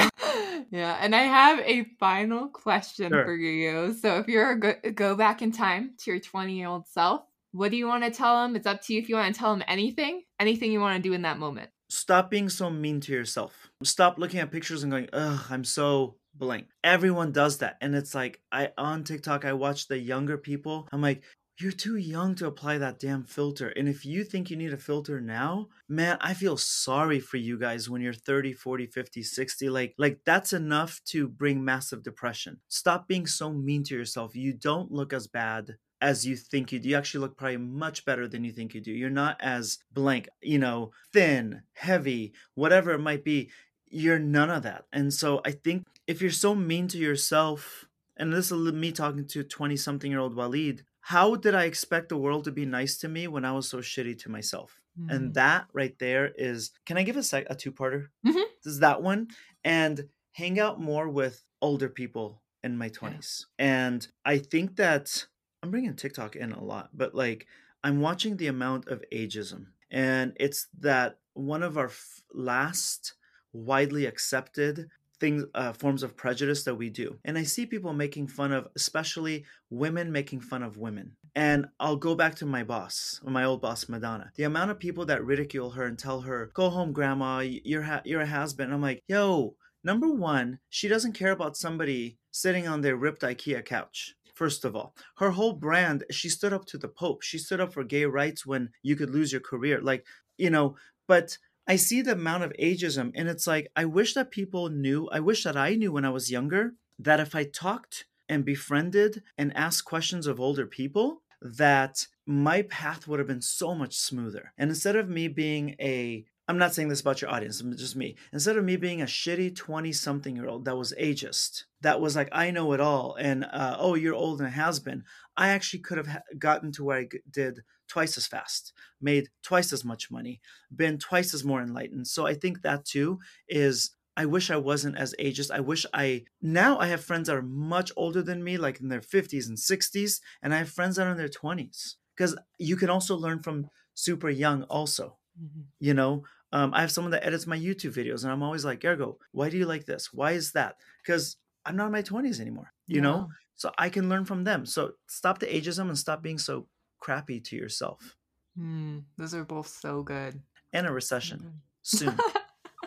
Yeah, 0.70 0.96
and 1.00 1.14
I 1.14 1.22
have 1.22 1.58
a 1.60 1.84
final 1.98 2.48
question 2.48 3.10
sure. 3.10 3.24
for 3.24 3.34
you. 3.34 3.92
So, 3.94 4.18
if 4.18 4.28
you're 4.28 4.54
go, 4.54 4.74
go 4.94 5.16
back 5.16 5.42
in 5.42 5.52
time 5.52 5.94
to 5.98 6.10
your 6.12 6.20
20 6.20 6.56
year 6.56 6.68
old 6.68 6.86
self, 6.86 7.22
what 7.52 7.70
do 7.70 7.76
you 7.76 7.86
want 7.86 8.04
to 8.04 8.10
tell 8.10 8.44
him? 8.44 8.54
It's 8.54 8.66
up 8.66 8.82
to 8.82 8.94
you 8.94 9.00
if 9.00 9.08
you 9.08 9.16
want 9.16 9.34
to 9.34 9.38
tell 9.38 9.52
him 9.52 9.64
anything, 9.66 10.22
anything 10.38 10.70
you 10.70 10.80
want 10.80 11.02
to 11.02 11.08
do 11.08 11.12
in 11.12 11.22
that 11.22 11.38
moment. 11.38 11.70
Stop 11.88 12.30
being 12.30 12.48
so 12.48 12.70
mean 12.70 13.00
to 13.00 13.12
yourself. 13.12 13.70
Stop 13.82 14.18
looking 14.18 14.38
at 14.38 14.52
pictures 14.52 14.84
and 14.84 14.92
going, 14.92 15.08
ugh, 15.12 15.40
I'm 15.50 15.64
so 15.64 16.14
blank. 16.34 16.68
Everyone 16.84 17.32
does 17.32 17.58
that. 17.58 17.76
And 17.80 17.94
it's 17.96 18.14
like 18.14 18.40
I 18.52 18.70
on 18.78 19.02
TikTok 19.02 19.44
I 19.44 19.54
watch 19.54 19.88
the 19.88 19.98
younger 19.98 20.38
people. 20.38 20.88
I'm 20.92 21.02
like, 21.02 21.22
you're 21.61 21.72
too 21.72 21.96
young 21.96 22.34
to 22.36 22.46
apply 22.46 22.78
that 22.78 22.98
damn 22.98 23.24
filter. 23.24 23.68
And 23.68 23.88
if 23.88 24.04
you 24.04 24.24
think 24.24 24.50
you 24.50 24.56
need 24.56 24.72
a 24.72 24.78
filter 24.78 25.20
now, 25.20 25.68
man, 25.88 26.16
I 26.20 26.34
feel 26.34 26.56
sorry 26.56 27.20
for 27.20 27.36
you 27.36 27.58
guys 27.58 27.88
when 27.88 28.02
you're 28.02 28.12
30, 28.12 28.52
40, 28.52 28.86
50, 28.86 29.22
60. 29.22 29.70
Like 29.70 29.94
like 29.98 30.20
that's 30.24 30.52
enough 30.52 31.00
to 31.06 31.28
bring 31.28 31.64
massive 31.64 32.02
depression. 32.02 32.61
Stop 32.68 33.08
being 33.08 33.26
so 33.26 33.52
mean 33.52 33.84
to 33.84 33.94
yourself. 33.94 34.34
You 34.34 34.52
don't 34.52 34.90
look 34.90 35.12
as 35.12 35.26
bad 35.26 35.76
as 36.00 36.26
you 36.26 36.36
think 36.36 36.72
you 36.72 36.78
do. 36.78 36.88
You 36.88 36.96
actually 36.96 37.20
look 37.20 37.36
probably 37.36 37.58
much 37.58 38.04
better 38.04 38.26
than 38.26 38.44
you 38.44 38.52
think 38.52 38.74
you 38.74 38.80
do. 38.80 38.92
You're 38.92 39.11
not 39.11 39.36
as 39.40 39.78
blank, 39.92 40.28
you 40.40 40.58
know, 40.58 40.92
thin, 41.12 41.62
heavy, 41.74 42.32
whatever 42.54 42.92
it 42.92 43.00
might 43.00 43.24
be. 43.24 43.50
You're 43.86 44.18
none 44.18 44.50
of 44.50 44.62
that. 44.62 44.84
And 44.92 45.12
so 45.12 45.40
I 45.44 45.50
think 45.50 45.84
if 46.06 46.22
you're 46.22 46.30
so 46.30 46.54
mean 46.54 46.88
to 46.88 46.98
yourself, 46.98 47.86
and 48.16 48.32
this 48.32 48.50
is 48.50 48.72
me 48.72 48.92
talking 48.92 49.26
to 49.26 49.42
20 49.42 49.76
something 49.76 50.11
year 50.11 50.20
old 50.20 50.36
Walid, 50.36 50.84
how 51.01 51.34
did 51.34 51.55
I 51.55 51.64
expect 51.64 52.09
the 52.09 52.16
world 52.16 52.44
to 52.44 52.53
be 52.53 52.66
nice 52.66 52.96
to 52.98 53.09
me 53.09 53.26
when 53.26 53.44
I 53.44 53.53
was 53.53 53.68
so 53.68 53.78
shitty 53.78 54.18
to 54.20 54.30
myself? 54.30 54.80
Mm-hmm. 54.98 55.11
And 55.11 55.34
that 55.34 55.66
right 55.72 55.98
there 55.98 56.32
is 56.36 56.72
can 56.84 56.98
I 56.98 57.03
give 57.03 57.16
a 57.16 57.22
sec 57.22 57.46
a 57.48 57.55
two-parter? 57.55 58.09
Mm-hmm. 58.26 58.38
This 58.62 58.74
is 58.74 58.80
that 58.80 59.03
one 59.03 59.28
and 59.64 60.09
hang 60.32 60.59
out 60.61 60.80
more 60.80 61.09
with 61.09 61.44
older 61.62 61.88
people 61.88 62.42
in 62.62 62.76
my 62.76 62.88
20s. 62.88 63.46
Yeah. 63.59 63.86
And 63.88 64.09
I 64.24 64.38
think 64.38 64.76
that 64.76 65.26
I'm 65.62 65.70
bringing 65.70 65.94
TikTok 65.94 66.36
in 66.36 66.53
a 66.53 66.62
lot, 66.62 66.90
but 66.94 67.14
like 67.14 67.46
I'm 67.82 68.01
watching 68.01 68.36
the 68.36 68.48
amount 68.48 68.88
of 68.88 69.03
ageism 69.12 69.66
and 69.90 70.32
it's 70.36 70.68
that 70.80 71.18
one 71.34 71.62
of 71.62 71.78
our 71.78 71.86
f- 71.86 72.22
last 72.32 73.14
widely 73.53 74.07
accepted 74.07 74.88
things 75.20 75.44
uh, 75.54 75.72
forms 75.72 76.02
of 76.02 76.16
prejudice 76.16 76.64
that 76.64 76.74
we 76.74 76.90
do. 76.90 77.18
And 77.24 77.38
i 77.38 77.42
see 77.42 77.66
people 77.66 77.92
making 77.92 78.28
fun 78.28 78.52
of 78.52 78.68
especially 78.76 79.44
women 79.70 80.10
making 80.10 80.40
fun 80.40 80.62
of 80.62 80.76
women. 80.76 81.12
And 81.34 81.66
i'll 81.78 81.96
go 81.96 82.14
back 82.14 82.34
to 82.36 82.46
my 82.46 82.64
boss 82.64 83.20
my 83.24 83.44
old 83.44 83.60
boss 83.60 83.88
madonna. 83.88 84.32
The 84.36 84.44
amount 84.44 84.70
of 84.70 84.78
people 84.78 85.04
that 85.06 85.24
ridicule 85.24 85.70
her 85.70 85.84
and 85.84 85.98
tell 85.98 86.20
her 86.22 86.50
go 86.54 86.70
home 86.70 86.92
grandma 86.92 87.40
you're 87.40 87.82
ha- 87.82 88.02
you're 88.04 88.22
a 88.22 88.26
has-been. 88.26 88.72
I'm 88.72 88.82
like 88.82 89.02
yo 89.08 89.54
number 89.84 90.10
one 90.10 90.58
she 90.68 90.88
doesn't 90.88 91.12
care 91.12 91.30
about 91.30 91.56
somebody 91.56 92.18
sitting 92.30 92.66
on 92.68 92.80
their 92.80 92.96
ripped 92.96 93.22
ikea 93.22 93.64
couch 93.64 94.14
First 94.40 94.64
of 94.64 94.74
all, 94.74 94.94
her 95.18 95.32
whole 95.32 95.52
brand, 95.52 96.04
she 96.10 96.30
stood 96.30 96.54
up 96.54 96.64
to 96.68 96.78
the 96.78 96.88
Pope. 96.88 97.20
She 97.20 97.36
stood 97.36 97.60
up 97.60 97.74
for 97.74 97.84
gay 97.84 98.06
rights 98.06 98.46
when 98.46 98.70
you 98.82 98.96
could 98.96 99.10
lose 99.10 99.32
your 99.32 99.42
career. 99.42 99.82
Like, 99.82 100.06
you 100.38 100.48
know, 100.48 100.76
but 101.06 101.36
I 101.70 101.76
see 101.76 102.02
the 102.02 102.14
amount 102.14 102.42
of 102.42 102.52
ageism, 102.58 103.12
and 103.14 103.28
it's 103.28 103.46
like, 103.46 103.70
I 103.76 103.84
wish 103.84 104.14
that 104.14 104.32
people 104.32 104.70
knew, 104.70 105.08
I 105.12 105.20
wish 105.20 105.44
that 105.44 105.56
I 105.56 105.76
knew 105.76 105.92
when 105.92 106.04
I 106.04 106.10
was 106.10 106.28
younger 106.28 106.72
that 106.98 107.20
if 107.20 107.32
I 107.36 107.44
talked 107.44 108.06
and 108.28 108.44
befriended 108.44 109.22
and 109.38 109.56
asked 109.56 109.84
questions 109.84 110.26
of 110.26 110.40
older 110.40 110.66
people, 110.66 111.22
that 111.40 112.08
my 112.26 112.62
path 112.62 113.06
would 113.06 113.20
have 113.20 113.28
been 113.28 113.40
so 113.40 113.72
much 113.72 113.96
smoother. 113.96 114.52
And 114.58 114.68
instead 114.68 114.96
of 114.96 115.08
me 115.08 115.28
being 115.28 115.76
a 115.80 116.24
I'm 116.48 116.58
not 116.58 116.74
saying 116.74 116.88
this 116.88 117.00
about 117.00 117.22
your 117.22 117.30
audience, 117.30 117.60
it's 117.60 117.80
just 117.80 117.94
me. 117.94 118.16
Instead 118.32 118.56
of 118.56 118.64
me 118.64 118.74
being 118.74 119.02
a 119.02 119.04
shitty 119.04 119.54
20 119.54 119.92
something 119.92 120.34
year 120.34 120.48
old 120.48 120.64
that 120.64 120.76
was 120.76 120.92
ageist, 121.00 121.62
that 121.82 122.00
was 122.00 122.16
like, 122.16 122.28
I 122.32 122.50
know 122.50 122.72
it 122.72 122.80
all, 122.80 123.14
and 123.14 123.44
uh, 123.44 123.76
oh, 123.78 123.94
you're 123.94 124.16
old 124.16 124.40
and 124.40 124.50
has 124.50 124.80
been, 124.80 125.04
I 125.36 125.50
actually 125.50 125.78
could 125.78 125.98
have 125.98 126.22
gotten 126.36 126.72
to 126.72 126.82
where 126.82 126.98
I 126.98 127.08
did 127.30 127.60
twice 127.91 128.16
as 128.16 128.26
fast, 128.26 128.72
made 129.01 129.28
twice 129.43 129.72
as 129.72 129.84
much 129.84 130.11
money, 130.11 130.41
been 130.74 130.97
twice 130.97 131.34
as 131.34 131.45
more 131.45 131.61
enlightened. 131.61 132.07
So 132.07 132.26
I 132.26 132.34
think 132.34 132.62
that 132.62 132.84
too 132.84 133.18
is 133.49 133.91
I 134.16 134.26
wish 134.26 134.51
I 134.51 134.57
wasn't 134.57 134.97
as 134.97 135.14
ageist. 135.18 135.51
I 135.51 135.61
wish 135.61 135.84
I 135.93 136.24
now 136.41 136.78
I 136.78 136.86
have 136.86 137.05
friends 137.05 137.28
that 137.28 137.36
are 137.36 137.43
much 137.43 137.91
older 137.97 138.22
than 138.22 138.45
me, 138.45 138.57
like 138.59 138.80
in 138.80 138.88
their 138.88 139.01
50s 139.01 139.49
and 139.49 139.59
60s, 139.59 140.20
and 140.43 140.55
I 140.55 140.59
have 140.59 140.68
friends 140.68 140.97
that 140.97 141.07
are 141.07 141.11
in 141.11 141.16
their 141.16 141.28
20s. 141.28 141.95
Because 142.16 142.36
you 142.59 142.76
can 142.76 142.91
also 142.91 143.16
learn 143.16 143.41
from 143.41 143.68
super 143.95 144.28
young, 144.28 144.64
also. 144.64 145.16
Mm-hmm. 145.43 145.61
You 145.78 145.95
know, 145.95 146.24
um, 146.53 146.74
I 146.74 146.82
have 146.82 146.91
someone 146.91 147.12
that 147.12 147.24
edits 147.24 147.47
my 147.47 147.59
YouTube 147.59 147.95
videos, 147.95 148.22
and 148.24 148.32
I'm 148.32 148.43
always 148.43 148.64
like, 148.64 148.84
Ergo, 148.84 149.18
why 149.32 149.49
do 149.49 149.57
you 149.57 149.66
like 149.66 149.86
this? 149.86 150.12
Why 150.12 150.32
is 150.32 150.53
that? 150.53 150.76
Because 151.03 151.36
I'm 151.64 151.76
not 151.76 151.86
in 151.86 151.93
my 151.93 152.03
20s 152.03 152.41
anymore, 152.41 152.72
you 152.86 152.97
yeah. 152.97 153.03
know? 153.03 153.28
So 153.57 153.70
I 153.78 153.88
can 153.88 154.09
learn 154.09 154.24
from 154.24 154.45
them. 154.45 154.66
So 154.66 154.93
stop 155.07 155.38
the 155.38 155.47
ageism 155.47 155.88
and 155.88 155.99
stop 155.99 156.22
being 156.22 156.38
so 156.38 156.66
crappy 157.01 157.40
to 157.40 157.57
yourself. 157.57 158.16
Mm, 158.59 159.05
those 159.16 159.34
are 159.34 159.44
both 159.44 159.68
so 159.68 160.03
good. 160.03 160.40
And 160.72 160.86
a 160.86 160.92
recession 160.92 161.38
mm-hmm. 161.40 161.57
soon. 161.82 162.16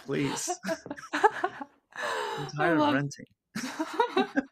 Please. 0.06 0.50
I'm 1.14 2.48
tired 2.56 2.80
love... 2.80 2.90
of 2.90 2.96
renting. 2.96 3.26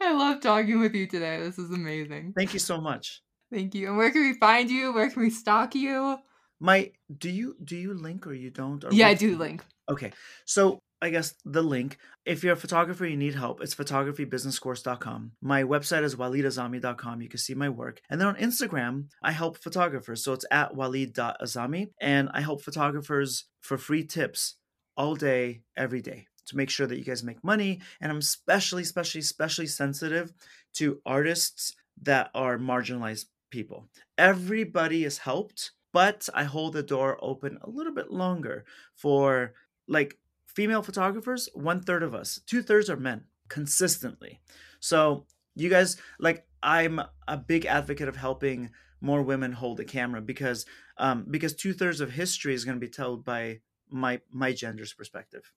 I 0.00 0.12
love 0.12 0.40
talking 0.40 0.80
with 0.80 0.94
you 0.94 1.06
today. 1.06 1.40
This 1.40 1.58
is 1.58 1.70
amazing. 1.70 2.34
Thank 2.36 2.52
you 2.52 2.60
so 2.60 2.80
much. 2.80 3.22
Thank 3.52 3.74
you. 3.74 3.88
And 3.88 3.96
where 3.96 4.10
can 4.10 4.22
we 4.22 4.34
find 4.34 4.70
you? 4.70 4.92
Where 4.92 5.10
can 5.10 5.22
we 5.22 5.30
stalk 5.30 5.74
you? 5.74 6.18
My 6.60 6.90
do 7.18 7.28
you 7.30 7.56
do 7.62 7.76
you 7.76 7.94
link 7.94 8.26
or 8.26 8.34
you 8.34 8.50
don't? 8.50 8.82
Or 8.84 8.92
yeah, 8.92 9.08
I 9.08 9.14
do 9.14 9.36
link. 9.36 9.64
Okay. 9.88 10.12
So 10.46 10.80
I 11.00 11.10
guess 11.10 11.34
the 11.44 11.62
link. 11.62 11.98
If 12.24 12.42
you're 12.42 12.54
a 12.54 12.56
photographer, 12.56 13.06
you 13.06 13.16
need 13.16 13.34
help, 13.34 13.60
it's 13.60 13.74
photographybusinesscourse.com. 13.74 15.32
My 15.42 15.62
website 15.62 16.04
is 16.04 16.16
walidazami.com. 16.16 17.20
You 17.20 17.28
can 17.28 17.38
see 17.38 17.54
my 17.54 17.68
work. 17.68 18.00
And 18.08 18.20
then 18.20 18.28
on 18.28 18.36
Instagram, 18.36 19.08
I 19.22 19.32
help 19.32 19.58
photographers. 19.58 20.24
So 20.24 20.32
it's 20.32 20.46
at 20.50 20.74
walid.azami. 20.74 21.90
And 22.00 22.30
I 22.32 22.40
help 22.40 22.62
photographers 22.62 23.44
for 23.60 23.76
free 23.76 24.04
tips 24.04 24.56
all 24.96 25.14
day, 25.14 25.62
every 25.76 26.00
day 26.00 26.26
to 26.46 26.56
make 26.56 26.70
sure 26.70 26.86
that 26.86 26.98
you 26.98 27.04
guys 27.04 27.22
make 27.22 27.44
money. 27.44 27.80
And 28.00 28.10
I'm 28.10 28.18
especially, 28.18 28.82
especially, 28.82 29.20
especially 29.20 29.66
sensitive 29.66 30.32
to 30.74 31.00
artists 31.04 31.74
that 32.02 32.30
are 32.34 32.58
marginalized 32.58 33.26
people. 33.50 33.88
Everybody 34.16 35.04
is 35.04 35.18
helped, 35.18 35.72
but 35.92 36.28
I 36.34 36.44
hold 36.44 36.72
the 36.72 36.82
door 36.82 37.18
open 37.20 37.58
a 37.62 37.70
little 37.70 37.94
bit 37.94 38.10
longer 38.10 38.64
for 38.94 39.52
like 39.88 40.18
female 40.56 40.82
photographers. 40.82 41.50
One 41.52 41.82
third 41.82 42.02
of 42.02 42.14
us, 42.14 42.40
two 42.46 42.62
thirds 42.62 42.88
are 42.88 42.96
men 42.96 43.24
consistently. 43.48 44.40
So 44.80 45.26
you 45.54 45.68
guys, 45.68 45.98
like, 46.18 46.46
I'm 46.62 47.00
a 47.28 47.36
big 47.36 47.66
advocate 47.66 48.08
of 48.08 48.16
helping 48.16 48.70
more 49.02 49.22
women 49.22 49.52
hold 49.52 49.78
a 49.78 49.84
camera 49.84 50.22
because 50.22 50.64
um, 50.96 51.26
because 51.30 51.54
two 51.54 51.74
thirds 51.74 52.00
of 52.00 52.10
history 52.10 52.54
is 52.54 52.64
going 52.64 52.76
to 52.76 52.84
be 52.84 52.90
told 52.90 53.24
by 53.24 53.60
my 53.90 54.20
my 54.32 54.52
gender's 54.52 54.94
perspective. 54.94 55.52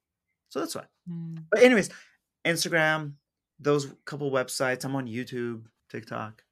So 0.50 0.60
that's 0.60 0.76
why. 0.76 0.86
Mm. 1.10 1.45
But 1.50 1.64
anyways, 1.64 1.89
Instagram, 2.45 3.14
those 3.58 3.88
couple 4.04 4.30
websites. 4.30 4.84
I'm 4.84 4.95
on 4.95 5.08
YouTube, 5.08 5.64
TikTok, 5.89 6.43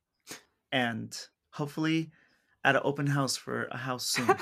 and 0.71 1.15
hopefully 1.51 2.11
at 2.63 2.77
an 2.77 2.81
open 2.85 3.07
house 3.07 3.35
for 3.35 3.65
a 3.65 3.77
house 3.77 4.07
soon. 4.07 4.33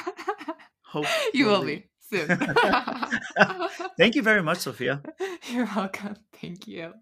Hope 0.84 1.08
you 1.34 1.48
will 1.48 1.64
be 1.64 1.88
soon. 2.10 2.28
Thank 3.98 4.16
you 4.16 4.22
very 4.22 4.44
much, 4.44 4.60
Sophia. 4.60 5.02
You're 5.50 5.70
welcome. 5.76 6.16
Thank 6.42 6.68
you. 6.68 6.94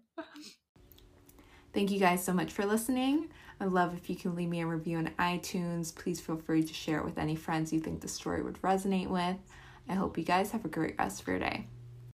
Thank 1.72 1.90
you 1.90 1.98
guys 1.98 2.24
so 2.24 2.32
much 2.32 2.52
for 2.52 2.64
listening. 2.64 3.28
I'd 3.60 3.68
love 3.70 3.94
if 3.94 4.08
you 4.10 4.16
can 4.16 4.34
leave 4.34 4.48
me 4.48 4.60
a 4.60 4.66
review 4.66 4.98
on 4.98 5.10
iTunes. 5.18 5.94
Please 5.94 6.20
feel 6.20 6.36
free 6.36 6.62
to 6.62 6.74
share 6.74 6.98
it 6.98 7.04
with 7.04 7.18
any 7.18 7.36
friends 7.36 7.72
you 7.72 7.80
think 7.80 8.00
the 8.00 8.08
story 8.08 8.42
would 8.42 8.60
resonate 8.62 9.08
with. 9.08 9.36
I 9.88 9.94
hope 9.94 10.16
you 10.16 10.24
guys 10.24 10.50
have 10.52 10.64
a 10.64 10.68
great 10.68 10.96
rest 10.98 11.20
of 11.22 11.28
your 11.28 11.38
day. 11.38 11.66